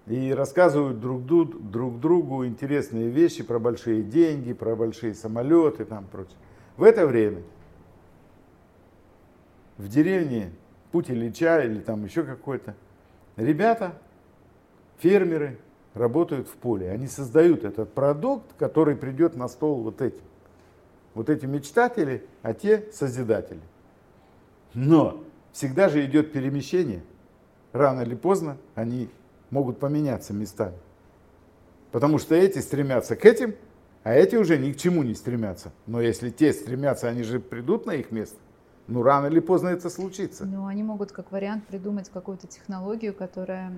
и 0.06 0.32
рассказывают 0.32 1.00
друг, 1.00 1.24
друг 1.24 2.00
другу 2.00 2.46
интересные 2.46 3.08
вещи 3.08 3.42
про 3.42 3.58
большие 3.58 4.02
деньги, 4.02 4.52
про 4.52 4.76
большие 4.76 5.14
самолеты 5.14 5.84
там 5.84 6.06
прочее. 6.06 6.36
В 6.76 6.82
это 6.82 7.06
время 7.06 7.42
в 9.76 9.88
деревне 9.88 10.52
Путь 10.92 11.10
Ильича 11.10 11.60
или 11.64 11.80
там 11.80 12.04
еще 12.04 12.22
какой-то, 12.22 12.76
ребята, 13.36 13.98
фермеры, 14.98 15.58
работают 15.94 16.48
в 16.48 16.52
поле. 16.52 16.90
Они 16.90 17.06
создают 17.06 17.64
этот 17.64 17.92
продукт, 17.92 18.52
который 18.58 18.96
придет 18.96 19.36
на 19.36 19.48
стол 19.48 19.82
вот 19.82 20.02
этим. 20.02 20.22
Вот 21.14 21.30
эти 21.30 21.46
мечтатели, 21.46 22.26
а 22.42 22.52
те 22.52 22.90
созидатели. 22.92 23.60
Но 24.74 25.22
всегда 25.52 25.88
же 25.88 26.04
идет 26.04 26.32
перемещение. 26.32 27.02
Рано 27.72 28.02
или 28.02 28.14
поздно 28.14 28.56
они 28.74 29.08
могут 29.50 29.78
поменяться 29.78 30.32
местами. 30.32 30.76
Потому 31.92 32.18
что 32.18 32.34
эти 32.34 32.58
стремятся 32.58 33.14
к 33.14 33.24
этим, 33.24 33.54
а 34.02 34.12
эти 34.12 34.34
уже 34.36 34.58
ни 34.58 34.72
к 34.72 34.76
чему 34.76 35.04
не 35.04 35.14
стремятся. 35.14 35.72
Но 35.86 36.00
если 36.00 36.30
те 36.30 36.52
стремятся, 36.52 37.08
они 37.08 37.22
же 37.22 37.38
придут 37.38 37.86
на 37.86 37.92
их 37.92 38.10
место. 38.10 38.36
Ну, 38.86 39.02
рано 39.02 39.26
или 39.26 39.40
поздно 39.40 39.68
это 39.68 39.88
случится. 39.88 40.44
Ну, 40.44 40.66
они 40.66 40.82
могут 40.82 41.12
как 41.12 41.32
вариант 41.32 41.66
придумать 41.66 42.10
какую-то 42.10 42.46
технологию, 42.46 43.14
которая, 43.14 43.72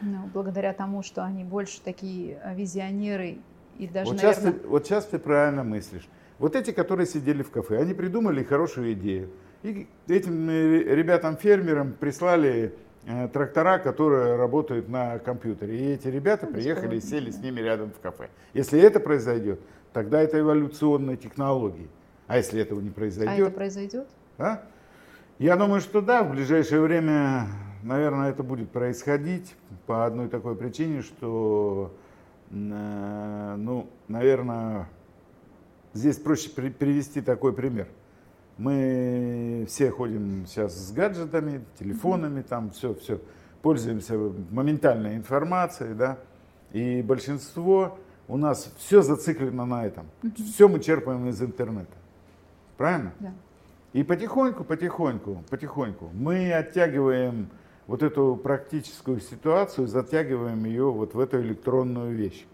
ну, 0.00 0.28
благодаря 0.32 0.72
тому, 0.72 1.02
что 1.02 1.24
они 1.24 1.44
больше 1.44 1.80
такие 1.80 2.38
а, 2.42 2.54
визионеры 2.54 3.38
и 3.78 3.86
даже, 3.86 4.10
вот, 4.10 4.22
наверное... 4.22 4.42
сейчас 4.42 4.60
ты, 4.60 4.68
вот 4.68 4.86
сейчас 4.86 5.06
ты 5.06 5.18
правильно 5.18 5.64
мыслишь. 5.64 6.08
Вот 6.38 6.56
эти, 6.56 6.70
которые 6.70 7.06
сидели 7.06 7.42
в 7.42 7.50
кафе, 7.50 7.80
они 7.80 7.94
придумали 7.94 8.42
хорошую 8.42 8.92
идею. 8.92 9.30
И 9.62 9.86
этим 10.08 10.48
э, 10.48 10.82
ребятам-фермерам 10.94 11.92
прислали 11.92 12.74
Э, 13.06 13.28
трактора, 13.28 13.78
которые 13.78 14.36
работают 14.36 14.88
на 14.88 15.18
компьютере. 15.18 15.78
И 15.78 15.92
эти 15.94 16.08
ребята 16.08 16.46
ну, 16.46 16.52
приехали 16.52 16.96
и 16.96 17.00
сели 17.00 17.30
с 17.30 17.38
ними 17.38 17.60
рядом 17.60 17.92
в 17.92 17.98
кафе. 17.98 18.28
Если 18.52 18.78
это 18.78 19.00
произойдет, 19.00 19.58
тогда 19.94 20.20
это 20.20 20.38
эволюционные 20.38 21.16
технологии. 21.16 21.88
А 22.26 22.36
если 22.36 22.60
этого 22.60 22.80
не 22.80 22.90
произойдет? 22.90 23.34
А 23.34 23.40
это 23.40 23.50
произойдет? 23.50 24.06
А? 24.36 24.62
Я 25.38 25.56
думаю, 25.56 25.80
что 25.80 26.02
да, 26.02 26.22
в 26.22 26.30
ближайшее 26.30 26.82
время, 26.82 27.46
наверное, 27.82 28.30
это 28.30 28.42
будет 28.42 28.70
происходить 28.70 29.54
по 29.86 30.06
одной 30.06 30.28
такой 30.28 30.56
причине, 30.56 31.02
что, 31.02 31.94
э, 32.50 33.54
ну, 33.58 33.88
наверное, 34.08 34.88
здесь 35.92 36.18
проще 36.18 36.50
привести 36.50 37.20
такой 37.20 37.52
пример– 37.52 37.88
мы 38.60 39.64
все 39.68 39.90
ходим 39.90 40.44
сейчас 40.46 40.74
с 40.76 40.92
гаджетами, 40.92 41.64
телефонами, 41.78 42.42
там 42.42 42.70
все, 42.72 42.94
все, 42.94 43.18
пользуемся 43.62 44.18
моментальной 44.50 45.16
информацией, 45.16 45.94
да, 45.94 46.18
и 46.72 47.00
большинство 47.00 47.98
у 48.28 48.36
нас 48.36 48.70
все 48.76 49.00
зациклено 49.00 49.64
на 49.64 49.86
этом. 49.86 50.06
Все 50.52 50.68
мы 50.68 50.80
черпаем 50.80 51.26
из 51.28 51.40
интернета. 51.40 51.96
Правильно? 52.76 53.12
Да. 53.18 53.32
И 53.94 54.02
потихоньку, 54.02 54.62
потихоньку, 54.62 55.42
потихоньку 55.48 56.10
мы 56.12 56.52
оттягиваем 56.52 57.48
вот 57.90 58.04
эту 58.04 58.36
практическую 58.36 59.18
ситуацию, 59.18 59.88
затягиваем 59.88 60.64
ее 60.64 60.92
вот 60.92 61.14
в 61.14 61.18
эту 61.18 61.40
электронную 61.40 62.14
вещь. 62.14 62.46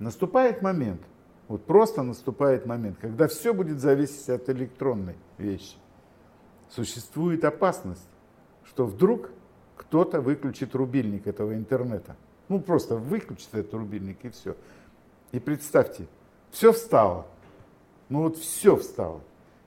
Наступает 0.00 0.60
момент, 0.60 1.00
вот 1.46 1.64
просто 1.66 2.02
наступает 2.02 2.66
момент, 2.66 2.98
когда 3.00 3.28
все 3.28 3.54
будет 3.54 3.78
зависеть 3.78 4.28
от 4.28 4.50
электронной 4.50 5.14
вещи. 5.38 5.76
Существует 6.68 7.44
опасность, 7.44 8.08
что 8.64 8.86
вдруг 8.86 9.30
кто-то 9.76 10.20
выключит 10.20 10.74
рубильник 10.74 11.28
этого 11.28 11.54
интернета. 11.54 12.16
Ну, 12.48 12.58
просто 12.58 12.96
выключит 12.96 13.50
этот 13.52 13.72
рубильник 13.74 14.24
и 14.24 14.30
все. 14.30 14.56
И 15.30 15.38
представьте, 15.38 16.08
все 16.50 16.72
встало. 16.72 17.24
Ну 18.08 18.22
вот 18.22 18.36
все 18.38 18.74
встало. 18.74 19.20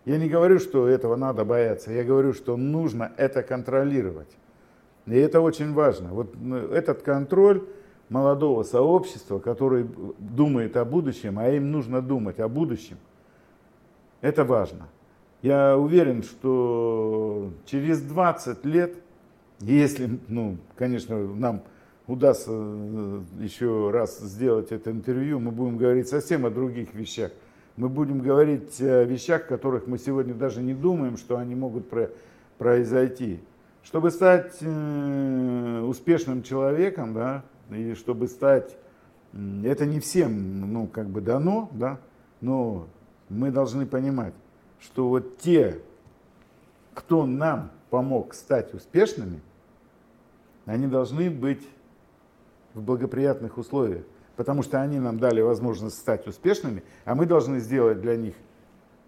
Я 0.04 0.18
не 0.18 0.28
говорю, 0.28 0.60
что 0.60 0.90
этого 0.90 1.16
надо 1.16 1.46
бояться. 1.46 1.94
Я 1.94 2.04
говорю, 2.04 2.34
что 2.34 2.58
нужно 2.58 3.14
это 3.16 3.44
контролировать. 3.44 4.36
И 5.08 5.16
это 5.16 5.42
очень 5.42 5.74
важно. 5.74 6.10
Вот 6.10 6.36
этот 6.72 7.02
контроль 7.02 7.64
молодого 8.10 8.64
сообщества, 8.64 9.40
который 9.40 9.88
думает 10.20 10.78
о 10.78 10.86
будущем, 10.86 11.40
а 11.40 11.50
им 11.50 11.72
нужно 11.72 12.02
думать 12.02 12.40
о 12.40 12.48
будущем, 12.48 12.98
это 14.22 14.44
важно. 14.44 14.88
Я 15.42 15.78
уверен, 15.78 16.24
что 16.24 17.52
через 17.66 18.02
20 18.02 18.66
лет, 18.66 18.96
если, 19.60 20.20
ну, 20.28 20.58
конечно, 20.76 21.18
нам 21.18 21.62
удастся 22.08 22.52
э, 22.52 23.22
еще 23.40 23.92
раз 23.92 24.20
сделать 24.20 24.72
это 24.72 24.92
интервью, 24.92 25.40
мы 25.40 25.52
будем 25.52 25.78
говорить 25.78 26.08
совсем 26.08 26.46
о 26.46 26.50
других 26.50 26.94
вещах. 26.94 27.32
Мы 27.76 27.90
будем 27.90 28.20
говорить 28.20 28.82
о 28.82 29.04
вещах, 29.04 29.44
о 29.44 29.50
которых 29.50 29.86
мы 29.86 30.00
сегодня 30.00 30.34
даже 30.34 30.62
не 30.62 30.74
думаем, 30.74 31.18
что 31.18 31.38
они 31.38 31.54
могут 31.54 31.86
произойти. 32.58 33.40
Чтобы 33.88 34.12
стать 34.12 34.58
э, 34.60 35.82
успешным 35.88 36.44
человеком, 36.44 37.14
да, 37.14 37.46
и 37.70 37.94
чтобы 37.94 38.28
стать, 38.28 38.76
это 39.64 39.86
не 39.86 40.02
всем, 40.02 40.74
ну, 40.74 40.88
как 40.88 41.08
бы 41.08 41.22
дано, 41.22 41.70
да, 41.72 41.98
но 42.42 42.90
мы 43.30 43.50
должны 43.50 43.86
понимать, 43.86 44.34
что 44.82 45.08
вот 45.08 45.38
те, 45.38 45.80
кто 46.94 47.26
нам 47.26 47.72
помог 47.90 48.34
стать 48.34 48.74
успешными, 48.74 49.40
они 50.66 50.88
должны 50.88 51.30
быть 51.30 51.66
в 52.74 52.82
благоприятных 52.82 53.58
условиях, 53.58 54.04
потому 54.36 54.64
что 54.64 54.82
они 54.82 55.00
нам 55.00 55.18
дали 55.18 55.40
возможность 55.40 55.98
стать 55.98 56.28
успешными, 56.28 56.84
а 57.06 57.16
мы 57.16 57.26
должны 57.26 57.62
сделать 57.62 58.02
для 58.02 58.18
них 58.18 58.36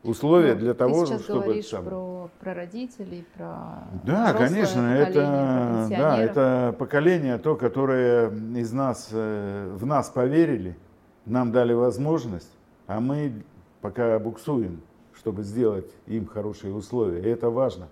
условия 0.04 0.54
Ну, 0.54 0.60
для 0.60 0.74
того, 0.74 1.02
Ты 1.02 1.08
сейчас 1.08 1.24
чтобы... 1.24 1.44
говоришь 1.44 1.68
сам- 1.68 1.86
про, 1.86 2.30
про 2.40 2.54
родителей, 2.54 3.26
про 3.36 3.84
Да, 4.04 4.34
конечно, 4.34 4.82
это, 4.96 5.88
да, 5.90 6.22
это 6.22 6.76
поколение, 6.78 7.38
то, 7.38 7.56
которое 7.56 8.30
из 8.56 8.72
нас, 8.72 9.10
э, 9.12 9.72
в 9.76 9.86
нас 9.86 10.10
поверили, 10.10 10.78
нам 11.26 11.52
дали 11.52 11.74
возможность, 11.74 12.52
а 12.88 13.00
мы 13.00 13.44
пока 13.82 14.18
буксуем, 14.20 14.82
чтобы 15.14 15.44
сделать 15.44 15.92
им 16.08 16.26
хорошие 16.26 16.74
условия. 16.74 17.22
И 17.22 17.28
это 17.28 17.50
важно. 17.50 17.88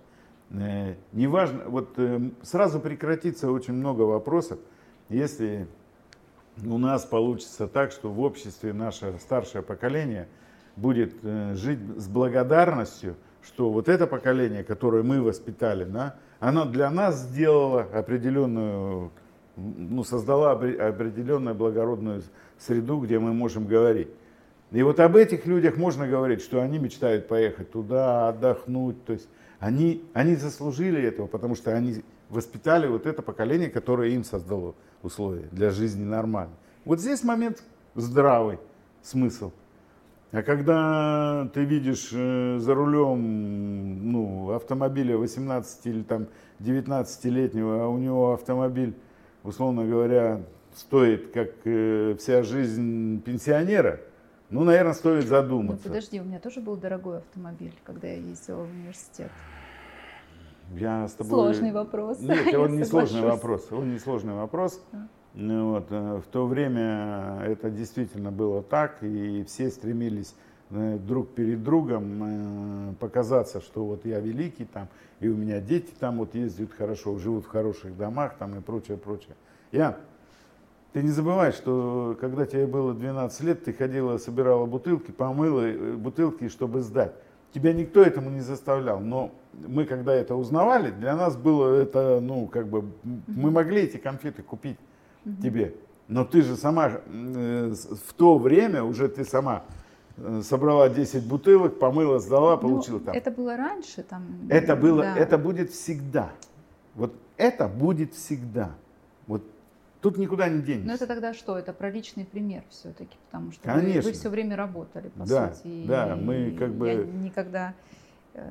Э, 0.50 0.94
Не 1.12 1.26
важно, 1.26 1.64
вот 1.66 1.90
э, 1.98 2.30
сразу 2.42 2.80
прекратится 2.80 3.50
очень 3.50 3.74
много 3.74 4.02
вопросов, 4.02 4.58
если 5.08 5.66
у 6.64 6.78
нас 6.78 7.04
получится 7.04 7.68
так, 7.68 7.92
что 7.92 8.10
в 8.10 8.20
обществе 8.20 8.72
наше 8.72 9.14
старшее 9.20 9.62
поколение 9.62 10.26
будет 10.78 11.14
э, 11.22 11.54
жить 11.54 11.78
с 11.96 12.08
благодарностью, 12.08 13.16
что 13.42 13.70
вот 13.70 13.88
это 13.88 14.06
поколение, 14.06 14.64
которое 14.64 15.02
мы 15.02 15.22
воспитали, 15.22 15.84
да, 15.84 16.16
оно 16.40 16.64
для 16.64 16.90
нас 16.90 17.20
сделало 17.20 17.82
определенную, 17.92 19.10
ну, 19.56 20.04
создала 20.04 20.54
опре- 20.54 20.78
определенную 20.78 21.54
благородную 21.54 22.22
среду, 22.58 23.00
где 23.00 23.18
мы 23.18 23.32
можем 23.32 23.66
говорить. 23.66 24.08
И 24.70 24.82
вот 24.82 25.00
об 25.00 25.16
этих 25.16 25.46
людях 25.46 25.76
можно 25.76 26.06
говорить, 26.06 26.42
что 26.42 26.60
они 26.60 26.78
мечтают 26.78 27.26
поехать 27.26 27.72
туда, 27.72 28.28
отдохнуть. 28.28 29.02
То 29.04 29.14
есть 29.14 29.28
они, 29.60 30.04
они 30.12 30.36
заслужили 30.36 31.02
этого, 31.02 31.26
потому 31.26 31.54
что 31.54 31.74
они 31.74 32.04
воспитали 32.28 32.86
вот 32.86 33.06
это 33.06 33.22
поколение, 33.22 33.70
которое 33.70 34.10
им 34.10 34.24
создало 34.24 34.74
условия 35.02 35.48
для 35.52 35.70
жизни 35.70 36.04
нормально. 36.04 36.52
Вот 36.84 37.00
здесь 37.00 37.24
момент 37.24 37.62
здравый 37.94 38.58
смысл. 39.02 39.52
А 40.30 40.42
когда 40.42 41.48
ты 41.54 41.64
видишь 41.64 42.10
э, 42.12 42.58
за 42.58 42.74
рулем 42.74 44.12
ну, 44.12 44.50
автомобиля 44.52 45.16
18 45.16 45.86
или 45.86 46.02
там 46.02 46.26
19-летнего, 46.60 47.84
а 47.84 47.88
у 47.88 47.96
него 47.96 48.34
автомобиль, 48.34 48.94
условно 49.42 49.86
говоря, 49.86 50.42
стоит 50.74 51.32
как 51.32 51.50
э, 51.64 52.14
вся 52.18 52.42
жизнь 52.42 53.22
пенсионера, 53.22 54.00
ну, 54.50 54.64
наверное, 54.64 54.92
стоит 54.92 55.24
Ну, 55.24 55.30
задуматься. 55.30 55.88
подожди, 55.88 56.20
у 56.20 56.24
меня 56.24 56.40
тоже 56.40 56.60
был 56.60 56.76
дорогой 56.76 57.18
автомобиль, 57.18 57.74
когда 57.84 58.08
я 58.08 58.16
ездила 58.16 58.64
в 58.64 58.70
университет. 58.70 59.30
Я 60.74 61.08
с 61.08 61.12
тобой... 61.12 61.30
Сложный 61.30 61.72
вопрос. 61.72 62.20
Нет, 62.20 62.54
он 62.54 62.76
не 62.76 62.84
сложный 62.84 63.22
вопрос. 63.22 63.68
Он 63.72 63.90
не 63.90 63.98
сложный 63.98 64.34
вопрос. 64.34 64.82
Да. 64.92 65.08
Ну 65.40 65.74
Вот, 65.74 65.86
э, 65.90 66.20
в 66.20 66.26
то 66.32 66.48
время 66.48 67.40
это 67.46 67.70
действительно 67.70 68.32
было 68.32 68.60
так, 68.60 68.96
и 69.02 69.44
все 69.46 69.70
стремились 69.70 70.34
э, 70.70 70.98
друг 70.98 71.28
перед 71.28 71.62
другом 71.62 72.90
э, 72.90 72.94
показаться, 72.98 73.60
что 73.60 73.84
вот 73.84 74.04
я 74.04 74.18
великий 74.18 74.64
там, 74.64 74.88
и 75.20 75.28
у 75.28 75.36
меня 75.36 75.60
дети 75.60 75.92
там 76.00 76.18
вот 76.18 76.34
ездят 76.34 76.72
хорошо, 76.72 77.16
живут 77.18 77.44
в 77.44 77.48
хороших 77.48 77.96
домах 77.96 78.34
там 78.36 78.58
и 78.58 78.60
прочее, 78.60 78.96
прочее. 78.96 79.36
Я, 79.70 79.98
ты 80.92 81.04
не 81.04 81.10
забывай, 81.10 81.52
что 81.52 82.18
когда 82.20 82.44
тебе 82.44 82.66
было 82.66 82.92
12 82.92 83.40
лет, 83.42 83.62
ты 83.62 83.72
ходила, 83.72 84.18
собирала 84.18 84.66
бутылки, 84.66 85.12
помыла 85.12 85.68
э, 85.68 85.92
бутылки, 85.94 86.48
чтобы 86.48 86.80
сдать. 86.80 87.12
Тебя 87.54 87.72
никто 87.72 88.02
этому 88.02 88.28
не 88.30 88.40
заставлял, 88.40 88.98
но 88.98 89.30
мы, 89.52 89.84
когда 89.84 90.16
это 90.16 90.34
узнавали, 90.34 90.90
для 90.90 91.14
нас 91.14 91.36
было 91.36 91.80
это, 91.80 92.18
ну, 92.20 92.48
как 92.48 92.66
бы, 92.66 92.86
мы 93.28 93.52
могли 93.52 93.82
эти 93.82 93.98
конфеты 93.98 94.42
купить 94.42 94.78
тебе. 95.42 95.74
Но 96.08 96.24
ты 96.24 96.42
же 96.42 96.56
сама 96.56 96.90
э, 97.06 97.74
в 98.06 98.12
то 98.14 98.38
время 98.38 98.82
уже 98.82 99.08
ты 99.08 99.24
сама 99.24 99.62
э, 100.16 100.40
собрала 100.42 100.88
10 100.88 101.26
бутылок, 101.26 101.78
помыла, 101.78 102.18
сдала, 102.18 102.52
Ну, 102.56 102.62
получила 102.62 103.00
там. 103.00 103.14
Это 103.14 103.30
было 103.30 103.56
раньше, 103.56 104.02
там. 104.02 104.24
Это 104.48 104.74
было, 104.74 105.02
да. 105.02 105.16
это 105.16 105.36
будет 105.38 105.70
всегда. 105.70 106.30
Вот 106.94 107.14
это 107.36 107.68
будет 107.68 108.14
всегда. 108.14 108.70
Вот 109.26 109.42
тут 110.00 110.16
никуда 110.16 110.48
не 110.48 110.62
денешься. 110.62 110.88
Но 110.88 110.94
это 110.94 111.06
тогда 111.06 111.34
что? 111.34 111.58
Это 111.58 111.72
про 111.74 111.90
личный 111.90 112.24
пример 112.24 112.62
все-таки, 112.70 113.16
потому 113.30 113.52
что 113.52 113.68
вы- 113.68 113.80
Конечно. 113.80 114.02
вы, 114.10 114.12
все 114.12 114.28
время 114.30 114.56
работали, 114.56 115.08
по 115.10 115.26
Да, 115.26 115.52
сути. 115.52 115.84
да, 115.86 116.16
и 116.16 116.20
мы 116.20 116.56
как 116.58 116.70
бы- 116.72 116.88
я 116.88 116.94
никогда 117.04 117.74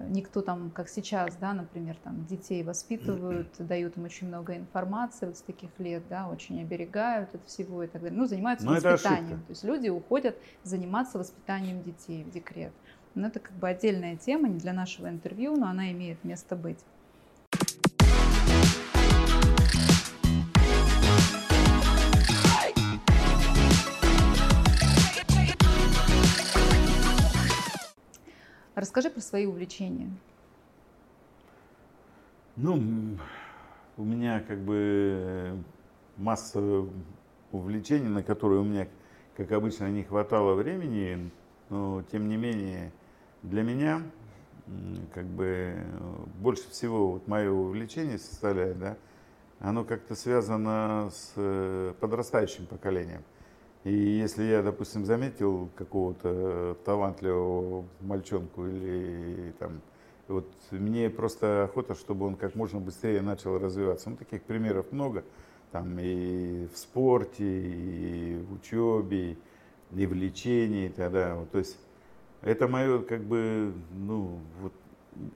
никто 0.09 0.41
там, 0.41 0.71
как 0.71 0.89
сейчас, 0.89 1.37
да, 1.37 1.53
например, 1.53 1.97
там 1.99 2.25
детей 2.25 2.63
воспитывают, 2.63 3.55
дают 3.59 3.97
им 3.97 4.03
очень 4.03 4.27
много 4.27 4.55
информации 4.57 5.25
вот 5.27 5.37
с 5.37 5.43
таких 5.43 5.79
лет, 5.79 6.07
да, 6.07 6.29
очень 6.29 6.61
оберегают 6.61 7.35
от 7.35 7.45
всего 7.45 7.83
и 7.83 7.87
так 7.87 8.01
далее. 8.01 8.17
Ну, 8.17 8.25
занимаются 8.25 8.65
Но 8.65 8.75
это 8.75 8.89
воспитанием. 8.91 9.43
То 9.43 9.51
есть 9.51 9.63
люди 9.63 9.89
уходят 9.89 10.37
заниматься 10.63 11.17
воспитанием 11.19 11.81
детей 11.81 12.23
в 12.23 12.29
декрет. 12.29 12.75
Но 13.13 13.27
это 13.27 13.39
как 13.39 13.57
бы 13.57 13.67
отдельная 13.67 14.17
тема, 14.17 14.47
не 14.47 14.59
для 14.59 14.73
нашего 14.73 15.09
интервью, 15.09 15.55
но 15.55 15.67
она 15.67 15.91
имеет 15.91 16.23
место 16.23 16.55
быть. 16.55 16.85
Расскажи 28.77 29.09
про 29.09 29.21
свои 29.21 29.47
увлечения. 29.47 30.07
Ну, 32.55 33.17
у 33.97 34.03
меня 34.03 34.39
как 34.41 34.59
бы 34.59 34.75
э, 34.77 35.57
масса 36.17 36.85
увлечений, 37.51 38.07
на 38.07 38.21
которые 38.21 38.61
у 38.61 38.63
меня, 38.63 38.87
как 39.35 39.51
обычно, 39.51 39.89
не 39.89 40.03
хватало 40.03 40.53
времени, 40.53 41.31
но 41.71 42.03
тем 42.11 42.29
не 42.29 42.37
менее 42.37 42.91
для 43.41 43.63
меня 43.63 44.03
как 45.15 45.25
бы 45.25 45.73
э, 45.75 45.83
больше 46.39 46.69
всего 46.69 47.13
вот 47.13 47.27
мое 47.27 47.49
увлечение 47.49 48.19
составляет, 48.19 48.77
да, 48.77 48.95
оно 49.59 49.85
как-то 49.85 50.13
связано 50.13 51.09
с 51.11 51.33
э, 51.35 51.95
подрастающим 51.99 52.67
поколением. 52.67 53.23
И 53.87 53.93
если 53.93 54.43
я, 54.43 54.61
допустим, 54.63 55.05
заметил 55.05 55.69
какого-то 55.77 56.75
талантливого 56.83 57.85
мальчонку 58.01 58.67
или 58.67 59.53
там 59.59 59.81
вот 60.27 60.45
мне 60.71 61.09
просто 61.09 61.63
охота, 61.63 61.95
чтобы 61.95 62.25
он 62.25 62.35
как 62.35 62.53
можно 62.55 62.81
быстрее 62.81 63.21
начал 63.21 63.57
развиваться. 63.57 64.09
Ну, 64.09 64.17
таких 64.17 64.41
примеров 64.41 64.91
много. 64.91 65.23
Там 65.71 65.97
и 65.99 66.67
в 66.67 66.77
спорте, 66.77 67.45
и 67.45 68.35
в 68.35 68.55
учебе, 68.55 69.37
и 69.95 70.05
в 70.05 70.13
лечении 70.13 70.89
тогда. 70.89 71.35
Вот, 71.35 71.51
то 71.51 71.59
есть 71.59 71.77
это 72.41 72.67
мое 72.67 73.01
как 73.01 73.21
бы, 73.21 73.71
ну, 73.93 74.41
вот, 74.59 74.73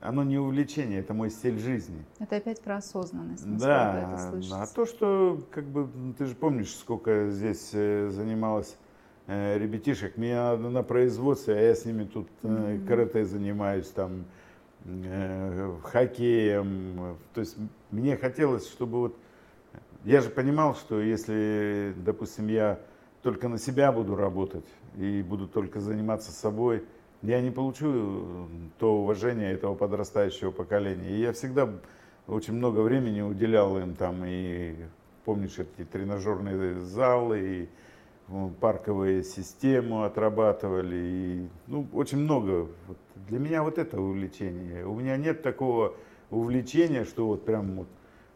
оно 0.02 0.24
не 0.24 0.38
увлечение, 0.38 1.00
это 1.00 1.14
мой 1.14 1.30
стиль 1.30 1.60
жизни. 1.60 2.06
Это 2.20 2.38
опять 2.38 2.62
про 2.62 2.78
осознанность. 2.78 3.46
Да, 3.58 4.00
это 4.00 4.30
слышится. 4.30 4.62
а 4.62 4.68
то, 4.68 4.86
что, 4.86 5.42
как 5.52 5.66
бы, 5.66 5.88
ну, 5.94 6.14
ты 6.14 6.26
же 6.26 6.36
помнишь, 6.36 6.74
сколько 6.76 7.30
здесь 7.30 7.72
э, 7.74 8.10
занималось 8.10 8.78
э, 9.28 9.58
ребятишек. 9.58 10.18
Мне 10.18 10.36
надо 10.36 10.70
на 10.70 10.84
производстве, 10.84 11.56
а 11.56 11.60
я 11.62 11.76
с 11.76 11.86
ними 11.86 12.04
тут 12.06 12.28
э, 12.44 12.48
Мгм. 12.76 12.88
карате 12.88 13.26
занимаюсь, 13.26 13.88
там, 13.90 14.26
э, 14.86 15.76
хоккеем. 15.84 17.00
э, 17.00 17.16
То 17.34 17.42
есть 17.42 17.58
мне 17.92 18.18
хотелось, 18.18 18.68
чтобы 18.68 19.00
вот... 19.00 19.18
Я 20.04 20.22
же 20.22 20.30
понимал, 20.30 20.74
что 20.76 21.00
если, 21.00 21.94
допустим, 21.98 22.48
я 22.48 22.80
только 23.22 23.48
на 23.48 23.60
себя 23.60 23.92
буду 23.92 24.16
работать 24.16 24.66
и 24.98 25.22
буду 25.22 25.48
только 25.48 25.80
заниматься 25.80 26.32
собой, 26.32 26.84
я 27.22 27.42
не 27.42 27.52
получу 27.52 27.88
э, 27.88 28.46
то 28.80 29.02
уважение 29.02 29.52
этого 29.52 29.76
подрастающего 29.76 30.52
поколения. 30.52 31.10
И 31.10 31.22
я 31.22 31.34
всегда 31.34 31.70
очень 32.28 32.54
много 32.54 32.80
времени 32.80 33.22
уделял 33.22 33.78
им 33.78 33.96
там. 33.96 34.24
И 34.26 34.76
помнишь 35.26 35.60
эти 35.60 35.86
тренажерные 35.86 36.80
залы 36.80 37.40
и 37.40 37.70
э, 38.30 38.50
парковые 38.60 39.24
систему 39.24 40.04
отрабатывали. 40.04 40.96
И 40.96 41.48
ну 41.68 41.88
очень 41.94 42.20
много. 42.20 42.68
Вот 42.88 42.98
для 43.28 43.40
меня 43.40 43.64
вот 43.64 43.78
это 43.78 44.00
увлечение. 44.00 44.86
У 44.86 44.96
меня 44.96 45.18
нет 45.18 45.44
такого 45.44 45.94
увлечения 46.32 47.04
что 47.04 47.28
вот 47.28 47.46
прям 47.46 47.76
вот 47.76 47.88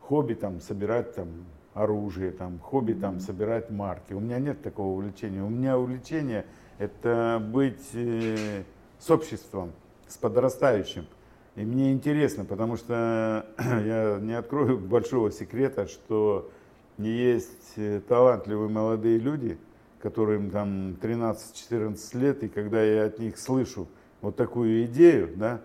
хобби 0.01 0.33
там 0.33 0.59
собирать 0.59 1.15
там 1.15 1.29
оружие 1.73 2.31
там 2.31 2.59
хобби 2.59 2.93
там 2.93 3.19
собирать 3.19 3.71
марки. 3.71 4.13
У 4.13 4.19
меня 4.19 4.37
нет 4.37 4.61
такого 4.61 4.93
увлечения. 4.93 5.41
У 5.41 5.49
меня 5.49 5.77
увлечение 5.77 6.45
это 6.77 7.41
быть 7.41 7.89
э, 7.93 8.63
с 8.99 9.09
обществом 9.09 9.71
с 10.07 10.17
подрастающим 10.17 11.05
и 11.55 11.63
мне 11.63 11.93
интересно, 11.93 12.43
потому 12.43 12.75
что 12.75 13.45
я 13.57 14.19
не 14.21 14.33
открою 14.33 14.77
большого 14.77 15.31
секрета, 15.31 15.87
что 15.87 16.51
есть 16.97 17.73
э, 17.77 18.01
талантливые 18.05 18.69
молодые 18.69 19.17
люди, 19.19 19.57
которым 20.01 20.51
там 20.51 20.97
13-14 21.01 22.19
лет, 22.19 22.43
и 22.43 22.49
когда 22.49 22.83
я 22.83 23.05
от 23.05 23.19
них 23.19 23.37
слышу 23.37 23.87
вот 24.21 24.35
такую 24.35 24.85
идею, 24.85 25.31
да, 25.37 25.61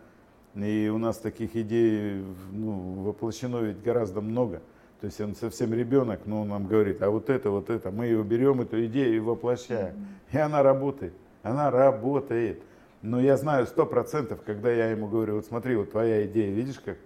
и 0.54 0.88
у 0.94 0.98
нас 0.98 1.18
таких 1.18 1.56
идей 1.56 2.24
ну, 2.52 3.02
воплощено 3.02 3.58
ведь 3.58 3.82
гораздо 3.82 4.20
много. 4.20 4.62
То 5.00 5.06
есть 5.06 5.20
он 5.20 5.34
совсем 5.34 5.74
ребенок, 5.74 6.20
но 6.24 6.42
он 6.42 6.48
нам 6.48 6.68
говорит, 6.68 7.02
а 7.02 7.10
вот 7.10 7.30
это, 7.30 7.50
вот 7.50 7.68
это, 7.68 7.90
мы 7.90 8.04
ее 8.06 8.22
берем, 8.22 8.60
эту 8.60 8.84
идею 8.86 9.16
и 9.16 9.18
воплощаем. 9.18 10.06
И 10.30 10.38
она 10.38 10.62
работает, 10.62 11.14
она 11.42 11.70
работает. 11.70 12.62
Но 13.02 13.20
я 13.20 13.36
знаю 13.36 13.66
сто 13.66 13.86
процентов, 13.86 14.42
когда 14.44 14.70
я 14.70 14.90
ему 14.90 15.08
говорю, 15.08 15.36
вот 15.36 15.46
смотри, 15.46 15.76
вот 15.76 15.90
твоя 15.90 16.26
идея, 16.26 16.52
видишь 16.52 16.80
как? 16.80 16.98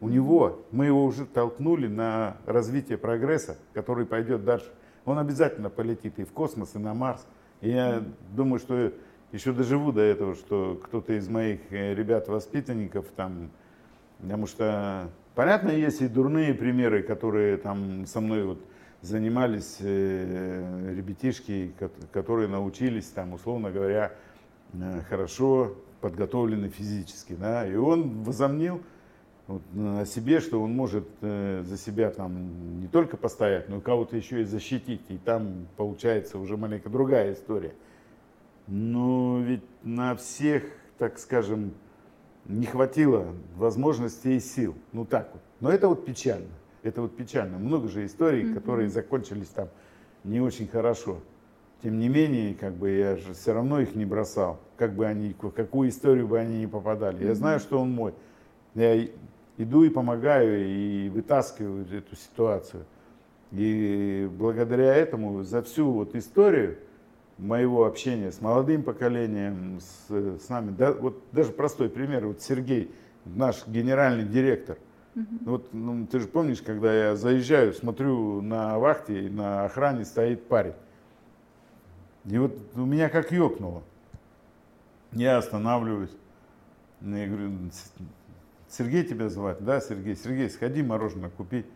У 0.00 0.08
него, 0.08 0.64
мы 0.72 0.86
его 0.86 1.04
уже 1.04 1.26
толкнули 1.26 1.86
на 1.86 2.36
развитие 2.46 2.98
прогресса, 2.98 3.56
который 3.72 4.06
пойдет 4.06 4.44
дальше. 4.44 4.66
Он 5.04 5.18
обязательно 5.18 5.70
полетит 5.70 6.18
и 6.18 6.24
в 6.24 6.32
космос, 6.32 6.74
и 6.74 6.78
на 6.78 6.94
Марс. 6.94 7.24
И 7.60 7.68
я 7.68 8.02
думаю, 8.30 8.58
что 8.58 8.92
еще 9.30 9.52
доживу 9.52 9.92
до 9.92 10.00
этого, 10.00 10.34
что 10.34 10.80
кто-то 10.82 11.12
из 11.12 11.28
моих 11.28 11.60
э, 11.70 11.94
ребят-воспитанников 11.94 13.06
там, 13.14 13.50
потому 14.20 14.46
что, 14.46 15.08
понятно, 15.34 15.70
есть 15.70 16.02
и 16.02 16.08
дурные 16.08 16.52
примеры, 16.52 17.02
которые 17.02 17.56
там 17.56 18.06
со 18.06 18.20
мной 18.20 18.44
вот 18.44 18.58
занимались 19.00 19.78
э, 19.80 20.94
ребятишки, 20.96 21.72
которые 22.12 22.48
научились 22.48 23.06
там, 23.06 23.32
условно 23.32 23.70
говоря, 23.70 24.12
хорошо 25.08 25.74
подготовлены 26.00 26.68
физически, 26.68 27.34
да, 27.34 27.66
и 27.66 27.74
он 27.74 28.22
возомнил 28.22 28.82
вот, 29.46 29.62
о 29.74 30.04
себе, 30.04 30.40
что 30.40 30.62
он 30.62 30.72
может 30.72 31.06
э, 31.20 31.62
за 31.64 31.76
себя 31.76 32.10
там 32.10 32.80
не 32.80 32.88
только 32.88 33.16
постоять, 33.16 33.68
но 33.68 33.78
и 33.78 33.80
кого-то 33.80 34.16
еще 34.16 34.42
и 34.42 34.44
защитить, 34.44 35.02
и 35.08 35.18
там 35.18 35.66
получается 35.76 36.38
уже 36.38 36.56
маленько 36.56 36.88
другая 36.88 37.32
история. 37.32 37.74
Но 38.66 39.40
ведь 39.40 39.62
на 39.82 40.14
всех, 40.16 40.64
так 40.98 41.18
скажем, 41.18 41.72
не 42.44 42.66
хватило 42.66 43.34
возможностей 43.56 44.36
и 44.36 44.40
сил. 44.40 44.74
Ну 44.92 45.04
так 45.04 45.30
вот. 45.32 45.42
Но 45.60 45.70
это 45.70 45.88
вот 45.88 46.04
печально. 46.04 46.48
Это 46.82 47.02
вот 47.02 47.16
печально. 47.16 47.58
Много 47.58 47.88
же 47.88 48.04
историй, 48.04 48.42
mm-hmm. 48.42 48.54
которые 48.54 48.88
закончились 48.88 49.48
там 49.48 49.68
не 50.24 50.40
очень 50.40 50.66
хорошо. 50.66 51.18
Тем 51.82 51.98
не 51.98 52.08
менее, 52.08 52.54
как 52.54 52.74
бы 52.74 52.90
я 52.90 53.16
же 53.16 53.34
все 53.34 53.52
равно 53.52 53.80
их 53.80 53.96
не 53.96 54.04
бросал, 54.04 54.60
как 54.76 54.94
бы 54.94 55.04
они, 55.04 55.34
в 55.40 55.50
какую 55.50 55.88
историю 55.88 56.28
бы 56.28 56.38
они 56.38 56.60
ни 56.60 56.66
попадали. 56.66 57.24
Я 57.24 57.34
знаю, 57.34 57.58
что 57.58 57.80
он 57.80 57.90
мой. 57.90 58.14
Я 58.74 59.04
иду 59.58 59.82
и 59.82 59.88
помогаю, 59.88 60.64
и 60.64 61.08
вытаскиваю 61.08 61.84
эту 61.92 62.14
ситуацию. 62.14 62.84
И 63.50 64.30
благодаря 64.38 64.94
этому 64.94 65.42
за 65.42 65.62
всю 65.62 65.90
вот 65.90 66.14
историю 66.14 66.78
моего 67.36 67.84
общения 67.84 68.30
с 68.30 68.40
молодым 68.40 68.84
поколением, 68.84 69.80
с, 69.80 70.44
с 70.44 70.48
нами. 70.48 70.74
Да, 70.78 70.92
вот 70.92 71.20
даже 71.32 71.50
простой 71.50 71.88
пример, 71.88 72.26
вот 72.26 72.40
Сергей, 72.40 72.92
наш 73.24 73.66
генеральный 73.66 74.24
директор. 74.24 74.78
Uh-huh. 75.14 75.24
Вот 75.44 75.68
ну, 75.72 76.06
ты 76.06 76.20
же 76.20 76.28
помнишь, 76.28 76.62
когда 76.62 76.94
я 76.94 77.16
заезжаю, 77.16 77.74
смотрю 77.74 78.40
на 78.40 78.78
вахте, 78.78 79.28
на 79.28 79.64
охране 79.64 80.04
стоит 80.04 80.44
парень. 80.46 80.74
И 82.24 82.38
вот 82.38 82.56
у 82.74 82.84
меня 82.84 83.08
как 83.08 83.32
ёкнуло. 83.32 83.82
Я 85.12 85.38
останавливаюсь. 85.38 86.12
Я 87.00 87.26
говорю, 87.26 87.52
Сергей 88.68 89.04
тебя 89.04 89.28
звать? 89.28 89.62
Да, 89.64 89.80
Сергей. 89.80 90.16
Сергей, 90.16 90.48
сходи 90.48 90.82
мороженое 90.82 91.30
купи. 91.30 91.66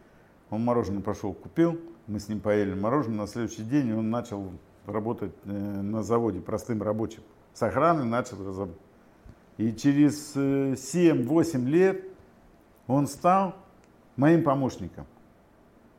Он 0.50 0.64
мороженое 0.64 1.02
пошел, 1.02 1.32
купил. 1.34 1.80
Мы 2.06 2.20
с 2.20 2.28
ним 2.28 2.40
поели 2.40 2.74
мороженое. 2.74 3.20
На 3.20 3.26
следующий 3.26 3.64
день 3.64 3.92
он 3.92 4.10
начал 4.10 4.52
работать 4.86 5.32
э, 5.44 5.50
на 5.50 6.02
заводе 6.02 6.40
простым 6.40 6.82
рабочим. 6.82 7.22
С 7.52 7.62
охраной 7.62 8.04
начал 8.04 8.38
разработать. 8.38 8.80
И 9.58 9.72
через 9.72 10.36
7-8 10.36 11.56
э, 11.56 11.58
лет 11.68 12.04
он 12.86 13.08
стал 13.08 13.56
моим 14.16 14.44
помощником. 14.44 15.06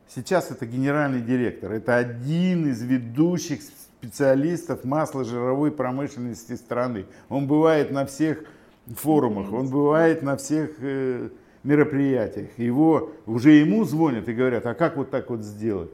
Сейчас 0.08 0.50
это 0.50 0.64
генеральный 0.64 1.20
директор. 1.20 1.70
Это 1.70 1.96
один 1.96 2.66
из 2.66 2.82
ведущих 2.82 3.60
специалистов 3.98 4.84
масложировой 4.84 5.72
промышленности 5.72 6.54
страны. 6.54 7.06
Он 7.28 7.46
бывает 7.46 7.90
на 7.90 8.06
всех 8.06 8.44
форумах, 8.86 9.52
он 9.52 9.68
бывает 9.68 10.22
на 10.22 10.36
всех 10.36 10.76
э, 10.78 11.30
мероприятиях. 11.64 12.50
Его, 12.58 13.10
уже 13.26 13.52
ему 13.52 13.84
звонят 13.84 14.28
и 14.28 14.32
говорят, 14.32 14.66
а 14.66 14.74
как 14.74 14.96
вот 14.96 15.10
так 15.10 15.30
вот 15.30 15.42
сделать? 15.42 15.90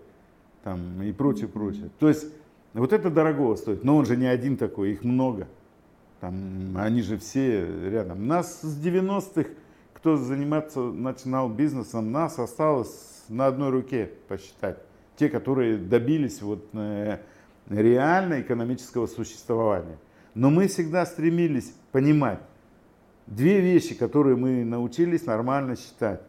Там, 0.62 1.02
и 1.02 1.12
прочее, 1.12 1.48
прочее. 1.48 1.90
То 1.98 2.08
есть 2.08 2.26
вот 2.74 2.92
это 2.92 3.10
дорого 3.10 3.56
стоит, 3.56 3.84
но 3.84 3.96
он 3.96 4.04
же 4.04 4.16
не 4.16 4.26
один 4.26 4.56
такой, 4.56 4.92
их 4.92 5.02
много. 5.02 5.48
Там, 6.20 6.76
они 6.76 7.02
же 7.02 7.18
все 7.18 7.66
рядом. 7.90 8.26
Нас 8.26 8.60
с 8.62 8.84
90-х, 8.84 9.48
кто 9.94 10.16
заниматься 10.16 10.80
начинал 10.80 11.48
бизнесом, 11.48 12.12
нас 12.12 12.38
осталось 12.38 13.24
на 13.28 13.46
одной 13.46 13.70
руке 13.70 14.10
посчитать. 14.28 14.78
Те, 15.16 15.28
которые 15.28 15.76
добились 15.78 16.42
вот, 16.42 16.66
э, 16.72 17.18
реально 17.68 18.40
экономического 18.40 19.06
существования. 19.06 19.98
Но 20.34 20.50
мы 20.50 20.68
всегда 20.68 21.06
стремились 21.06 21.74
понимать 21.92 22.40
две 23.26 23.60
вещи, 23.60 23.94
которые 23.94 24.36
мы 24.36 24.64
научились 24.64 25.26
нормально 25.26 25.76
считать. 25.76 26.20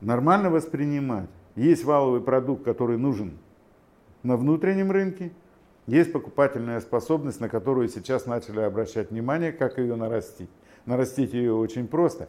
Нормально 0.00 0.50
воспринимать. 0.50 1.28
Есть 1.54 1.84
валовый 1.84 2.20
продукт, 2.20 2.64
который 2.64 2.98
нужен 2.98 3.38
на 4.22 4.36
внутреннем 4.36 4.90
рынке, 4.90 5.32
есть 5.86 6.12
покупательная 6.12 6.80
способность, 6.80 7.40
на 7.40 7.48
которую 7.48 7.88
сейчас 7.88 8.26
начали 8.26 8.60
обращать 8.60 9.10
внимание, 9.10 9.52
как 9.52 9.78
ее 9.78 9.94
нарастить. 9.94 10.50
Нарастить 10.84 11.32
ее 11.32 11.54
очень 11.54 11.86
просто. 11.86 12.28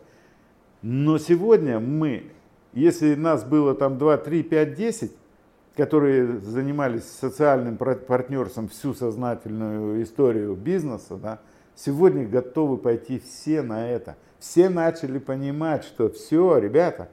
Но 0.84 1.18
сегодня 1.18 1.80
мы, 1.80 2.32
если 2.74 3.16
нас 3.16 3.44
было 3.44 3.74
там 3.74 3.98
2, 3.98 4.18
3, 4.18 4.44
5, 4.44 4.74
10, 4.76 5.12
которые 5.78 6.40
занимались 6.40 7.06
социальным 7.06 7.78
партнерством 7.78 8.68
всю 8.68 8.94
сознательную 8.94 10.04
историю 10.04 10.56
бизнеса, 10.56 11.16
да, 11.16 11.40
сегодня 11.76 12.28
готовы 12.28 12.78
пойти 12.78 13.20
все 13.20 13.62
на 13.62 13.90
это. 13.90 14.18
Все 14.40 14.70
начали 14.70 15.20
понимать, 15.20 15.84
что 15.84 16.10
все, 16.10 16.58
ребята, 16.58 17.10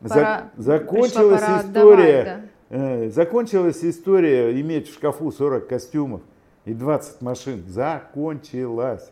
пора, 0.00 0.50
за, 0.56 0.62
закончилась 0.62 1.42
история. 1.42 2.20
Отдавать, 2.20 2.24
да 2.24 2.40
Э, 2.70 3.08
закончилась 3.08 3.82
история 3.82 4.60
иметь 4.60 4.88
в 4.88 4.94
шкафу 4.94 5.32
40 5.32 5.66
костюмов 5.66 6.20
и 6.66 6.74
20 6.74 7.22
машин. 7.22 7.64
Закончилась. 7.66 9.10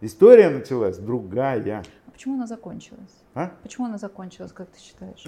История 0.00 0.48
началась 0.48 0.96
другая. 0.96 1.82
А 2.06 2.10
почему 2.10 2.34
она 2.34 2.46
закончилась? 2.46 3.24
А? 3.34 3.52
Почему 3.62 3.86
она 3.86 3.98
закончилась, 3.98 4.52
как 4.52 4.68
ты 4.70 4.80
считаешь? 4.80 5.26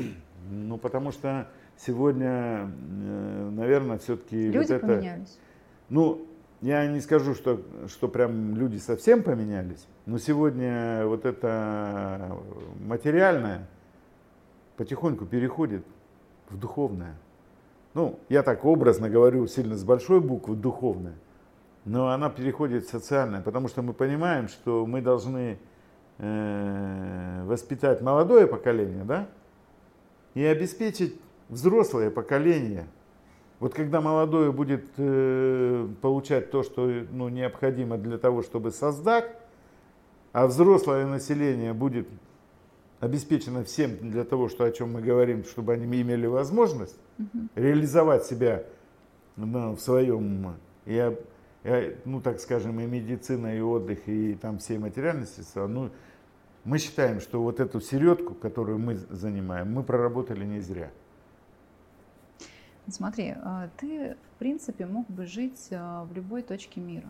Ну, 0.51 0.79
потому 0.79 1.13
что 1.13 1.49
сегодня, 1.79 2.71
э, 2.71 3.51
наверное, 3.53 3.99
все-таки... 3.99 4.37
Люди 4.37 4.59
вот 4.59 4.71
это, 4.71 4.87
поменялись. 4.87 5.39
Ну, 5.89 6.27
я 6.61 6.87
не 6.87 7.01
скажу, 7.01 7.35
что, 7.35 7.61
что 7.89 8.09
прям 8.09 8.57
люди 8.57 8.79
совсем 8.79 9.23
поменялись, 9.23 9.87
но 10.07 10.19
сегодня 10.19 11.07
вот 11.07 11.25
это 11.25 12.37
материальное 12.81 13.69
потихоньку 14.77 15.27
переходит 15.27 15.85
в 16.49 16.59
духовное 16.59 17.17
ну, 17.95 18.19
я 18.29 18.43
так 18.43 18.65
образно 18.65 19.09
говорю, 19.09 19.47
сильно 19.47 19.77
с 19.77 19.85
большой 19.85 20.21
буквы, 20.21 20.57
духовная, 20.57 21.15
но 21.85 22.09
она 22.09 22.29
переходит 22.29 22.85
в 22.85 22.91
социальное, 22.91 23.41
потому 23.41 23.69
что 23.69 23.83
мы 23.83 23.93
понимаем, 23.93 24.49
что 24.49 24.85
мы 24.85 25.01
должны 25.01 25.59
э, 26.19 27.45
воспитать 27.47 28.03
молодое 28.03 28.49
поколение, 28.49 29.05
да, 29.05 29.29
и 30.35 30.45
обеспечить 30.45 31.21
взрослое 31.49 32.11
поколение. 32.11 32.87
Вот 33.61 33.75
когда 33.75 34.01
молодое 34.01 34.53
будет 34.53 34.85
э, 34.97 35.89
получать 36.03 36.51
то, 36.51 36.63
что 36.63 36.87
ну, 37.11 37.29
необходимо 37.29 37.97
для 37.97 38.19
того, 38.19 38.43
чтобы 38.43 38.71
создать, 38.71 39.27
а 40.33 40.47
взрослое 40.47 41.07
население 41.07 41.73
будет 41.73 42.09
обеспечено 43.01 43.65
всем 43.65 44.11
для 44.11 44.25
того, 44.25 44.49
что, 44.49 44.65
о 44.65 44.73
чем 44.73 44.93
мы 44.93 45.03
говорим, 45.03 45.45
чтобы 45.45 45.75
они 45.75 45.85
имели 45.85 46.27
возможность, 46.27 46.97
угу. 47.19 47.49
реализовать 47.55 48.25
себя 48.25 48.65
ну, 49.37 49.77
в 49.77 49.81
своем, 49.81 50.57
и, 50.87 51.17
ну 52.05 52.21
так 52.21 52.41
скажем, 52.41 52.81
и 52.81 52.87
медицина, 52.87 53.57
и 53.57 53.61
отдых, 53.61 54.09
и 54.09 54.35
там 54.35 54.59
все 54.59 54.79
материальные 54.79 55.27
средства, 55.27 55.67
ну, 55.67 55.91
мы 56.65 56.79
считаем, 56.79 57.21
что 57.21 57.43
вот 57.43 57.61
эту 57.61 57.81
середку, 57.81 58.35
которую 58.35 58.79
мы 58.79 58.97
занимаем, 58.97 59.73
мы 59.73 59.83
проработали 59.83 60.45
не 60.45 60.61
зря. 60.61 60.91
Смотри, 62.89 63.35
а, 63.37 63.69
ты, 63.79 64.17
в 64.35 64.39
принципе, 64.39 64.87
мог 64.87 65.07
бы 65.09 65.27
жить 65.27 65.69
а, 65.73 66.05
в 66.05 66.13
любой 66.13 66.43
точке 66.43 66.81
мира. 66.81 67.09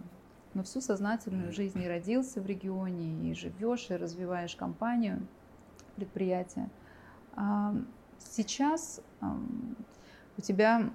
Но 0.54 0.62
всю 0.62 0.80
сознательную 0.80 1.52
жизнь 1.52 1.82
и 1.82 1.88
родился 1.88 2.40
в 2.40 2.46
регионе, 2.46 3.30
и 3.30 3.34
живешь, 3.34 3.90
и 3.90 3.96
развиваешь 3.96 4.54
компанию, 4.54 5.26
предприятие. 5.96 6.70
А, 7.34 7.74
сейчас 8.18 9.00
у 10.36 10.40
тебя 10.40 10.90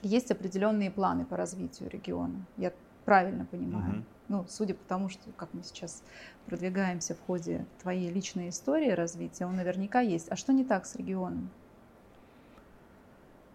есть 0.00 0.30
определенные 0.30 0.90
планы 0.90 1.26
по 1.26 1.36
развитию 1.36 1.90
региона. 1.90 2.46
Я 2.56 2.72
правильно 3.04 3.44
понимаю. 3.44 3.98
Угу. 3.98 4.04
Ну, 4.28 4.46
судя 4.48 4.74
по 4.74 4.84
тому, 4.84 5.10
что 5.10 5.30
как 5.36 5.52
мы 5.52 5.62
сейчас 5.62 6.02
продвигаемся 6.46 7.14
в 7.14 7.20
ходе 7.20 7.66
твоей 7.82 8.10
личной 8.10 8.48
истории 8.48 8.90
развития, 8.90 9.44
он 9.44 9.56
наверняка 9.56 10.00
есть. 10.00 10.30
А 10.30 10.36
что 10.36 10.54
не 10.54 10.64
так 10.64 10.86
с 10.86 10.96
регионом? 10.96 11.50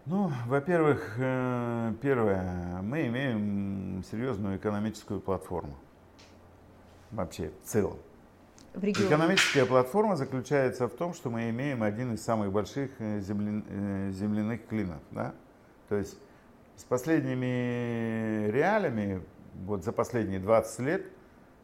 Ну, 0.06 0.32
во-первых, 0.46 1.14
э, 1.18 1.92
первое, 2.00 2.80
мы 2.82 3.06
имеем 3.06 4.02
серьезную 4.10 4.56
экономическую 4.56 5.20
платформу. 5.20 5.76
Вообще, 7.10 7.50
в 7.62 7.66
целом. 7.66 7.96
В 8.72 8.84
Экономическая 8.84 9.66
платформа 9.66 10.16
заключается 10.16 10.88
в 10.88 10.92
том, 10.92 11.12
что 11.12 11.28
мы 11.28 11.50
имеем 11.50 11.82
один 11.82 12.14
из 12.14 12.22
самых 12.22 12.52
больших 12.52 12.92
э, 12.98 13.20
земля, 13.20 13.62
э, 13.68 14.10
земляных 14.12 14.66
клинов. 14.66 15.00
Да? 15.10 15.34
То 15.88 15.96
есть 15.96 16.16
с 16.76 16.84
последними 16.84 18.48
реалиями, 18.50 19.22
вот 19.66 19.84
за 19.84 19.92
последние 19.92 20.38
20 20.40 20.78
лет, 20.80 21.06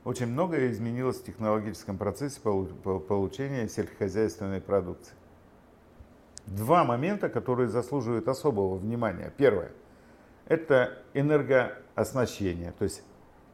очень 0.04 0.26
многое 0.26 0.70
изменилось 0.70 1.18
в 1.20 1.24
технологическом 1.24 1.96
процессе 1.96 2.40
получения 2.40 3.68
сельскохозяйственной 3.68 4.60
продукции. 4.60 5.14
Два 6.46 6.84
момента, 6.84 7.28
которые 7.28 7.68
заслуживают 7.68 8.28
особого 8.28 8.76
внимания. 8.76 9.32
Первое– 9.36 9.72
это 10.46 10.98
энергооснащение, 11.12 12.72
то 12.78 12.84
есть 12.84 13.02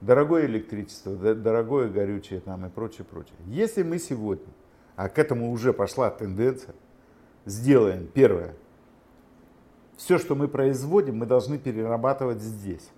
дорогое 0.03 0.47
электричество, 0.47 1.15
дорогое 1.35 1.89
горючее 1.89 2.41
там 2.41 2.67
и 2.67 2.69
прочее, 2.69 3.07
прочее. 3.11 3.37
Если 3.47 3.83
мы 3.83 3.99
сегодня, 3.99 4.53
а 4.95 5.09
к 5.09 5.19
этому 5.19 5.53
уже 5.53 5.73
пошла 5.73 6.11
тенденция, 6.11 6.75
сделаем 7.47 8.07
первое, 8.07 8.55
все, 9.97 10.19
что 10.19 10.35
мы 10.35 10.49
производим, 10.49 11.17
мы 11.17 11.27
должны 11.27 11.59
перерабатывать 11.59 12.41
здесь. 12.41 12.91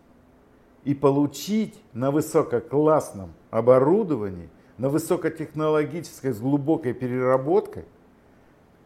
И 0.84 0.95
получить 0.95 1.80
на 1.92 2.11
высококлассном 2.11 3.32
оборудовании, 3.51 4.49
на 4.76 4.88
высокотехнологической, 4.88 6.32
с 6.32 6.40
глубокой 6.40 6.95
переработкой, 6.95 7.84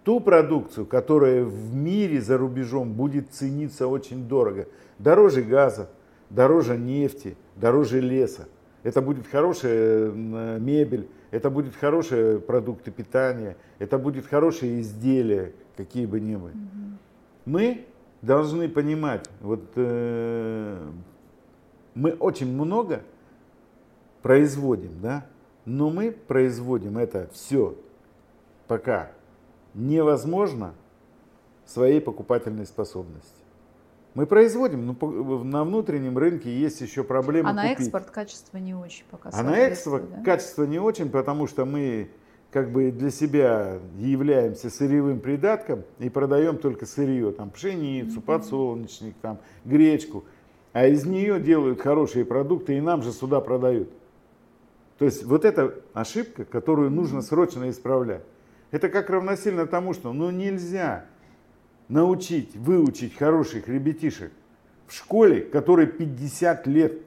ту 0.09 0.21
продукцию, 0.21 0.87
которая 0.87 1.45
в 1.45 1.75
мире 1.75 2.23
за 2.23 2.39
рубежом 2.39 2.95
будет 2.95 3.31
цениться 3.31 3.87
очень 3.87 4.27
дорого. 4.27 4.67
Дороже 4.99 5.43
газа, 5.43 5.91
дороже 6.31 6.79
нефти, 6.79 7.37
дороже 7.57 8.01
леса. 8.01 8.49
Это 8.85 9.03
будет 9.03 9.27
хорошая 9.27 10.11
мебель, 10.11 11.11
это 11.31 11.51
будет 11.51 11.77
хорошие 11.77 12.41
продукты 12.41 12.91
питания, 12.91 13.59
это 13.79 13.99
будет 13.99 14.25
хорошие 14.25 14.81
изделия, 14.81 15.53
какие 15.77 16.07
бы 16.07 16.21
ни 16.21 16.37
были. 16.37 16.55
Мы 17.45 17.85
должны 18.23 18.67
понимать, 18.71 19.29
вот 19.43 19.73
э, 19.77 20.89
мы 21.95 22.13
очень 22.13 22.51
много 22.51 23.03
производим, 24.23 25.03
да, 25.03 25.27
но 25.67 25.91
мы 25.91 26.13
производим 26.13 26.97
это 26.97 27.29
все 27.35 27.77
пока 28.69 29.11
невозможно 29.79 30.74
своей 31.64 32.01
покупательной 32.01 32.66
способности. 32.66 33.31
Мы 34.14 34.26
производим, 34.26 34.87
но 34.87 35.43
на 35.45 35.64
внутреннем 35.64 36.18
рынке 36.18 36.53
есть 36.53 36.81
еще 36.81 37.05
проблемы. 37.05 37.51
А 37.51 37.53
на 37.53 37.62
купить. 37.62 37.81
экспорт 37.81 38.11
качество 38.11 38.59
не 38.59 38.74
очень 38.74 39.05
пока. 39.11 39.31
А 39.33 39.43
на 39.43 39.57
экспорт 39.59 40.11
да? 40.11 40.22
качество 40.24 40.64
не 40.64 40.81
очень, 40.81 41.09
потому 41.09 41.47
что 41.47 41.64
мы 41.64 42.11
как 42.51 42.72
бы 42.72 42.91
для 42.91 43.11
себя 43.11 43.79
являемся 43.99 44.70
сырьевым 44.70 45.20
придатком 45.20 45.85
и 45.99 46.09
продаем 46.09 46.57
только 46.57 46.87
сырье, 46.87 47.31
там 47.31 47.51
пшеницу, 47.51 48.20
подсолнечник, 48.20 49.14
там 49.20 49.39
гречку, 49.64 50.24
а 50.72 50.87
из 50.87 51.05
нее 51.05 51.39
делают 51.39 51.81
хорошие 51.81 52.24
продукты 52.24 52.76
и 52.76 52.81
нам 52.81 53.03
же 53.03 53.12
сюда 53.12 53.41
продают. 53.41 53.91
То 54.99 55.05
есть 55.05 55.22
вот 55.24 55.45
эта 55.45 55.74
ошибка, 55.93 56.45
которую 56.45 56.91
нужно 56.91 57.22
срочно 57.22 57.70
исправлять. 57.70 58.22
Это 58.71 58.89
как 58.89 59.11
равносильно 59.11 59.66
тому, 59.66 59.95
что 59.95 60.12
ну 60.12 60.31
нельзя 60.31 61.07
научить, 61.89 62.55
выучить 62.55 63.16
хороших 63.16 63.69
ребятишек 63.69 64.33
в 64.87 64.95
школе, 64.95 65.41
которой 65.41 65.87
50 65.87 66.66
лет. 66.66 67.01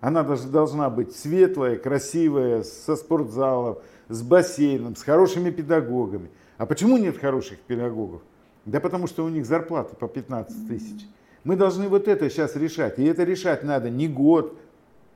Она 0.00 0.22
даже 0.22 0.48
должна 0.48 0.88
быть 0.90 1.14
светлая, 1.14 1.76
красивая, 1.76 2.62
со 2.62 2.96
спортзалом, 2.96 3.78
с 4.08 4.22
бассейном, 4.22 4.96
с 4.96 5.02
хорошими 5.02 5.50
педагогами. 5.50 6.30
А 6.56 6.66
почему 6.66 6.96
нет 6.96 7.18
хороших 7.18 7.58
педагогов? 7.60 8.22
Да 8.64 8.80
потому 8.80 9.06
что 9.06 9.24
у 9.24 9.28
них 9.28 9.46
зарплаты 9.46 9.96
по 9.96 10.08
15 10.08 10.68
тысяч. 10.68 11.06
Мы 11.44 11.56
должны 11.56 11.88
вот 11.88 12.08
это 12.08 12.28
сейчас 12.28 12.56
решать. 12.56 12.98
И 12.98 13.04
это 13.04 13.24
решать 13.24 13.62
надо 13.62 13.88
не 13.88 14.08
год, 14.08 14.58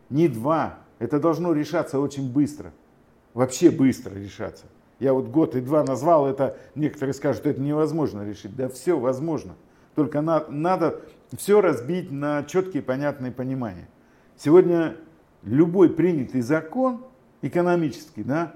не 0.09 0.29
два. 0.29 0.79
Это 0.99 1.21
должно 1.21 1.53
решаться 1.53 1.99
очень 1.99 2.31
быстро. 2.33 2.73
Вообще 3.35 3.71
быстро 3.71 4.15
решаться. 4.15 4.65
Я 5.01 5.13
вот 5.13 5.27
год 5.27 5.57
и 5.57 5.61
два 5.61 5.83
назвал, 5.83 6.29
это 6.29 6.57
некоторые 6.75 7.15
скажут, 7.15 7.47
это 7.47 7.61
невозможно 7.61 8.27
решить. 8.27 8.55
Да 8.55 8.69
все 8.69 8.99
возможно. 8.99 9.55
Только 9.95 10.21
на, 10.21 10.45
надо 10.49 11.01
все 11.37 11.61
разбить 11.61 12.11
на 12.11 12.45
четкие 12.45 12.83
понятные 12.83 13.33
понимания. 13.33 13.89
Сегодня 14.37 14.97
любой 15.43 15.91
принятый 15.91 16.41
закон 16.41 17.05
экономический, 17.43 18.23
да, 18.23 18.55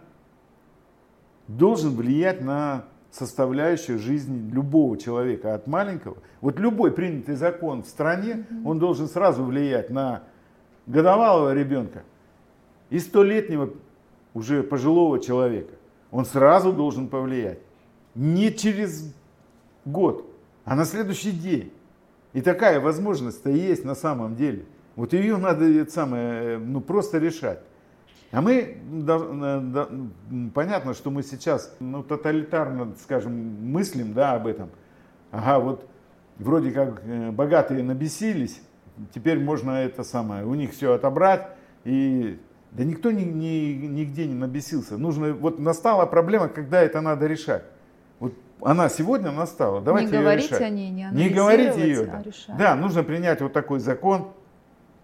должен 1.47 1.95
влиять 1.95 2.41
на 2.41 2.85
составляющую 3.11 3.99
жизни 3.99 4.51
любого 4.51 4.99
человека, 4.99 5.55
от 5.55 5.67
маленького. 5.67 6.19
Вот 6.41 6.59
любой 6.59 6.93
принятый 6.93 7.37
закон 7.37 7.83
в 7.83 7.89
стране, 7.89 8.47
он 8.65 8.79
должен 8.79 9.09
сразу 9.09 9.45
влиять 9.45 9.91
на 9.91 10.23
годовалого 10.87 11.55
ребенка 11.55 12.03
и 12.91 12.99
столетнего 12.99 13.71
уже 14.35 14.63
пожилого 14.63 15.21
человека. 15.21 15.75
Он 16.11 16.25
сразу 16.25 16.73
должен 16.73 17.09
повлиять. 17.09 17.59
Не 18.15 18.53
через 18.53 19.15
год, 19.85 20.29
а 20.65 20.75
на 20.75 20.85
следующий 20.85 21.33
день. 21.33 21.73
И 22.33 22.41
такая 22.41 22.81
возможность-то 22.81 23.51
есть 23.51 23.85
на 23.85 23.95
самом 23.95 24.37
деле. 24.37 24.65
Вот 24.97 25.13
ее 25.13 25.37
надо 25.37 25.65
это 25.65 25.91
самое, 25.91 26.59
ну, 26.59 26.81
просто 26.81 27.19
решать. 27.19 27.61
А 28.31 28.43
мы, 28.43 28.77
да, 28.91 29.19
да, 29.61 29.89
понятно, 30.53 30.93
что 30.93 31.11
мы 31.11 31.23
сейчас 31.23 31.75
ну, 31.81 32.03
тоталитарно, 32.03 32.95
скажем, 33.03 33.33
мыслим 33.73 34.13
да, 34.13 34.35
об 34.35 34.47
этом. 34.47 34.69
Ага, 35.31 35.61
вот 35.61 35.89
вроде 36.39 36.71
как 36.73 37.03
э, 37.05 37.31
богатые 37.31 37.83
набесились, 37.83 38.61
теперь 39.15 39.39
можно 39.39 39.71
это 39.71 40.03
самое, 40.03 40.45
у 40.45 40.55
них 40.55 40.73
все 40.73 40.93
отобрать. 40.93 41.49
И 41.85 42.39
да 42.73 42.85
никто 42.85 43.11
ни, 43.11 43.23
ни, 43.23 43.87
нигде 43.87 44.27
не 44.27 44.35
набесился. 44.35 44.99
Нужно, 44.99 45.33
вот 45.33 45.59
настала 45.59 46.07
проблема, 46.07 46.49
когда 46.49 46.83
это 46.83 47.01
надо 47.01 47.27
решать. 47.27 47.65
Вот 48.21 48.35
она 48.61 48.89
сегодня 48.89 49.31
настала, 49.31 49.81
давайте 49.81 50.11
не 50.11 50.17
ее 50.17 50.23
говорите 50.23 50.49
решать. 50.49 50.63
о 50.63 50.69
ней, 50.69 50.91
не 50.91 51.09
Не 51.13 51.29
говорите 51.29 51.81
ее. 51.81 52.11
А 52.13 52.23
решать. 52.23 52.57
Да, 52.57 52.75
нужно 52.75 53.03
принять 53.03 53.41
вот 53.41 53.53
такой 53.53 53.81
закон, 53.81 54.29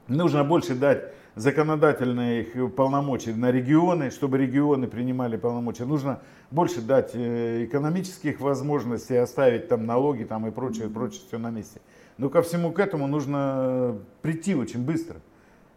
нужно 0.09 0.45
больше 0.45 0.75
дать 0.75 1.15
законодательных 1.37 2.75
полномочий 2.75 3.33
на 3.33 3.51
регионы, 3.51 4.11
чтобы 4.11 4.39
регионы 4.39 4.87
принимали 4.87 5.37
полномочия. 5.37 5.85
Нужно 5.85 6.21
больше 6.51 6.81
дать 6.81 7.11
э, 7.15 7.65
экономических 7.65 8.41
возможностей, 8.41 9.17
оставить 9.17 9.69
там 9.69 9.87
налоги 9.87 10.25
там 10.25 10.47
и 10.47 10.51
прочее, 10.51 10.89
прочее, 10.89 11.23
все 11.27 11.39
на 11.39 11.51
месте. 11.51 11.81
Но 12.19 12.29
ко 12.29 12.43
всему 12.43 12.73
к 12.73 12.79
этому 12.79 13.09
нужно 13.09 13.99
прийти 14.23 14.55
очень 14.55 14.85
быстро. 14.85 15.17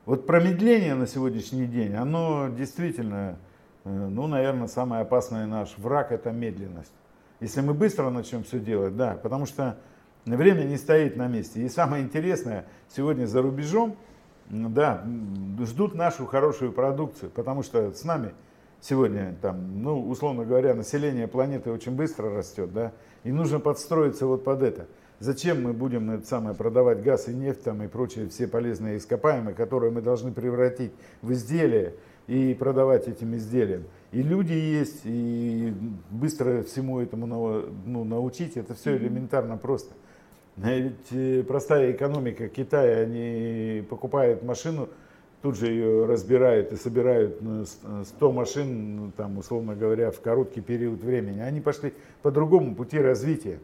Вот 0.07 0.25
промедление 0.25 0.95
на 0.95 1.05
сегодняшний 1.05 1.65
день, 1.65 1.93
оно 1.93 2.47
действительно, 2.47 3.37
э, 3.83 3.89
ну, 3.89 4.25
наверное, 4.27 4.69
самый 4.69 5.01
опасный 5.01 5.45
наш 5.47 5.77
враг– 5.77 6.11
это 6.13 6.31
медленность. 6.31 6.93
Если 7.41 7.59
мы 7.59 7.73
быстро 7.73 8.09
начнем 8.09 8.45
все 8.45 8.57
делать, 8.57 8.95
да, 8.95 9.19
потому 9.21 9.45
что 9.45 9.77
время 10.23 10.63
не 10.63 10.77
стоит 10.77 11.17
на 11.17 11.27
месте. 11.27 11.61
И 11.61 11.67
самое 11.67 12.05
интересное, 12.05 12.67
сегодня 12.87 13.25
за 13.25 13.41
рубежом– 13.41 13.97
да, 14.49 15.03
ждут 15.59 15.93
нашу 15.93 16.25
хорошую 16.25 16.71
продукцию, 16.71 17.29
потому 17.29 17.61
что 17.61 17.91
с 17.91 18.05
нами 18.05 18.33
сегодня, 18.79 19.35
там, 19.41 19.83
ну, 19.83 20.07
условно 20.07 20.45
говоря, 20.45 20.73
население 20.73 21.27
планеты 21.27 21.69
очень 21.69 21.97
быстро 21.97 22.33
растет, 22.33 22.71
да, 22.71 22.93
и 23.25 23.31
нужно 23.33 23.59
подстроиться 23.59 24.25
вот 24.25 24.45
под 24.45 24.63
это. 24.63 24.87
Зачем 25.19 25.63
мы 25.63 25.73
будем 25.73 26.11
это 26.11 26.27
самое, 26.27 26.55
продавать 26.55 27.01
газ 27.01 27.27
и 27.27 27.33
нефть 27.33 27.63
там, 27.63 27.81
и 27.81 27.87
прочие 27.87 28.29
все 28.29 28.47
полезные 28.47 28.97
ископаемые, 28.97 29.55
которые 29.55 29.91
мы 29.91 30.01
должны 30.01 30.31
превратить 30.31 30.91
в 31.23 31.31
изделия 31.31 31.95
и 32.27 32.53
продавать 32.53 33.07
этим 33.07 33.35
изделиям? 33.35 33.85
И 34.11 34.21
люди 34.21 34.53
есть, 34.53 35.01
и 35.05 35.73
быстро 36.11 36.61
всему 36.61 36.99
этому 36.99 37.25
ну, 37.85 38.03
научить, 38.03 38.57
это 38.57 38.75
все 38.75 38.95
элементарно 38.95 39.57
просто. 39.57 39.93
Ведь 40.55 41.11
э, 41.11 41.43
простая 41.47 41.91
экономика 41.91 42.47
Китая, 42.47 43.01
они 43.01 43.83
покупают 43.89 44.43
машину, 44.43 44.87
тут 45.41 45.57
же 45.57 45.67
ее 45.67 46.05
разбирают 46.05 46.71
и 46.73 46.75
собирают 46.75 47.39
100 48.05 48.31
машин, 48.31 48.95
ну, 48.97 49.11
там, 49.17 49.37
условно 49.39 49.75
говоря, 49.75 50.11
в 50.11 50.19
короткий 50.21 50.61
период 50.61 51.01
времени. 51.03 51.39
Они 51.39 51.59
пошли 51.59 51.93
по 52.21 52.31
другому 52.31 52.75
пути 52.75 52.99
развития. 52.99 53.59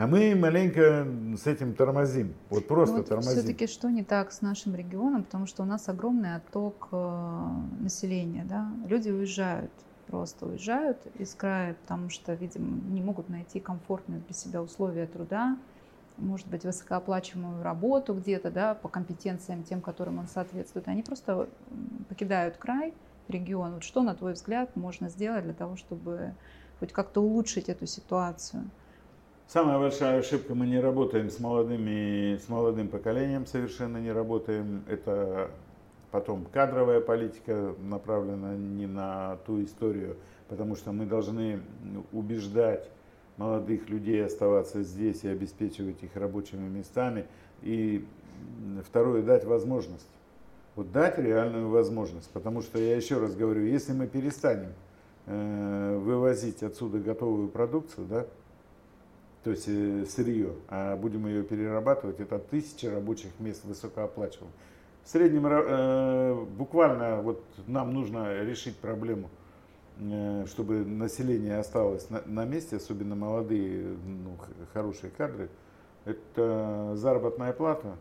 А 0.00 0.06
мы 0.06 0.36
маленько 0.36 1.08
с 1.36 1.48
этим 1.48 1.74
тормозим. 1.74 2.32
Вот 2.50 2.68
просто 2.68 2.94
ну, 2.94 3.00
вот 3.00 3.08
тормозим. 3.08 3.32
Все-таки 3.32 3.66
что 3.66 3.90
не 3.90 4.04
так 4.04 4.30
с 4.30 4.42
нашим 4.42 4.76
регионом, 4.76 5.24
потому 5.24 5.46
что 5.46 5.64
у 5.64 5.66
нас 5.66 5.88
огромный 5.88 6.36
отток 6.36 6.86
э, 6.92 7.48
населения, 7.80 8.46
да? 8.48 8.70
Люди 8.86 9.10
уезжают, 9.10 9.72
просто 10.06 10.46
уезжают 10.46 10.98
из 11.18 11.34
края, 11.34 11.74
потому 11.82 12.10
что, 12.10 12.34
видимо, 12.34 12.80
не 12.90 13.02
могут 13.02 13.28
найти 13.28 13.58
комфортные 13.58 14.20
для 14.20 14.34
себя 14.34 14.62
условия 14.62 15.06
труда, 15.06 15.58
может 16.16 16.46
быть, 16.46 16.64
высокооплачиваемую 16.64 17.64
работу 17.64 18.14
где-то, 18.14 18.52
да, 18.52 18.74
по 18.74 18.88
компетенциям 18.88 19.64
тем, 19.64 19.80
которым 19.80 20.20
он 20.20 20.28
соответствует. 20.28 20.86
Они 20.86 21.02
просто 21.02 21.48
покидают 22.08 22.56
край, 22.56 22.94
регион. 23.26 23.74
Вот 23.74 23.82
что, 23.82 24.04
на 24.04 24.14
твой 24.14 24.34
взгляд, 24.34 24.76
можно 24.76 25.08
сделать 25.08 25.42
для 25.42 25.54
того, 25.54 25.74
чтобы 25.74 26.34
хоть 26.78 26.92
как-то 26.92 27.20
улучшить 27.20 27.68
эту 27.68 27.86
ситуацию? 27.86 28.70
Самая 29.48 29.78
большая 29.78 30.18
ошибка, 30.18 30.54
мы 30.54 30.66
не 30.66 30.78
работаем 30.78 31.30
с 31.30 31.40
молодыми, 31.40 32.36
с 32.36 32.50
молодым 32.50 32.88
поколением, 32.88 33.46
совершенно 33.46 33.96
не 33.96 34.12
работаем. 34.12 34.84
Это 34.86 35.50
потом 36.10 36.44
кадровая 36.52 37.00
политика 37.00 37.74
направлена 37.80 38.54
не 38.56 38.86
на 38.86 39.38
ту 39.46 39.64
историю, 39.64 40.18
потому 40.50 40.76
что 40.76 40.92
мы 40.92 41.06
должны 41.06 41.62
убеждать 42.12 42.90
молодых 43.38 43.88
людей 43.88 44.22
оставаться 44.22 44.82
здесь 44.82 45.24
и 45.24 45.28
обеспечивать 45.28 46.02
их 46.02 46.14
рабочими 46.14 46.68
местами. 46.68 47.24
И 47.62 48.04
второе, 48.84 49.22
дать 49.22 49.46
возможность. 49.46 50.10
Вот 50.76 50.92
дать 50.92 51.18
реальную 51.18 51.70
возможность. 51.70 52.28
Потому 52.32 52.60
что, 52.60 52.78
я 52.78 52.94
еще 52.94 53.16
раз 53.16 53.34
говорю, 53.34 53.64
если 53.64 53.94
мы 53.94 54.08
перестанем 54.08 54.74
э, 55.24 55.98
вывозить 56.04 56.62
отсюда 56.62 56.98
готовую 56.98 57.48
продукцию, 57.48 58.06
да, 58.08 58.26
то 59.44 59.50
есть 59.50 59.64
э, 59.68 60.04
сырье, 60.06 60.52
а 60.68 60.96
будем 60.96 61.26
ее 61.26 61.42
перерабатывать, 61.42 62.20
это 62.20 62.38
тысячи 62.38 62.86
рабочих 62.86 63.30
мест 63.38 63.64
высокооплачиваемых. 63.64 64.54
В 65.04 65.08
среднем 65.08 65.46
э, 65.46 66.44
буквально 66.56 67.22
вот 67.22 67.42
нам 67.66 67.94
нужно 67.94 68.42
решить 68.42 68.76
проблему, 68.76 69.30
э, 70.00 70.44
чтобы 70.46 70.84
население 70.84 71.58
осталось 71.58 72.10
на, 72.10 72.22
на 72.26 72.44
месте, 72.44 72.76
особенно 72.76 73.14
молодые, 73.14 73.96
ну, 74.04 74.36
хорошие 74.72 75.10
кадры. 75.10 75.48
Это 76.04 76.92
заработная 76.96 77.52
плата, 77.52 77.96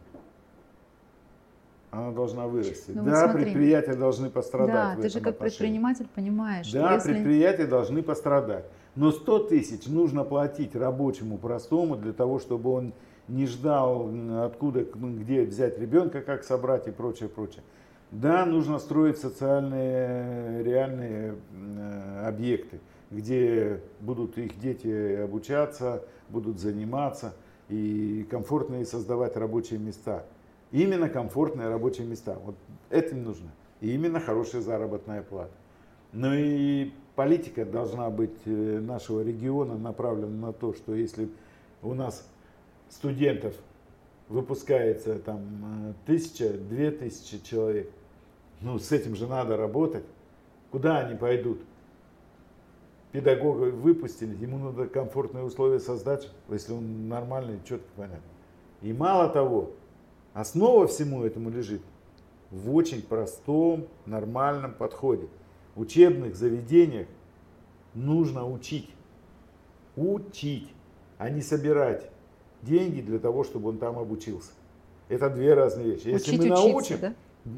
она 1.92 2.12
должна 2.12 2.48
вырасти. 2.48 2.92
Ну, 2.92 3.06
да, 3.06 3.26
смотри. 3.26 3.46
предприятия 3.46 3.94
должны 3.94 4.30
пострадать. 4.30 4.98
Да, 4.98 5.02
ты 5.02 5.10
же 5.10 5.20
как 5.20 5.36
отношении. 5.36 5.50
предприниматель 5.50 6.08
понимаешь. 6.14 6.72
Да, 6.72 6.96
если... 6.96 7.14
предприятия 7.14 7.66
должны 7.66 8.04
пострадать. 8.04 8.66
Но 8.98 9.12
100 9.12 9.40
тысяч 9.50 9.86
нужно 9.86 10.24
платить 10.24 10.76
рабочему 10.76 11.38
простому 11.38 11.96
для 11.98 12.14
того, 12.14 12.40
чтобы 12.40 12.72
он 12.72 12.94
не 13.28 13.46
ждал, 13.46 14.10
откуда, 14.44 14.84
где 14.84 15.44
взять 15.44 15.78
ребенка, 15.78 16.22
как 16.22 16.44
собрать 16.44 16.88
и 16.88 16.92
прочее, 16.92 17.30
прочее. 17.30 17.62
Да, 18.10 18.44
нужно 18.48 18.80
строить 18.80 19.20
социальные 19.20 20.64
реальные 20.64 21.36
э, 21.54 22.28
объекты, 22.28 22.80
где 23.12 23.84
будут 24.00 24.36
их 24.40 24.60
дети 24.60 25.22
обучаться, 25.22 26.04
будут 26.30 26.60
заниматься 26.60 27.36
и 27.70 28.26
комфортные 28.32 28.84
создавать 28.84 29.38
рабочие 29.38 29.78
места. 29.78 30.26
Именно 30.72 31.08
комфортные 31.08 31.70
рабочие 31.70 32.08
места. 32.08 32.36
Вот 32.44 32.56
этим 32.90 33.24
нужно. 33.24 33.52
И 33.80 33.94
именно 33.94 34.20
хорошая 34.20 34.62
заработная 34.62 35.22
плата. 35.22 35.54
Ну 36.14 36.34
и 36.34 36.94
политика 37.18 37.66
должна 37.66 38.10
быть 38.10 38.38
э, 38.46 38.80
нашего 38.80 39.22
региона 39.22 39.76
направлена 39.76 40.48
на 40.48 40.54
то, 40.54 40.74
что 40.74 40.96
если 40.96 41.28
у 41.82 41.94
нас 41.94 42.26
студентов 42.90 43.54
выпускается 44.30 45.20
там 45.20 45.42
э, 45.42 45.94
тысяча, 46.06 46.50
две 46.54 46.92
тысячи 46.92 47.44
человек, 47.44 47.90
ну 48.62 48.80
с 48.80 48.92
этим 48.94 49.16
же 49.16 49.28
надо 49.28 49.58
работать. 49.58 50.06
Куда 50.72 51.00
они 51.00 51.18
пойдут? 51.18 51.60
Педагога 53.12 53.72
выпустили, 53.72 54.36
ему 54.36 54.60
надо 54.60 54.88
комфортные 54.88 55.44
условия 55.44 55.80
создать, 55.80 56.30
если 56.50 56.74
он 56.74 57.10
нормальный, 57.10 57.60
четко 57.68 57.88
понятно. 57.96 58.22
И 58.82 58.94
мало 58.94 59.30
того, 59.30 59.72
Основа 60.38 60.86
всему 60.86 61.24
этому 61.24 61.50
лежит 61.50 61.82
в 62.52 62.76
очень 62.76 63.02
простом, 63.02 63.88
нормальном 64.06 64.72
подходе. 64.72 65.28
Учебных 65.78 66.36
заведениях 66.36 67.08
нужно 67.94 68.48
учить. 68.48 68.90
Учить, 69.96 70.74
а 71.18 71.30
не 71.30 71.42
собирать 71.42 72.10
деньги 72.62 73.02
для 73.02 73.20
того, 73.20 73.44
чтобы 73.44 73.70
он 73.70 73.78
там 73.78 73.98
обучился. 73.98 74.52
Это 75.08 75.30
две 75.30 75.54
разные 75.54 75.92
вещи. 75.92 76.08
Если 76.08 76.36
Учить, 76.36 76.40
мы 76.40 76.46
учиться, 76.46 76.68
научим, 76.68 76.98
да? 77.00 77.14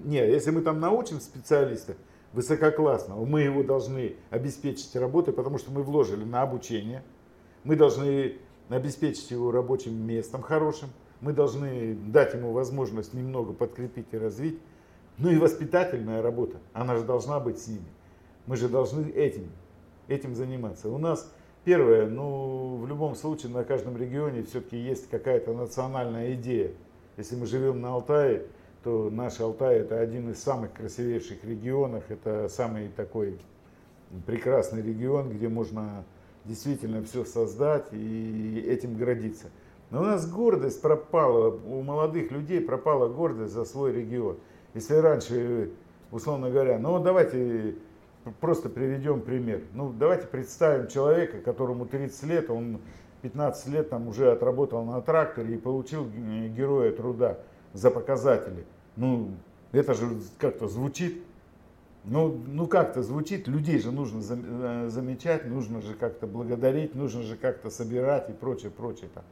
нет, 0.05 0.29
если 0.29 0.51
мы 0.51 0.61
там 0.61 0.79
научим 0.79 1.19
специалиста 1.19 1.95
высококлассного, 2.33 3.25
мы 3.25 3.41
его 3.41 3.63
должны 3.63 4.15
обеспечить 4.29 4.95
работой, 4.95 5.33
потому 5.33 5.57
что 5.57 5.71
мы 5.71 5.81
вложили 5.81 6.23
на 6.23 6.41
обучение, 6.41 7.03
мы 7.63 7.75
должны 7.75 8.37
обеспечить 8.69 9.31
его 9.31 9.51
рабочим 9.51 9.95
местом 10.05 10.41
хорошим, 10.41 10.89
мы 11.21 11.33
должны 11.33 11.95
дать 11.95 12.33
ему 12.33 12.51
возможность 12.51 13.13
немного 13.13 13.53
подкрепить 13.53 14.07
и 14.11 14.17
развить. 14.17 14.59
Ну 15.17 15.29
и 15.29 15.37
воспитательная 15.37 16.21
работа, 16.21 16.57
она 16.71 16.95
же 16.95 17.03
должна 17.03 17.39
быть 17.39 17.59
с 17.59 17.67
ними. 17.67 17.85
Мы 18.49 18.55
же 18.55 18.67
должны 18.67 19.11
этим, 19.11 19.51
этим 20.07 20.33
заниматься. 20.33 20.89
У 20.89 20.97
нас 20.97 21.31
первое, 21.65 22.09
ну 22.09 22.77
в 22.77 22.87
любом 22.87 23.13
случае 23.13 23.51
на 23.51 23.63
каждом 23.63 23.95
регионе 23.95 24.41
все-таки 24.41 24.75
есть 24.75 25.07
какая-то 25.07 25.53
национальная 25.53 26.33
идея. 26.33 26.71
Если 27.15 27.35
мы 27.35 27.45
живем 27.45 27.79
на 27.79 27.93
Алтае, 27.93 28.47
то 28.83 29.11
наш 29.11 29.39
Алтай 29.39 29.77
это 29.77 29.99
один 29.99 30.31
из 30.31 30.41
самых 30.41 30.73
красивейших 30.73 31.43
регионов, 31.43 32.05
это 32.09 32.49
самый 32.49 32.87
такой 32.87 33.37
прекрасный 34.25 34.81
регион, 34.81 35.29
где 35.29 35.47
можно 35.47 36.03
действительно 36.43 37.03
все 37.03 37.25
создать 37.25 37.93
и 37.93 38.65
этим 38.67 38.97
гордиться. 38.97 39.51
Но 39.91 40.01
у 40.01 40.05
нас 40.05 40.27
гордость 40.27 40.81
пропала, 40.81 41.51
у 41.51 41.83
молодых 41.83 42.31
людей 42.31 42.61
пропала 42.61 43.09
гордость 43.09 43.53
за 43.53 43.63
свой 43.63 43.93
регион. 43.93 44.39
Если 44.73 44.95
раньше, 44.95 45.69
условно 46.09 46.49
говоря, 46.49 46.79
ну 46.79 46.97
давайте 46.97 47.75
просто 48.39 48.69
приведем 48.69 49.21
пример. 49.21 49.61
Ну 49.73 49.91
давайте 49.91 50.27
представим 50.27 50.87
человека, 50.87 51.39
которому 51.39 51.85
30 51.85 52.23
лет, 52.23 52.49
он 52.49 52.79
15 53.21 53.67
лет 53.67 53.89
там 53.89 54.07
уже 54.07 54.31
отработал 54.31 54.83
на 54.85 55.01
тракторе 55.01 55.55
и 55.55 55.57
получил 55.57 56.07
героя 56.55 56.91
труда 56.91 57.37
за 57.73 57.91
показатели. 57.91 58.65
Ну 58.95 59.31
это 59.71 59.93
же 59.93 60.07
как-то 60.37 60.67
звучит. 60.67 61.23
Ну, 62.05 62.41
ну 62.47 62.65
как-то 62.65 63.03
звучит, 63.03 63.47
людей 63.47 63.77
же 63.79 63.91
нужно 63.91 64.21
э, 64.21 64.87
замечать, 64.89 65.45
нужно 65.45 65.81
же 65.81 65.93
как-то 65.93 66.27
благодарить, 66.27 66.95
нужно 66.95 67.23
же 67.23 67.35
как-то 67.35 67.69
собирать 67.69 68.29
и 68.29 68.33
прочее, 68.33 68.71
прочее. 68.71 69.09
Там. 69.13 69.23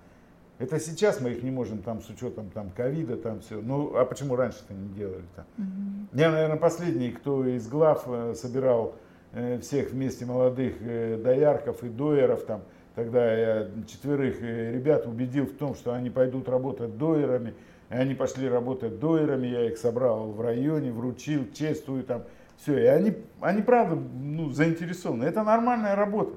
Это 0.60 0.80
сейчас 0.80 1.22
мы 1.22 1.32
их 1.32 1.44
не 1.44 1.52
можем 1.52 1.84
там 1.84 2.02
с 2.02 2.10
учетом 2.10 2.50
там 2.50 2.72
ковида, 2.72 3.18
там 3.18 3.42
все. 3.42 3.62
Ну, 3.62 3.96
а 3.96 4.06
почему 4.06 4.36
раньше-то 4.36 4.74
не 4.74 4.90
делали-то? 4.90 5.46
Угу. 5.58 6.20
Я, 6.20 6.32
наверное, 6.32 6.58
последний, 6.58 7.12
кто 7.12 7.46
из 7.46 7.68
глав 7.68 8.04
э, 8.08 8.34
собирал 8.34 8.96
э, 9.34 9.60
всех 9.60 9.92
вместе 9.92 10.26
молодых 10.26 10.76
э, 10.82 11.22
доярков 11.24 11.84
и 11.84 11.90
доеров 11.90 12.44
там. 12.46 12.62
Тогда 12.96 13.32
я 13.32 13.70
четверых 13.88 14.42
ребят 14.42 15.06
убедил 15.06 15.46
в 15.46 15.54
том, 15.54 15.76
что 15.76 15.94
они 15.94 16.10
пойдут 16.10 16.50
работать 16.50 16.98
доерами. 16.98 17.54
И 17.92 17.94
они 17.94 18.16
пошли 18.16 18.50
работать 18.50 19.00
доерами, 19.00 19.46
я 19.48 19.70
их 19.70 19.78
собрал 19.78 20.32
в 20.32 20.42
районе, 20.42 20.92
вручил, 20.92 21.46
чествую 21.54 22.04
там. 22.04 22.24
Все, 22.58 22.80
и 22.80 22.86
они, 22.86 23.16
они 23.40 23.62
правда 23.62 23.96
ну, 23.96 24.50
заинтересованы. 24.50 25.26
Это 25.26 25.44
нормальная 25.44 25.96
работа 25.96 26.34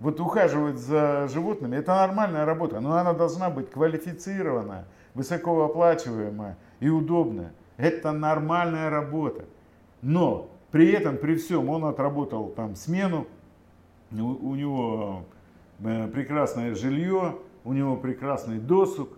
вот 0.00 0.20
ухаживать 0.20 0.78
за 0.78 1.28
животными, 1.28 1.76
это 1.76 1.94
нормальная 1.94 2.44
работа, 2.44 2.80
но 2.80 2.96
она 2.96 3.12
должна 3.12 3.50
быть 3.50 3.70
квалифицированная, 3.70 4.86
высокооплачиваемая 5.14 6.56
и 6.80 6.88
удобная. 6.88 7.52
Это 7.76 8.12
нормальная 8.12 8.90
работа. 8.90 9.44
Но 10.02 10.50
при 10.70 10.90
этом, 10.90 11.16
при 11.16 11.36
всем, 11.36 11.68
он 11.68 11.84
отработал 11.84 12.48
там 12.48 12.76
смену, 12.76 13.26
у, 14.12 14.54
него 14.54 15.24
э, 15.80 16.08
прекрасное 16.08 16.74
жилье, 16.74 17.36
у 17.64 17.72
него 17.72 17.96
прекрасный 17.96 18.58
досуг 18.58 19.10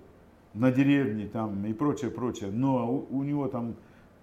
на 0.55 0.72
деревне 0.72 1.26
там 1.26 1.64
и 1.66 1.72
прочее, 1.72 2.11
прочее. 2.11 2.51
Но 2.51 2.93
у, 2.93 3.18
у 3.18 3.22
него 3.22 3.49
там 3.49 3.76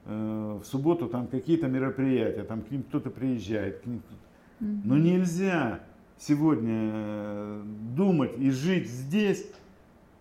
э, 0.06 0.60
в 0.62 0.66
субботу 0.66 1.08
там 1.08 1.28
какие-то 1.28 1.68
мероприятия, 1.68 2.44
там 2.44 2.62
к 2.62 2.72
ним 2.72 2.84
кто-то 2.84 3.10
приезжает. 3.10 3.82
К 3.82 3.86
ним 3.86 4.00
кто-то... 4.00 4.22
Но 4.60 4.98
нельзя 4.98 5.82
сегодня 6.20 6.92
э, 6.94 7.62
думать 7.96 8.32
и 8.38 8.50
жить 8.52 8.90
здесь, 8.90 9.46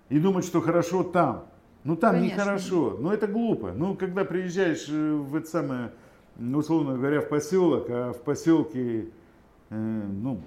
и 0.08 0.18
думать, 0.18 0.44
что 0.44 0.60
хорошо 0.60 1.02
там. 1.02 1.46
Ну 1.84 1.96
там 1.96 2.14
Конечно. 2.14 2.36
нехорошо, 2.36 2.96
но 3.00 3.12
это 3.12 3.26
глупо. 3.26 3.72
Ну, 3.72 3.94
когда 3.94 4.24
приезжаешь 4.24 4.86
э, 4.88 5.12
в 5.14 5.34
это 5.34 5.46
самое, 5.46 5.92
условно 6.38 6.96
говоря, 6.96 7.20
в 7.20 7.28
поселок, 7.28 7.86
а 7.88 8.12
в 8.12 8.22
поселке, 8.22 9.06
э, 9.70 9.74
ну, 9.74 10.40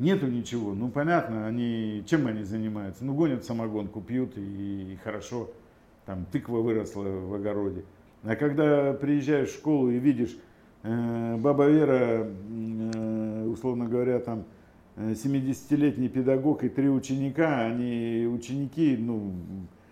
Нету 0.00 0.28
ничего. 0.28 0.72
Ну, 0.72 0.88
понятно, 0.88 1.46
они, 1.46 2.02
чем 2.06 2.26
они 2.26 2.42
занимаются? 2.42 3.04
Ну, 3.04 3.12
гонят 3.12 3.44
самогонку, 3.44 4.00
пьют 4.00 4.32
и, 4.38 4.94
и 4.94 4.98
хорошо. 5.04 5.50
Там 6.06 6.24
тыква 6.32 6.60
выросла 6.60 7.02
в 7.02 7.34
огороде. 7.34 7.84
А 8.22 8.34
когда 8.34 8.94
приезжаешь 8.94 9.50
в 9.50 9.56
школу 9.56 9.90
и 9.90 9.98
видишь, 9.98 10.38
э, 10.84 11.36
баба 11.36 11.66
Вера, 11.66 12.26
условно 13.60 13.86
говоря, 13.86 14.18
там 14.20 14.44
70-летний 14.96 16.08
педагог 16.08 16.64
и 16.64 16.70
три 16.70 16.88
ученика, 16.88 17.66
они 17.66 18.26
ученики, 18.26 18.96
ну, 18.98 19.32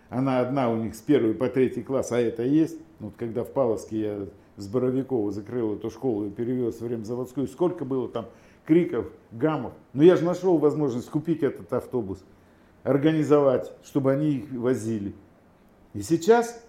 она 0.09 0.41
одна 0.41 0.71
у 0.71 0.77
них 0.77 0.95
с 0.95 1.01
первой 1.01 1.35
по 1.35 1.49
третий 1.49 1.83
класс, 1.83 2.13
а 2.13 2.19
это 2.19 2.43
есть. 2.43 2.81
Вот 2.99 3.13
когда 3.19 3.45
в 3.45 3.51
Павловске 3.51 4.01
я 4.01 4.27
с 4.57 4.67
Боровикова 4.67 5.31
закрыл 5.33 5.75
эту 5.75 5.91
школу 5.91 6.27
и 6.27 6.31
перевез 6.31 6.81
в 6.81 6.87
Ремзаводскую, 6.87 7.47
сколько 7.47 7.85
было 7.85 8.09
там 8.09 8.27
криков, 8.65 9.07
гамов. 9.33 9.75
Но 9.93 10.03
я 10.03 10.17
же 10.17 10.25
нашел 10.25 10.57
возможность 10.57 11.11
купить 11.11 11.43
этот 11.43 11.71
автобус, 11.75 12.25
организовать, 12.85 13.71
чтобы 13.85 14.13
они 14.13 14.31
их 14.31 14.51
возили. 14.53 15.15
И 15.93 16.01
сейчас, 16.01 16.67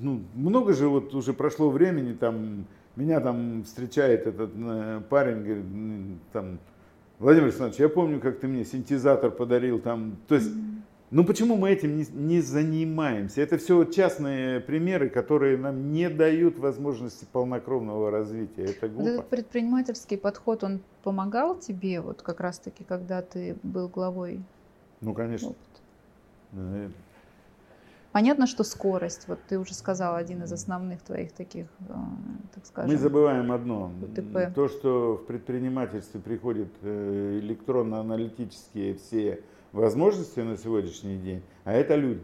ну, 0.00 0.20
много 0.34 0.72
же 0.72 0.88
вот 0.88 1.14
уже 1.14 1.32
прошло 1.32 1.70
времени, 1.70 2.12
там, 2.12 2.66
меня 2.96 3.20
там 3.20 3.64
встречает 3.64 4.26
этот 4.26 4.50
э, 4.54 5.00
парень, 5.08 5.42
говорит, 5.42 6.22
там, 6.32 6.58
Владимир 7.18 7.46
Александрович, 7.46 7.80
я 7.80 7.88
помню, 7.88 8.20
как 8.20 8.40
ты 8.40 8.48
мне 8.48 8.64
синтезатор 8.64 9.30
подарил, 9.30 9.78
там, 9.78 10.16
то 10.26 10.34
есть, 10.34 10.50
ну 11.10 11.24
почему 11.24 11.56
мы 11.56 11.70
этим 11.70 11.96
не, 11.96 12.06
не 12.12 12.40
занимаемся? 12.40 13.42
Это 13.42 13.58
все 13.58 13.84
частные 13.84 14.60
примеры, 14.60 15.08
которые 15.10 15.58
нам 15.58 15.92
не 15.92 16.08
дают 16.08 16.58
возможности 16.58 17.26
полнокровного 17.30 18.10
развития. 18.10 18.64
Это 18.64 18.88
глупо. 18.88 19.02
Вот 19.02 19.08
этот 19.08 19.28
предпринимательский 19.28 20.16
подход, 20.16 20.64
он 20.64 20.80
помогал 21.02 21.58
тебе, 21.58 22.00
вот 22.00 22.22
как 22.22 22.40
раз-таки, 22.40 22.84
когда 22.84 23.22
ты 23.22 23.56
был 23.62 23.88
главой? 23.88 24.42
Ну, 25.00 25.14
конечно. 25.14 25.48
Опыт. 25.48 26.92
Понятно, 28.12 28.46
что 28.48 28.64
скорость, 28.64 29.28
вот 29.28 29.38
ты 29.48 29.58
уже 29.58 29.72
сказал, 29.72 30.16
один 30.16 30.42
из 30.42 30.52
основных 30.52 31.00
твоих 31.02 31.30
таких, 31.32 31.66
э, 31.88 31.94
так 32.52 32.66
скажем. 32.66 32.90
Мы 32.90 32.98
забываем 32.98 33.52
одно. 33.52 33.92
УТП. 34.02 34.52
То, 34.52 34.68
что 34.68 35.16
в 35.16 35.26
предпринимательстве 35.26 36.20
приходят 36.20 36.68
э, 36.82 37.38
электронно-аналитические 37.40 38.96
все 38.96 39.44
возможности 39.72 40.40
на 40.40 40.56
сегодняшний 40.56 41.18
день, 41.18 41.42
а 41.64 41.72
это 41.72 41.94
люди. 41.94 42.22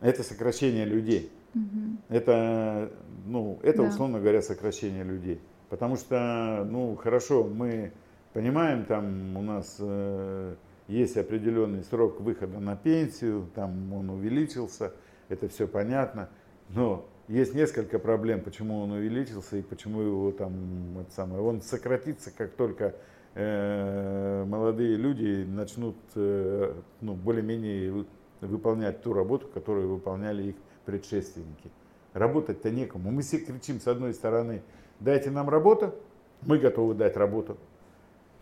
Это 0.00 0.22
сокращение 0.22 0.86
людей. 0.86 1.30
Угу. 1.54 1.98
Это, 2.08 2.90
ну, 3.26 3.58
это 3.62 3.82
да. 3.82 3.88
условно 3.88 4.18
говоря, 4.18 4.40
сокращение 4.40 5.04
людей. 5.04 5.40
Потому 5.68 5.96
что, 5.96 6.66
ну, 6.70 6.96
хорошо, 6.96 7.44
мы 7.44 7.92
понимаем, 8.32 8.84
там 8.84 9.36
у 9.36 9.42
нас 9.42 9.76
э, 9.78 10.54
есть 10.88 11.16
определенный 11.16 11.82
срок 11.84 12.20
выхода 12.20 12.58
на 12.58 12.76
пенсию, 12.76 13.48
там 13.54 13.92
он 13.92 14.10
увеличился, 14.10 14.92
это 15.28 15.48
все 15.48 15.66
понятно, 15.66 16.28
но 16.68 17.08
есть 17.28 17.54
несколько 17.54 17.98
проблем, 17.98 18.40
почему 18.40 18.80
он 18.80 18.92
увеличился 18.92 19.56
и 19.56 19.62
почему 19.62 20.00
его 20.00 20.30
там, 20.30 20.98
это 21.00 21.10
самое, 21.10 21.42
он 21.42 21.60
сократится, 21.60 22.30
как 22.30 22.52
только 22.52 22.94
э, 23.34 24.44
молодые 24.44 24.96
люди 24.96 25.44
начнут 25.44 25.96
э, 26.14 26.74
ну, 27.00 27.14
более-менее 27.14 28.04
выполнять 28.40 29.02
ту 29.02 29.12
работу, 29.12 29.48
которую 29.48 29.88
выполняли 29.88 30.50
их 30.50 30.56
предшественники. 30.84 31.70
Работать-то 32.12 32.70
некому. 32.70 33.10
Мы 33.10 33.22
все 33.22 33.38
кричим 33.38 33.80
с 33.80 33.88
одной 33.88 34.14
стороны, 34.14 34.62
дайте 35.00 35.30
нам 35.30 35.48
работу, 35.48 35.94
мы 36.42 36.58
готовы 36.58 36.94
дать 36.94 37.16
работу. 37.16 37.56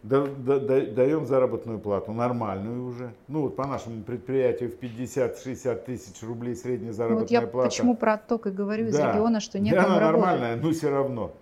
Да, 0.04 0.26
да, 0.26 0.58
да, 0.58 0.84
даем 0.84 1.24
заработную 1.24 1.78
плату, 1.78 2.12
нормальную 2.12 2.86
уже. 2.86 3.14
Ну 3.26 3.40
вот 3.40 3.56
по 3.56 3.66
нашему 3.66 4.02
предприятию 4.02 4.70
в 4.70 4.78
50-60 4.78 5.84
тысяч 5.86 6.22
рублей 6.22 6.54
средняя 6.56 6.92
заработная 6.92 7.16
ну, 7.16 7.22
вот 7.22 7.30
я 7.30 7.50
плата. 7.50 7.68
Почему 7.70 7.96
про 7.96 8.12
отток 8.14 8.46
и 8.46 8.50
говорю 8.50 8.84
да. 8.84 8.90
из 8.90 8.98
региона, 8.98 9.40
что 9.40 9.58
некому 9.58 9.80
да, 9.80 9.86
она 9.86 10.00
работать. 10.00 10.20
нормальная, 10.20 10.56
но 10.56 10.72
все 10.72 10.90
равно. 10.90 11.32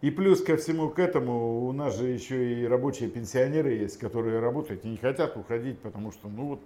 И 0.00 0.10
плюс 0.10 0.42
ко 0.42 0.56
всему 0.56 0.88
к 0.88 0.98
этому 0.98 1.66
у 1.66 1.72
нас 1.72 1.94
же 1.98 2.06
еще 2.06 2.54
и 2.54 2.66
рабочие 2.66 3.10
пенсионеры 3.10 3.74
есть, 3.74 3.98
которые 3.98 4.40
работают 4.40 4.86
и 4.86 4.88
не 4.88 4.96
хотят 4.96 5.36
уходить, 5.36 5.78
потому 5.80 6.10
что 6.10 6.28
ну 6.28 6.46
вот 6.46 6.60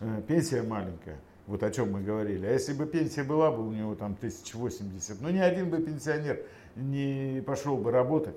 э, 0.00 0.20
пенсия 0.28 0.62
маленькая. 0.62 1.16
Вот 1.46 1.62
о 1.62 1.70
чем 1.70 1.92
мы 1.92 2.02
говорили. 2.02 2.44
А 2.44 2.50
если 2.50 2.74
бы 2.74 2.84
пенсия 2.84 3.22
была 3.22 3.50
бы 3.50 3.66
у 3.66 3.72
него 3.72 3.94
там 3.94 4.16
1080, 4.18 5.22
ну 5.22 5.30
ни 5.30 5.38
один 5.38 5.70
бы 5.70 5.78
пенсионер 5.78 6.40
не 6.76 7.42
пошел 7.46 7.78
бы 7.78 7.90
работать. 7.90 8.36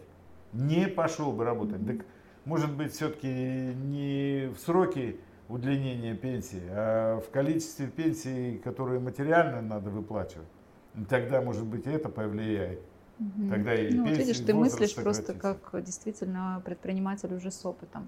Не 0.54 0.88
пошел 0.88 1.34
бы 1.34 1.44
работать. 1.44 1.86
Так, 1.86 2.06
может 2.48 2.72
быть, 2.72 2.94
все-таки 2.94 3.28
не 3.28 4.48
в 4.48 4.60
сроки 4.60 5.20
удлинения 5.50 6.16
пенсии, 6.16 6.64
а 6.70 7.20
в 7.20 7.30
количестве 7.30 7.88
пенсий, 7.88 8.58
которые 8.64 9.00
материально 9.00 9.62
надо 9.62 9.90
выплачивать. 9.90 10.48
Тогда, 11.10 11.42
может 11.42 11.66
быть, 11.66 11.86
это 11.86 12.10
повлияет. 12.10 12.80
Угу. 13.20 13.50
Тогда 13.50 13.76
и 13.76 13.94
ну, 13.94 14.08
вот 14.08 14.18
видишь, 14.18 14.40
ты 14.40 14.54
мыслишь 14.54 14.96
просто 14.96 15.34
как 15.34 15.72
действительно 15.84 16.62
предприниматель 16.64 17.34
уже 17.34 17.52
с 17.52 17.66
опытом. 17.66 18.08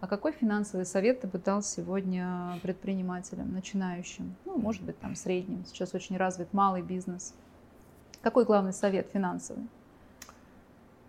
А 0.00 0.06
какой 0.06 0.32
финансовый 0.32 0.84
совет 0.84 1.22
ты 1.22 1.26
бы 1.26 1.38
дал 1.38 1.62
сегодня 1.62 2.58
предпринимателям, 2.62 3.52
начинающим? 3.52 4.34
Ну, 4.44 4.58
может 4.58 4.82
быть, 4.82 4.98
там 5.00 5.16
средним. 5.16 5.64
Сейчас 5.66 5.94
очень 5.94 6.16
развит 6.16 6.52
малый 6.52 6.82
бизнес. 6.82 7.34
Какой 8.20 8.44
главный 8.44 8.72
совет 8.72 9.08
финансовый? 9.12 9.66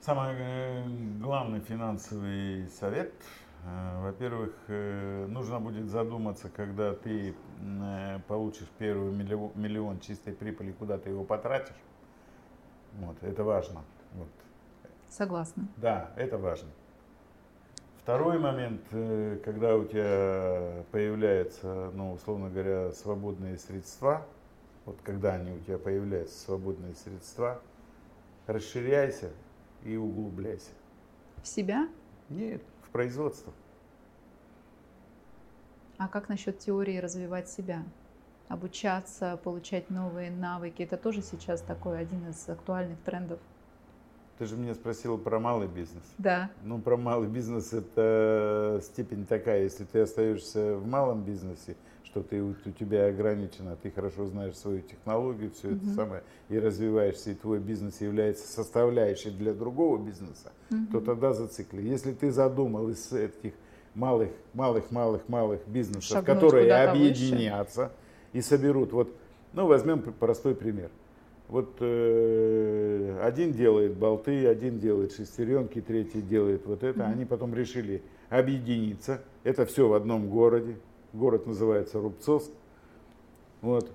Самый 0.05 0.35
э, 0.37 0.83
главный 1.21 1.61
финансовый 1.61 2.67
совет, 2.67 3.13
э, 3.63 4.01
во-первых, 4.01 4.53
э, 4.67 5.27
нужно 5.29 5.61
будет 5.61 5.87
задуматься, 5.87 6.49
когда 6.49 6.93
ты 6.93 7.33
получишь 8.27 8.67
первый 8.77 9.13
миллион 9.13 10.01
чистой 10.01 10.33
прибыли, 10.33 10.73
куда 10.73 10.97
ты 10.97 11.09
его 11.09 11.23
потратишь 11.23 11.77
вот, 12.99 13.15
это 13.21 13.45
важно. 13.45 13.83
Вот. 14.15 14.27
Согласна. 15.07 15.69
Да, 15.77 16.11
это 16.17 16.37
важно. 16.37 16.67
Второй 18.01 18.39
момент, 18.39 18.81
когда 19.45 19.77
у 19.77 19.85
тебя 19.85 20.83
появляются, 20.91 21.91
ну, 21.93 22.11
условно 22.11 22.49
говоря, 22.49 22.91
свободные 22.91 23.57
средства, 23.57 24.25
вот 24.83 24.97
когда 25.01 25.35
они 25.35 25.53
у 25.53 25.59
тебя 25.59 25.77
появляются, 25.77 26.37
свободные 26.37 26.93
средства, 26.93 27.61
расширяйся 28.47 29.31
и 29.83 29.95
углубляйся. 29.95 30.71
В 31.41 31.47
себя? 31.47 31.87
Нет, 32.29 32.61
в 32.83 32.89
производство. 32.89 33.53
А 35.97 36.07
как 36.07 36.29
насчет 36.29 36.59
теории 36.59 36.97
развивать 36.97 37.49
себя? 37.49 37.83
обучаться, 38.53 39.39
получать 39.43 39.89
новые 39.89 40.31
навыки. 40.31 40.83
Это 40.83 40.97
тоже 40.97 41.21
сейчас 41.21 41.61
такой 41.61 41.99
один 41.99 42.29
из 42.29 42.47
актуальных 42.47 42.99
трендов. 42.99 43.39
Ты 44.37 44.45
же 44.45 44.57
меня 44.57 44.73
спросила 44.73 45.17
про 45.17 45.39
малый 45.39 45.67
бизнес. 45.67 46.03
Да. 46.17 46.49
Ну, 46.63 46.79
про 46.79 46.97
малый 46.97 47.29
бизнес 47.29 47.71
это 47.71 48.79
степень 48.83 49.25
такая, 49.25 49.63
если 49.63 49.85
ты 49.85 50.01
остаешься 50.01 50.75
в 50.75 50.87
малом 50.87 51.23
бизнесе, 51.23 51.75
что 52.13 52.21
ты 52.21 52.43
у 52.43 52.53
тебя 52.53 53.07
ограничено, 53.07 53.75
ты 53.75 53.89
хорошо 53.89 54.27
знаешь 54.27 54.55
свою 54.55 54.81
технологию, 54.81 55.51
все 55.51 55.69
угу. 55.69 55.77
это 55.77 55.85
самое, 55.95 56.23
и 56.49 56.59
развиваешься, 56.59 57.31
и 57.31 57.33
твой 57.33 57.59
бизнес 57.59 58.01
является 58.01 58.47
составляющей 58.47 59.31
для 59.31 59.53
другого 59.53 59.97
бизнеса, 59.97 60.51
угу. 60.69 60.79
то 60.91 61.01
тогда 61.01 61.33
зацикли. 61.33 61.81
Если 61.81 62.13
ты 62.13 62.31
задумал 62.31 62.89
из 62.89 63.11
этих 63.11 63.53
малых, 63.95 64.29
малых, 64.53 64.91
малых, 64.91 65.27
малых 65.27 65.67
бизнесов, 65.67 66.03
Шагнуть 66.03 66.25
которые 66.25 66.71
объединятся, 66.71 67.81
выше 67.81 67.91
и 68.33 68.41
соберут. 68.41 68.93
Вот, 68.93 69.11
ну, 69.53 69.65
возьмем 69.65 70.01
простой 70.01 70.53
пример. 70.53 70.91
Вот 71.47 71.77
э, 71.79 73.19
один 73.23 73.53
делает 73.53 73.95
болты, 73.95 74.47
один 74.47 74.79
делает 74.79 75.13
шестеренки, 75.13 75.81
третий 75.81 76.21
делает 76.21 76.65
вот 76.65 76.83
это. 76.83 77.01
Mm-hmm. 77.01 77.11
Они 77.11 77.25
потом 77.25 77.53
решили 77.53 78.01
объединиться. 78.29 79.21
Это 79.43 79.65
все 79.65 79.87
в 79.87 79.93
одном 79.93 80.29
городе. 80.29 80.77
Город 81.13 81.45
называется 81.45 81.99
Рубцовск. 81.99 82.49
Вот. 83.61 83.89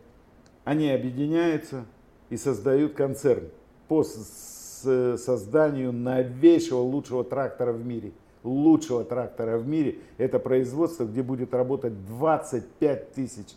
Они 0.64 0.88
объединяются 0.90 1.84
и 2.30 2.36
создают 2.36 2.94
концерн 2.94 3.48
по 3.88 4.04
созданию 4.04 5.92
новейшего 5.92 6.78
лучшего 6.80 7.24
трактора 7.24 7.72
в 7.72 7.84
мире. 7.84 8.12
Лучшего 8.44 9.04
трактора 9.04 9.58
в 9.58 9.66
мире. 9.66 9.98
Это 10.16 10.38
производство, 10.38 11.04
где 11.04 11.22
будет 11.24 11.52
работать 11.52 12.06
25 12.06 13.12
тысяч 13.12 13.48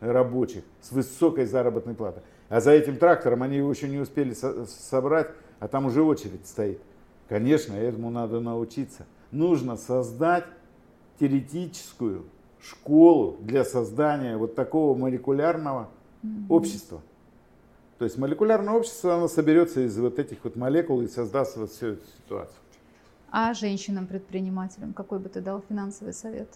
рабочих 0.00 0.62
с 0.82 0.92
высокой 0.92 1.46
заработной 1.46 1.94
платой. 1.94 2.22
А 2.50 2.60
за 2.60 2.72
этим 2.72 2.98
трактором 2.98 3.42
они 3.42 3.56
его 3.56 3.70
еще 3.70 3.88
не 3.88 3.98
успели 3.98 4.34
со- 4.34 4.66
собрать, 4.66 5.30
а 5.58 5.68
там 5.68 5.86
уже 5.86 6.02
очередь 6.02 6.46
стоит. 6.46 6.80
Конечно, 7.28 7.72
этому 7.72 8.10
надо 8.10 8.40
научиться. 8.40 9.06
Нужно 9.30 9.76
создать 9.76 10.44
теоретическую 11.18 12.24
школу 12.66 13.36
для 13.40 13.64
создания 13.64 14.36
вот 14.36 14.54
такого 14.54 14.96
молекулярного 14.96 15.88
mm-hmm. 16.22 16.46
общества. 16.48 17.00
То 17.98 18.04
есть 18.04 18.18
молекулярное 18.18 18.74
общество, 18.74 19.14
оно 19.14 19.28
соберется 19.28 19.80
из 19.80 19.98
вот 19.98 20.18
этих 20.18 20.44
вот 20.44 20.56
молекул 20.56 21.00
и 21.00 21.08
создаст 21.08 21.56
вот 21.56 21.70
всю 21.70 21.92
эту 21.92 22.06
ситуацию. 22.06 22.58
А 23.30 23.54
женщинам-предпринимателям 23.54 24.92
какой 24.92 25.18
бы 25.18 25.28
ты 25.28 25.40
дал 25.40 25.62
финансовый 25.68 26.12
совет? 26.12 26.48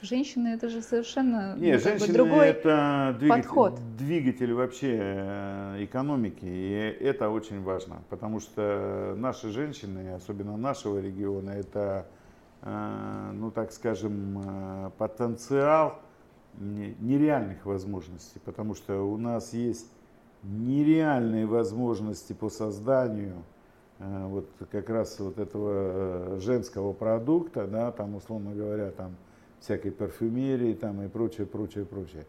Женщины 0.00 0.48
это 0.48 0.68
же 0.68 0.80
совершенно 0.80 1.56
Не, 1.56 1.72
ну, 1.72 1.78
женщины 1.80 2.14
другой 2.14 2.46
это 2.46 3.16
двигатель, 3.18 3.42
подход. 3.42 3.80
двигатель 3.96 4.52
вообще 4.52 4.96
э, 5.00 5.84
экономики, 5.84 6.44
и 6.44 6.70
это 7.00 7.30
очень 7.30 7.62
важно, 7.64 7.96
потому 8.08 8.38
что 8.38 9.16
наши 9.18 9.50
женщины, 9.50 10.14
особенно 10.14 10.56
нашего 10.56 11.00
региона, 11.00 11.50
это, 11.50 12.06
ну 12.62 13.50
так 13.50 13.72
скажем, 13.72 14.42
э, 14.44 14.90
потенциал 14.98 15.98
нереальных 16.54 17.66
возможностей, 17.66 18.40
потому 18.44 18.74
что 18.74 19.02
у 19.02 19.16
нас 19.16 19.52
есть 19.52 19.90
нереальные 20.42 21.46
возможности 21.46 22.32
по 22.32 22.48
созданию 22.48 23.42
вот 23.98 24.48
как 24.70 24.88
раз 24.88 25.18
вот 25.18 25.38
этого 25.38 26.40
женского 26.40 26.92
продукта, 26.92 27.66
да, 27.66 27.90
там 27.92 28.14
условно 28.14 28.54
говоря, 28.54 28.90
там 28.90 29.16
всякой 29.60 29.90
парфюмерии 29.90 30.74
там 30.74 31.02
и 31.02 31.08
прочее, 31.08 31.46
прочее, 31.46 31.84
прочее. 31.84 32.24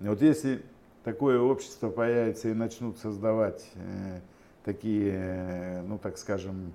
Вот 0.00 0.20
если 0.22 0.62
такое 1.02 1.38
общество 1.38 1.90
появится 1.90 2.48
и 2.48 2.54
начнут 2.54 2.98
создавать 2.98 3.64
э, 3.74 4.20
такие, 4.64 5.12
э, 5.14 5.82
ну 5.82 5.98
так 5.98 6.18
скажем, 6.18 6.72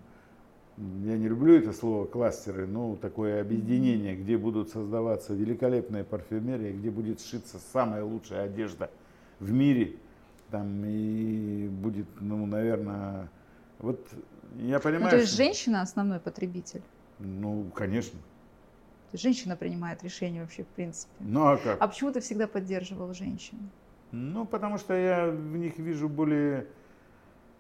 я 1.04 1.18
не 1.18 1.28
люблю 1.28 1.56
это 1.56 1.74
слово 1.74 2.06
кластеры, 2.06 2.66
но 2.66 2.96
такое 2.96 3.42
объединение, 3.42 4.16
где 4.16 4.38
будут 4.38 4.70
создаваться 4.70 5.34
великолепные 5.34 6.04
парфюмерии, 6.04 6.72
где 6.72 6.90
будет 6.90 7.20
сшиться 7.20 7.60
самая 7.74 8.04
лучшая 8.04 8.46
одежда 8.46 8.90
в 9.40 9.52
мире, 9.52 9.96
там 10.52 10.84
и 10.86 11.68
будет, 11.68 12.08
ну, 12.22 12.46
наверное, 12.46 13.30
вот 13.80 14.08
я 14.58 14.80
понимаю. 14.80 15.06
Ну, 15.06 15.10
то 15.10 15.18
есть 15.18 15.34
что... 15.34 15.44
женщина 15.44 15.82
основной 15.82 16.20
потребитель? 16.20 16.82
Ну, 17.20 17.66
конечно. 17.76 18.18
То 19.12 19.16
есть 19.16 19.24
женщина 19.24 19.56
принимает 19.56 20.04
решение 20.04 20.44
вообще 20.44 20.64
в 20.64 20.68
принципе. 20.68 21.12
Ну 21.20 21.48
а 21.48 21.58
как? 21.58 21.82
А 21.82 21.88
почему 21.88 22.12
ты 22.12 22.22
всегда 22.22 22.48
поддерживал 22.48 23.14
женщин? 23.14 23.58
Ну, 24.12 24.46
потому 24.46 24.78
что 24.78 24.94
я 24.94 25.28
в 25.28 25.58
них 25.58 25.78
вижу 25.78 26.08
более 26.08 26.68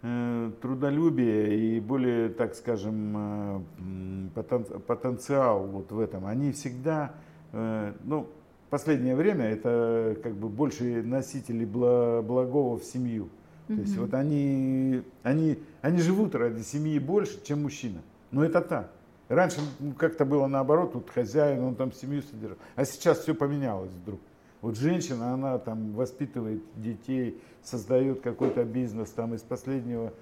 трудолюбие 0.01 1.57
и 1.57 1.79
более, 1.79 2.29
так 2.29 2.55
скажем, 2.55 3.15
э, 3.17 4.29
потен, 4.33 4.63
потенциал 4.87 5.67
вот 5.67 5.91
в 5.91 5.99
этом. 5.99 6.25
Они 6.25 6.51
всегда, 6.51 7.13
э, 7.51 7.93
ну, 8.03 8.27
последнее 8.69 9.15
время 9.15 9.45
это 9.45 10.17
как 10.23 10.35
бы 10.35 10.47
больше 10.47 11.03
носители 11.03 11.65
благого 11.65 12.77
в 12.77 12.83
семью. 12.83 13.29
То 13.67 13.73
есть 13.73 13.97
вот 13.97 14.15
они, 14.15 15.03
они, 15.21 15.59
они 15.81 15.99
живут 15.99 16.33
ради 16.33 16.63
семьи 16.63 16.97
больше, 16.97 17.43
чем 17.43 17.61
мужчина. 17.61 18.01
Но 18.31 18.43
это 18.43 18.61
так. 18.61 18.91
Раньше 19.27 19.59
как-то 19.99 20.25
было 20.25 20.47
наоборот, 20.47 20.93
тут 20.93 21.09
хозяин, 21.11 21.61
он 21.61 21.75
там 21.75 21.91
семью 21.93 22.23
содержал. 22.23 22.57
А 22.75 22.83
сейчас 22.83 23.19
все 23.19 23.35
поменялось 23.35 23.91
вдруг. 23.91 24.19
Вот 24.61 24.77
женщина, 24.77 25.33
она 25.33 25.57
там 25.57 25.93
воспитывает 25.93 26.61
детей, 26.75 27.41
создает 27.63 28.21
какой-то 28.21 28.63
бизнес, 28.65 29.09
там 29.11 29.33
из 29.33 29.41
последнего 29.41 30.13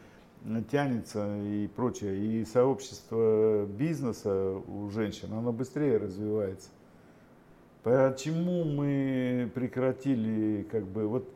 тянется 0.69 1.37
и 1.41 1.67
прочее. 1.67 2.17
И 2.17 2.45
сообщество 2.45 3.65
бизнеса 3.65 4.61
у 4.67 4.89
женщин, 4.89 5.33
оно 5.33 5.51
быстрее 5.51 5.97
развивается. 5.97 6.69
Почему 7.83 8.63
мы 8.63 9.49
прекратили, 9.55 10.67
как 10.69 10.83
бы, 10.85 11.07
вот 11.07 11.27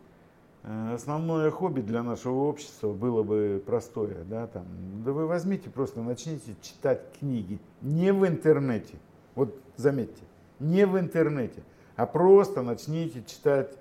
Э, 0.64 0.93
основное 0.93 1.49
хобби 1.49 1.82
для 1.82 2.04
нашего 2.04 2.41
общества 2.41 2.93
было 2.93 3.24
бы 3.24 3.62
простое, 3.66 4.24
да, 4.26 4.45
там, 4.45 4.66
да 5.04 5.12
вы 5.12 5.26
возьмите 5.26 5.70
просто 5.72 6.02
начните 6.02 6.56
читать 6.62 7.02
книги 7.20 7.60
не 7.82 8.14
в 8.14 8.28
интернете, 8.28 8.95
вот 9.34 9.60
заметьте, 9.76 10.22
не 10.60 10.86
в 10.86 10.99
интернете, 10.99 11.64
а 12.02 12.08
просто 12.08 12.64
начните 12.64 13.24
читать 13.24 13.78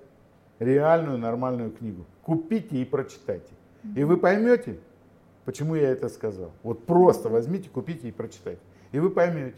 реальную 0.59 1.17
нормальную 1.17 1.71
книгу, 1.71 2.05
купите 2.21 2.77
и 2.77 2.85
прочитайте, 2.85 3.51
и 3.95 4.03
вы 4.03 4.17
поймете, 4.17 4.77
почему 5.43 5.73
я 5.73 5.89
это 5.89 6.07
сказал. 6.07 6.51
Вот 6.61 6.85
просто 6.85 7.29
возьмите, 7.29 7.67
купите 7.67 8.09
и 8.09 8.11
прочитайте, 8.11 8.61
и 8.91 8.99
вы 8.99 9.09
поймете. 9.09 9.57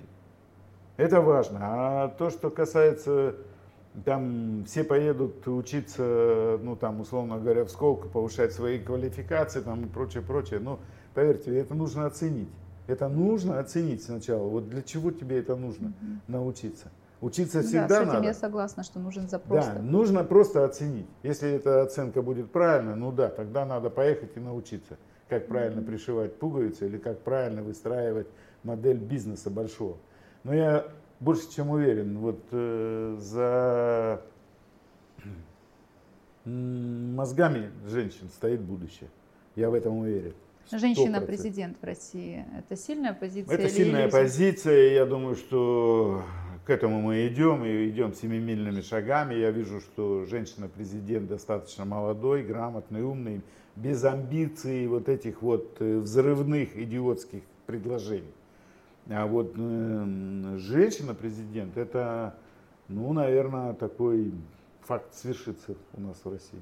Это 0.95 1.19
важно. 1.19 1.59
А 1.61 2.07
то, 2.07 2.29
что 2.29 2.49
касается 2.49 3.35
там 4.05 4.63
все 4.65 4.85
поедут 4.85 5.45
учиться, 5.45 6.57
ну 6.63 6.77
там, 6.77 7.01
условно 7.01 7.39
говоря, 7.39 7.65
в 7.65 7.69
Сколково, 7.69 8.09
повышать 8.09 8.53
свои 8.53 8.79
квалификации 8.79 9.59
там 9.59 9.83
и 9.83 9.89
прочее, 9.89 10.23
прочее. 10.23 10.61
Но 10.61 10.79
поверьте, 11.13 11.53
это 11.57 11.73
нужно 11.73 12.05
оценить. 12.05 12.49
Это 12.87 13.09
нужно 13.09 13.59
оценить 13.59 14.03
сначала. 14.03 14.47
Вот 14.47 14.69
для 14.69 14.83
чего 14.83 15.11
тебе 15.11 15.39
это 15.39 15.57
нужно 15.57 15.87
mm-hmm. 15.87 16.17
научиться? 16.27 16.91
Учиться 17.23 17.61
всегда 17.61 17.87
да, 17.87 17.95
с 17.95 18.01
этим 18.01 18.13
надо. 18.15 18.25
я 18.25 18.33
согласна, 18.33 18.83
что 18.83 18.99
нужен 18.99 19.29
запрос. 19.29 19.65
Да, 19.65 19.79
нужно 19.81 20.25
просто 20.25 20.65
оценить. 20.65 21.07
Если 21.23 21.49
эта 21.49 21.81
оценка 21.81 22.21
будет 22.21 22.51
правильная, 22.51 22.95
ну 22.95 23.13
да, 23.13 23.29
тогда 23.29 23.65
надо 23.65 23.89
поехать 23.89 24.35
и 24.35 24.41
научиться, 24.41 24.97
как 25.29 25.47
правильно 25.47 25.79
mm-hmm. 25.79 25.85
пришивать 25.85 26.35
пуговицы 26.37 26.85
или 26.85 26.97
как 26.97 27.19
правильно 27.19 27.63
выстраивать 27.63 28.27
модель 28.63 28.97
бизнеса 28.97 29.49
большого. 29.49 29.95
Но 30.43 30.53
я 30.53 30.85
больше 31.21 31.49
чем 31.49 31.69
уверен, 31.69 32.17
вот 32.17 32.43
э, 32.51 33.15
за 33.17 34.21
мозгами 36.43 37.71
женщин 37.87 38.27
стоит 38.35 38.59
будущее. 38.59 39.09
Я 39.55 39.69
в 39.69 39.75
этом 39.75 39.95
уверен. 39.99 40.33
Женщина-президент 40.69 41.77
в 41.81 41.85
России– 41.85 42.45
это 42.57 42.75
сильная 42.75 43.13
позиция? 43.13 43.55
Это 43.55 43.69
сильная 43.69 44.03
иллюзия? 44.03 44.19
позиция, 44.19 44.93
я 44.93 45.05
думаю, 45.05 45.35
что 45.35 46.23
к 46.65 46.69
этому 46.69 47.01
мы 47.01 47.27
идем, 47.27 47.65
и 47.65 47.89
идем 47.89 48.13
семимильными 48.13 48.81
шагами. 48.81 49.35
Я 49.35 49.51
вижу, 49.51 49.81
что 49.81 50.25
женщина-президент 50.25 51.27
достаточно 51.27 51.83
молодой, 51.83 52.43
грамотный, 52.43 53.03
умный, 53.03 53.41
без 53.75 54.03
амбиций 54.03 54.87
вот 54.87 55.09
этих 55.09 55.41
вот 55.41 55.77
э, 55.79 55.97
взрывных 55.97 56.77
идиотских 56.77 57.41
предложений. 57.65 58.33
А 59.09 59.25
вот 59.25 59.53
э, 59.57 60.55
женщина-президент, 60.57 61.75
это, 61.75 62.35
ну, 62.87 63.11
наверное, 63.11 63.73
такой 63.73 64.31
факт 64.81 65.13
свершится 65.15 65.75
у 65.93 66.01
нас 66.01 66.17
в 66.23 66.29
России. 66.31 66.61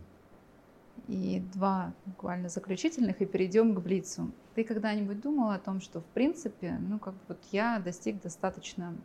И 1.08 1.44
два 1.54 1.94
буквально 2.06 2.50
заключительных, 2.50 3.22
и 3.22 3.26
перейдем 3.26 3.76
к 3.76 3.80
Блицу. 3.80 4.32
Ты 4.56 4.64
когда-нибудь 4.64 5.22
думал 5.22 5.52
о 5.52 5.60
том, 5.60 5.80
что, 5.80 6.02
в 6.02 6.06
принципе, 6.06 6.78
ну, 6.80 6.98
как 6.98 7.14
бы 7.14 7.20
вот 7.30 7.40
я 7.52 7.80
достиг 7.80 8.22
достаточно 8.22 8.96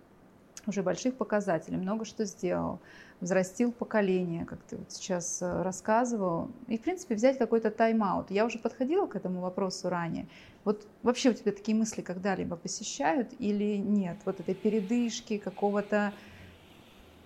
уже 0.66 0.82
больших 0.82 1.16
показателей, 1.16 1.76
много 1.76 2.04
что 2.04 2.24
сделал, 2.24 2.80
взрастил 3.20 3.72
поколение, 3.72 4.44
как 4.44 4.62
ты 4.62 4.76
вот 4.76 4.90
сейчас 4.92 5.40
э, 5.40 5.62
рассказывал, 5.62 6.50
и, 6.68 6.76
в 6.76 6.82
принципе, 6.82 7.14
взять 7.14 7.38
какой-то 7.38 7.70
тайм-аут. 7.70 8.30
Я 8.30 8.44
уже 8.44 8.58
подходила 8.58 9.06
к 9.06 9.16
этому 9.16 9.40
вопросу 9.40 9.88
ранее. 9.88 10.26
Вот 10.64 10.86
вообще 11.02 11.30
у 11.30 11.32
тебя 11.32 11.52
такие 11.52 11.76
мысли 11.76 12.02
когда-либо 12.02 12.56
посещают 12.56 13.30
или 13.38 13.76
нет? 13.76 14.18
Вот 14.24 14.40
этой 14.40 14.54
передышки, 14.54 15.38
какого-то 15.38 16.12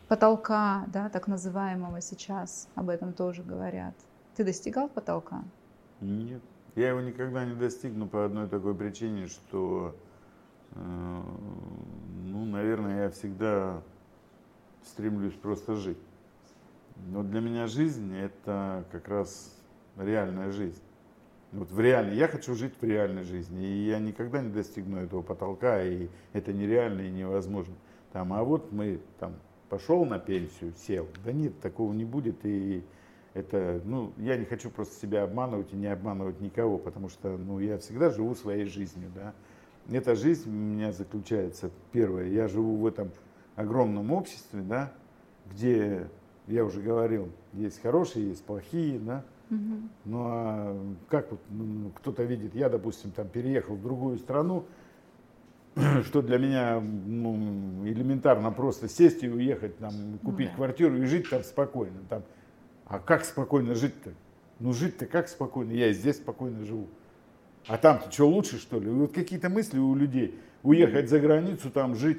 потолка, 0.09 0.84
да, 0.93 1.09
так 1.09 1.26
называемого 1.28 2.01
сейчас, 2.01 2.68
об 2.74 2.88
этом 2.88 3.12
тоже 3.12 3.42
говорят. 3.42 3.95
Ты 4.37 4.45
достигал 4.45 4.88
потолка? 4.88 5.42
Нет. 6.00 6.42
Я 6.76 6.91
его 6.91 7.00
никогда 7.00 7.45
не 7.45 7.54
достигну 7.54 8.07
по 8.08 8.25
одной 8.25 8.49
такой 8.49 8.75
причине, 8.75 9.26
что 9.26 9.95
ну, 10.75 12.45
наверное, 12.45 13.05
я 13.05 13.11
всегда 13.11 13.83
стремлюсь 14.84 15.34
просто 15.34 15.75
жить. 15.75 15.99
Но 17.09 17.22
для 17.22 17.41
меня 17.41 17.67
жизнь 17.67 18.14
это 18.14 18.84
как 18.92 19.09
раз 19.09 19.57
реальная 19.97 20.51
жизнь. 20.51 20.83
Вот 21.53 21.71
в 21.71 21.80
реальной, 21.80 22.17
я 22.17 22.29
хочу 22.29 22.55
жить 22.55 22.75
в 22.80 22.84
реальной 22.84 23.25
жизни, 23.25 23.67
и 23.67 23.87
я 23.87 23.99
никогда 23.99 24.41
не 24.41 24.51
достигну 24.51 24.99
этого 24.99 25.22
потолка, 25.22 25.83
и 25.83 26.09
это 26.33 26.53
нереально 26.53 27.01
и 27.01 27.11
невозможно. 27.11 27.75
Там, 28.13 28.33
а 28.33 28.45
вот 28.45 28.71
мы 28.71 29.01
там 29.18 29.34
пошел 29.68 30.05
на 30.05 30.18
пенсию, 30.21 30.72
сел. 30.76 31.09
Да 31.25 31.33
нет, 31.33 31.59
такого 31.61 31.92
не 31.92 32.05
будет, 32.05 32.45
и 32.45 32.84
это, 33.34 33.80
ну, 33.84 34.13
я 34.18 34.37
не 34.37 34.45
хочу 34.45 34.71
просто 34.71 34.95
себя 35.01 35.25
обманывать 35.25 35.72
и 35.72 35.76
не 35.76 35.87
обманывать 35.88 36.41
никого, 36.41 36.79
потому 36.79 37.09
что, 37.09 37.37
ну, 37.37 37.59
я 37.59 37.79
всегда 37.79 38.11
живу 38.11 38.34
своей 38.37 38.67
жизнью, 38.67 39.11
да 39.13 39.34
эта 39.90 40.14
жизнь 40.14 40.48
у 40.48 40.52
меня 40.52 40.92
заключается, 40.92 41.70
первое, 41.92 42.28
я 42.28 42.48
живу 42.48 42.76
в 42.76 42.86
этом 42.86 43.11
огромном 43.57 44.12
обществе, 44.12 44.62
да, 44.62 44.92
где, 45.52 46.08
я 46.46 46.64
уже 46.64 46.80
говорил, 46.80 47.30
есть 47.52 47.80
хорошие, 47.82 48.28
есть 48.28 48.44
плохие, 48.44 48.98
да, 48.98 49.24
угу. 49.50 49.76
ну 50.04 50.18
а 50.22 50.94
как 51.08 51.30
вот 51.30 51.40
ну, 51.50 51.90
кто-то 51.96 52.22
видит, 52.22 52.54
я, 52.54 52.68
допустим, 52.68 53.11
там 53.11 53.28
переехал 53.28 53.74
в 53.74 53.82
другую 53.82 54.18
страну, 54.18 54.64
что 56.04 56.22
для 56.22 56.38
меня 56.38 56.80
ну, 56.80 57.86
элементарно 57.86 58.50
просто 58.50 58.88
сесть 58.88 59.22
и 59.22 59.28
уехать, 59.28 59.78
там, 59.78 59.92
купить 60.22 60.48
ну, 60.48 60.52
да. 60.52 60.57
квартиру 60.57 60.96
и 60.96 61.04
жить 61.04 61.30
там 61.30 61.42
спокойно. 61.42 61.98
Там. 62.08 62.22
А 62.86 62.98
как 62.98 63.24
спокойно 63.24 63.74
жить-то? 63.74 64.12
Ну 64.58 64.72
жить-то 64.72 65.07
как 65.07 65.28
спокойно? 65.28 65.72
Я 65.72 65.88
и 65.88 65.92
здесь 65.92 66.16
спокойно 66.16 66.64
живу. 66.64 66.88
А 67.66 67.76
там-то 67.76 68.11
что, 68.11 68.28
лучше, 68.28 68.58
что 68.58 68.78
ли? 68.80 68.88
Вот 68.88 69.12
какие-то 69.12 69.49
мысли 69.49 69.78
у 69.78 69.95
людей. 69.95 70.34
Уехать 70.62 71.08
за 71.08 71.20
границу, 71.20 71.70
там 71.70 71.95
жить. 71.95 72.18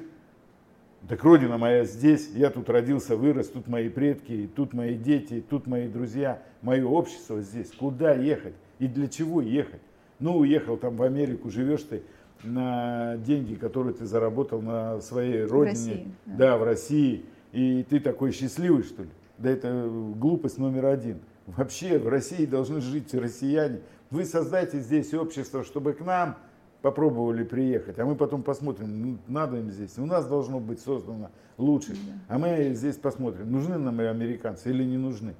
Так 1.08 1.24
родина 1.24 1.58
моя 1.58 1.84
здесь, 1.84 2.30
я 2.32 2.50
тут 2.50 2.70
родился, 2.70 3.16
вырос, 3.16 3.48
тут 3.48 3.66
мои 3.66 3.88
предки, 3.88 4.48
тут 4.54 4.72
мои 4.72 4.94
дети, 4.94 5.44
тут 5.48 5.66
мои 5.66 5.88
друзья, 5.88 6.40
мое 6.62 6.86
общество 6.86 7.40
здесь. 7.40 7.72
Куда 7.72 8.14
ехать 8.14 8.54
и 8.78 8.86
для 8.86 9.08
чего 9.08 9.40
ехать? 9.42 9.80
Ну, 10.20 10.36
уехал 10.38 10.76
там 10.76 10.96
в 10.96 11.02
Америку, 11.02 11.50
живешь 11.50 11.82
ты 11.82 12.02
на 12.44 13.16
деньги, 13.16 13.54
которые 13.54 13.94
ты 13.94 14.06
заработал 14.06 14.62
на 14.62 15.00
своей 15.00 15.42
родине. 15.42 15.54
В 15.54 15.64
России, 15.64 16.06
да. 16.26 16.36
да, 16.36 16.58
в 16.58 16.64
России. 16.64 17.24
И 17.52 17.84
ты 17.88 17.98
такой 17.98 18.32
счастливый, 18.32 18.84
что 18.84 19.02
ли? 19.02 19.08
Да 19.38 19.50
это 19.50 19.90
глупость 20.16 20.58
номер 20.58 20.86
один. 20.86 21.18
Вообще 21.46 21.98
в 21.98 22.08
России 22.08 22.46
должны 22.46 22.80
жить 22.80 23.12
россияне. 23.12 23.80
Вы 24.12 24.26
создайте 24.26 24.78
здесь 24.80 25.14
общество, 25.14 25.64
чтобы 25.64 25.94
к 25.94 26.00
нам 26.02 26.36
попробовали 26.82 27.44
приехать, 27.44 27.98
а 27.98 28.04
мы 28.04 28.14
потом 28.14 28.42
посмотрим, 28.42 29.00
ну, 29.00 29.18
надо 29.26 29.56
им 29.56 29.70
здесь. 29.70 29.96
У 29.96 30.04
нас 30.04 30.26
должно 30.26 30.60
быть 30.60 30.80
создано 30.80 31.30
лучше, 31.56 31.96
а 32.28 32.38
мы 32.38 32.74
здесь 32.74 32.96
посмотрим, 32.96 33.50
нужны 33.50 33.78
нам 33.78 33.98
американцы 34.00 34.68
или 34.68 34.84
не 34.84 34.98
нужны. 34.98 35.34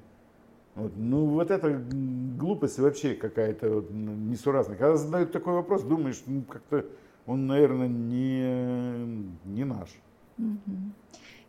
Вот. 0.73 0.91
Ну 0.97 1.27
вот 1.27 1.51
это 1.51 1.69
глупость 1.69 2.79
вообще 2.79 3.13
какая-то 3.13 3.69
вот, 3.69 3.91
несуразная. 3.91 4.75
Когда 4.75 4.97
задают 4.97 5.31
такой 5.31 5.53
вопрос, 5.53 5.83
думаешь, 5.83 6.23
ну 6.25 6.41
как-то 6.41 6.83
он, 7.27 7.45
наверное, 7.45 7.87
не, 7.87 9.29
не 9.45 9.65
наш. 9.65 9.89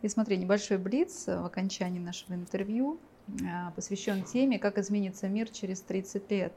И 0.03 0.07
смотри, 0.07 0.37
небольшой 0.37 0.77
блиц 0.77 1.25
в 1.25 1.43
окончании 1.43 1.99
нашего 1.99 2.35
интервью 2.35 2.99
а, 3.51 3.71
посвящен 3.71 4.23
теме, 4.23 4.59
как 4.59 4.77
изменится 4.77 5.27
мир 5.27 5.49
через 5.49 5.81
30 5.81 6.29
лет. 6.29 6.53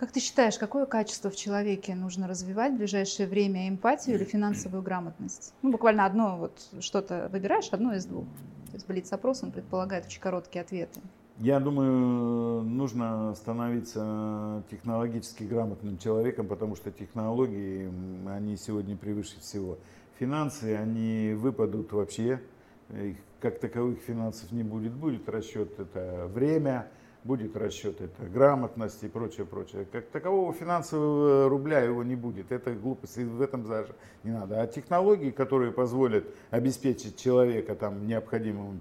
Как 0.00 0.12
ты 0.12 0.20
считаешь, 0.20 0.56
какое 0.56 0.86
качество 0.86 1.28
в 1.30 1.36
человеке 1.36 1.94
нужно 1.94 2.26
развивать 2.26 2.72
в 2.72 2.78
ближайшее 2.78 3.28
время? 3.28 3.68
Эмпатию 3.68 4.16
или 4.16 4.24
финансовую 4.24 4.82
грамотность? 4.82 5.52
Ну, 5.60 5.70
буквально 5.70 6.06
одно, 6.06 6.38
вот 6.38 6.58
что-то 6.80 7.28
выбираешь, 7.30 7.68
одно 7.70 7.92
из 7.92 8.06
двух. 8.06 8.24
То 8.24 8.76
есть 8.76 8.86
блиц-опрос, 8.88 9.42
он 9.42 9.52
предполагает 9.52 10.06
очень 10.06 10.22
короткие 10.22 10.62
ответы. 10.62 11.02
Я 11.36 11.60
думаю, 11.60 12.62
нужно 12.62 13.34
становиться 13.34 14.62
технологически 14.70 15.42
грамотным 15.42 15.98
человеком, 15.98 16.48
потому 16.48 16.76
что 16.76 16.90
технологии, 16.90 17.92
они 18.26 18.56
сегодня 18.56 18.96
превыше 18.96 19.38
всего. 19.40 19.76
Финансы, 20.18 20.76
они 20.76 21.34
выпадут 21.34 21.92
вообще, 21.92 22.40
их 22.88 23.18
как 23.40 23.58
таковых 23.58 23.98
финансов 23.98 24.50
не 24.50 24.62
будет. 24.62 24.94
Будет 24.94 25.28
расчет 25.28 25.78
это 25.78 26.26
время, 26.32 26.88
будет 27.24 27.56
расчет 27.56 28.00
это 28.00 28.24
грамотность 28.26 29.02
и 29.02 29.08
прочее, 29.08 29.46
прочее. 29.46 29.86
Как 29.90 30.06
такового 30.06 30.52
финансового 30.52 31.48
рубля 31.48 31.80
его 31.80 32.02
не 32.02 32.16
будет. 32.16 32.50
Это 32.52 32.72
глупость, 32.72 33.18
и 33.18 33.24
в 33.24 33.40
этом 33.40 33.64
даже 33.64 33.94
не 34.24 34.30
надо. 34.30 34.60
А 34.60 34.66
технологии, 34.66 35.30
которые 35.30 35.72
позволят 35.72 36.24
обеспечить 36.50 37.18
человека 37.18 37.74
там 37.74 38.06
необходимым 38.06 38.80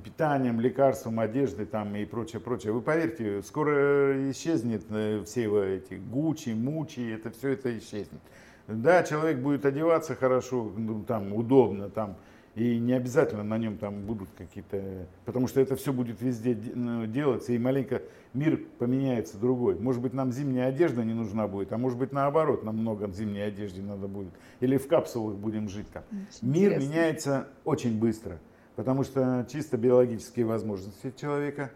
питанием, 0.00 0.60
лекарством, 0.60 1.20
одеждой 1.20 1.66
там 1.66 1.94
и 1.96 2.04
прочее, 2.04 2.40
прочее. 2.40 2.72
Вы 2.72 2.80
поверьте, 2.80 3.42
скоро 3.42 4.30
исчезнет 4.30 4.84
э, 4.90 5.22
все 5.24 5.64
эти 5.64 5.94
гучи, 5.94 6.50
мучи, 6.50 7.12
это 7.14 7.30
все 7.30 7.50
это 7.50 7.76
исчезнет. 7.76 8.20
Да, 8.68 9.02
человек 9.02 9.38
будет 9.38 9.66
одеваться 9.66 10.14
хорошо, 10.14 10.72
ну, 10.76 11.02
там 11.02 11.34
удобно, 11.34 11.90
там 11.90 12.16
и 12.54 12.78
не 12.78 12.92
обязательно 12.92 13.42
на 13.42 13.56
нем 13.56 13.78
там 13.78 14.02
будут 14.02 14.28
какие-то, 14.36 15.06
потому 15.24 15.48
что 15.48 15.60
это 15.60 15.74
все 15.76 15.92
будет 15.92 16.20
везде 16.20 16.56
ну, 16.74 17.06
делаться, 17.06 17.52
и 17.52 17.58
маленько 17.58 18.02
мир 18.34 18.60
поменяется 18.78 19.38
другой. 19.38 19.78
Может 19.78 20.02
быть, 20.02 20.12
нам 20.12 20.32
зимняя 20.32 20.68
одежда 20.68 21.02
не 21.02 21.14
нужна 21.14 21.48
будет, 21.48 21.72
а 21.72 21.78
может 21.78 21.98
быть, 21.98 22.12
наоборот, 22.12 22.62
нам 22.62 22.76
много 22.76 23.10
зимней 23.10 23.46
одежды 23.46 23.80
надо 23.80 24.06
будет. 24.06 24.32
Или 24.60 24.76
в 24.76 24.86
капсулах 24.86 25.36
будем 25.36 25.68
жить 25.68 25.88
там. 25.92 26.02
Очень 26.10 26.48
мир 26.48 26.72
интересно. 26.72 26.88
меняется 26.90 27.48
очень 27.64 27.98
быстро, 27.98 28.38
потому 28.76 29.04
что 29.04 29.46
чисто 29.50 29.78
биологические 29.78 30.44
возможности 30.44 31.12
человека 31.18 31.70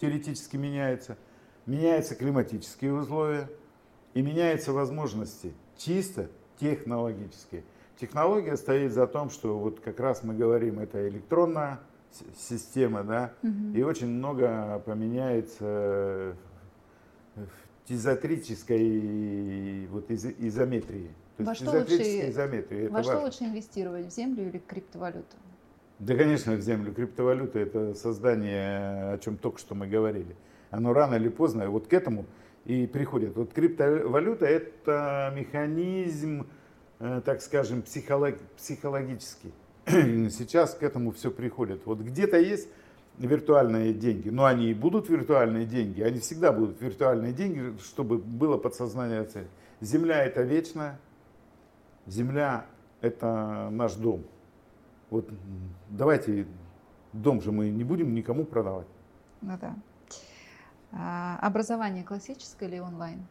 теоретически 0.00 0.56
меняются, 0.56 1.16
меняются 1.66 2.14
климатические 2.14 2.94
условия 2.94 3.50
и 4.14 4.22
меняются 4.22 4.72
возможности 4.72 5.52
чисто 5.76 6.28
технологические. 6.60 7.64
Технология 8.00 8.56
стоит 8.56 8.92
за 8.92 9.06
том, 9.06 9.28
что 9.28 9.58
вот 9.58 9.80
как 9.80 10.00
раз 10.00 10.24
мы 10.24 10.34
говорим, 10.34 10.78
это 10.78 11.06
электронная 11.06 11.80
система, 12.34 13.04
да, 13.04 13.34
угу. 13.42 13.74
и 13.74 13.82
очень 13.82 14.06
много 14.06 14.82
поменяется 14.86 16.34
в 17.34 17.86
тизотрической 17.86 19.86
вот 19.88 20.10
из, 20.10 20.24
изометрии. 20.24 21.10
То 21.36 21.44
во 21.44 21.50
есть 21.50 21.62
что 21.62 21.78
лучше, 21.78 22.30
изометрии, 22.30 22.88
во 22.88 23.02
что 23.02 23.20
лучше 23.20 23.44
инвестировать, 23.44 24.06
в 24.06 24.10
землю 24.10 24.48
или 24.48 24.56
в 24.56 24.64
криптовалюту? 24.64 25.36
Да, 25.98 26.16
конечно, 26.16 26.54
в 26.54 26.62
землю. 26.62 26.94
Криптовалюта– 26.94 27.58
это 27.60 27.94
создание, 27.94 29.12
о 29.12 29.18
чем 29.18 29.36
только 29.36 29.58
что 29.58 29.74
мы 29.74 29.86
говорили. 29.86 30.34
Оно 30.70 30.94
рано 30.94 31.16
или 31.16 31.28
поздно 31.28 31.68
вот 31.68 31.86
к 31.86 31.92
этому 31.92 32.24
и 32.64 32.86
приходит. 32.86 33.36
Вот 33.36 33.52
криптовалюта– 33.52 34.46
это 34.48 35.34
механизм, 35.36 36.46
так 37.00 37.40
скажем, 37.40 37.82
психолог, 37.82 38.38
психологический. 38.56 39.52
Сейчас 39.86 40.74
к 40.74 40.82
этому 40.82 41.12
все 41.12 41.30
приходит. 41.30 41.86
Вот 41.86 42.00
где-то 42.00 42.38
есть 42.38 42.68
виртуальные 43.18 43.94
деньги, 43.94 44.28
но 44.28 44.44
они 44.44 44.70
и 44.70 44.74
будут 44.74 45.08
виртуальные 45.08 45.66
деньги, 45.66 46.02
они 46.02 46.20
всегда 46.20 46.52
будут 46.52 46.80
виртуальные 46.80 47.32
деньги, 47.32 47.76
чтобы 47.82 48.18
было 48.18 48.56
подсознание 48.56 49.24
цель. 49.24 49.48
Земля 49.80 50.24
это 50.24 50.42
вечная, 50.42 50.98
земля 52.06 52.66
это 53.00 53.68
наш 53.70 53.94
дом. 53.94 54.24
Вот 55.08 55.28
давайте 55.88 56.46
дом 57.12 57.40
же 57.40 57.50
мы 57.50 57.70
не 57.70 57.84
будем 57.84 58.14
никому 58.14 58.44
продавать. 58.44 58.86
Ну 59.40 59.58
да. 59.60 59.74
А, 60.92 61.38
образование 61.40 62.04
классическое 62.04 62.68
или 62.68 62.78
онлайн? 62.78 63.26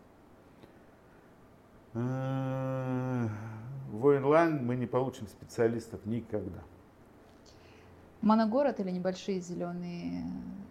Э, 1.94 3.28
в 3.92 4.06
онлайн 4.06 4.66
мы 4.66 4.76
не 4.76 4.86
получим 4.86 5.28
специалистов 5.28 6.06
никогда. 6.06 6.60
Моногород 8.22 8.80
или 8.80 8.92
небольшие 8.92 9.40
зеленые 9.40 10.24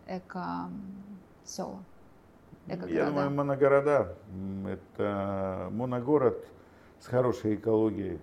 эко-села? 0.07 1.83
Я 2.67 3.07
думаю, 3.07 3.31
моногорода. 3.31 4.15
Это 4.67 5.69
моногород 5.73 6.47
с 7.01 7.07
хорошей 7.07 7.55
экологией 7.55 8.21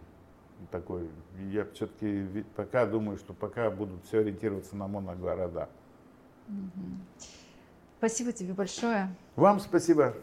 такой. 0.72 1.10
Я 1.50 1.66
все-таки 1.74 2.46
пока 2.56 2.86
думаю, 2.86 3.18
что 3.18 3.34
пока 3.34 3.72
будут 3.72 4.06
все 4.06 4.20
ориентироваться 4.20 4.76
на 4.76 4.88
моногорода. 4.88 5.70
Спасибо 7.98 8.32
тебе 8.32 8.54
большое. 8.54 9.10
Вам 9.36 9.60
спасибо. 9.60 10.14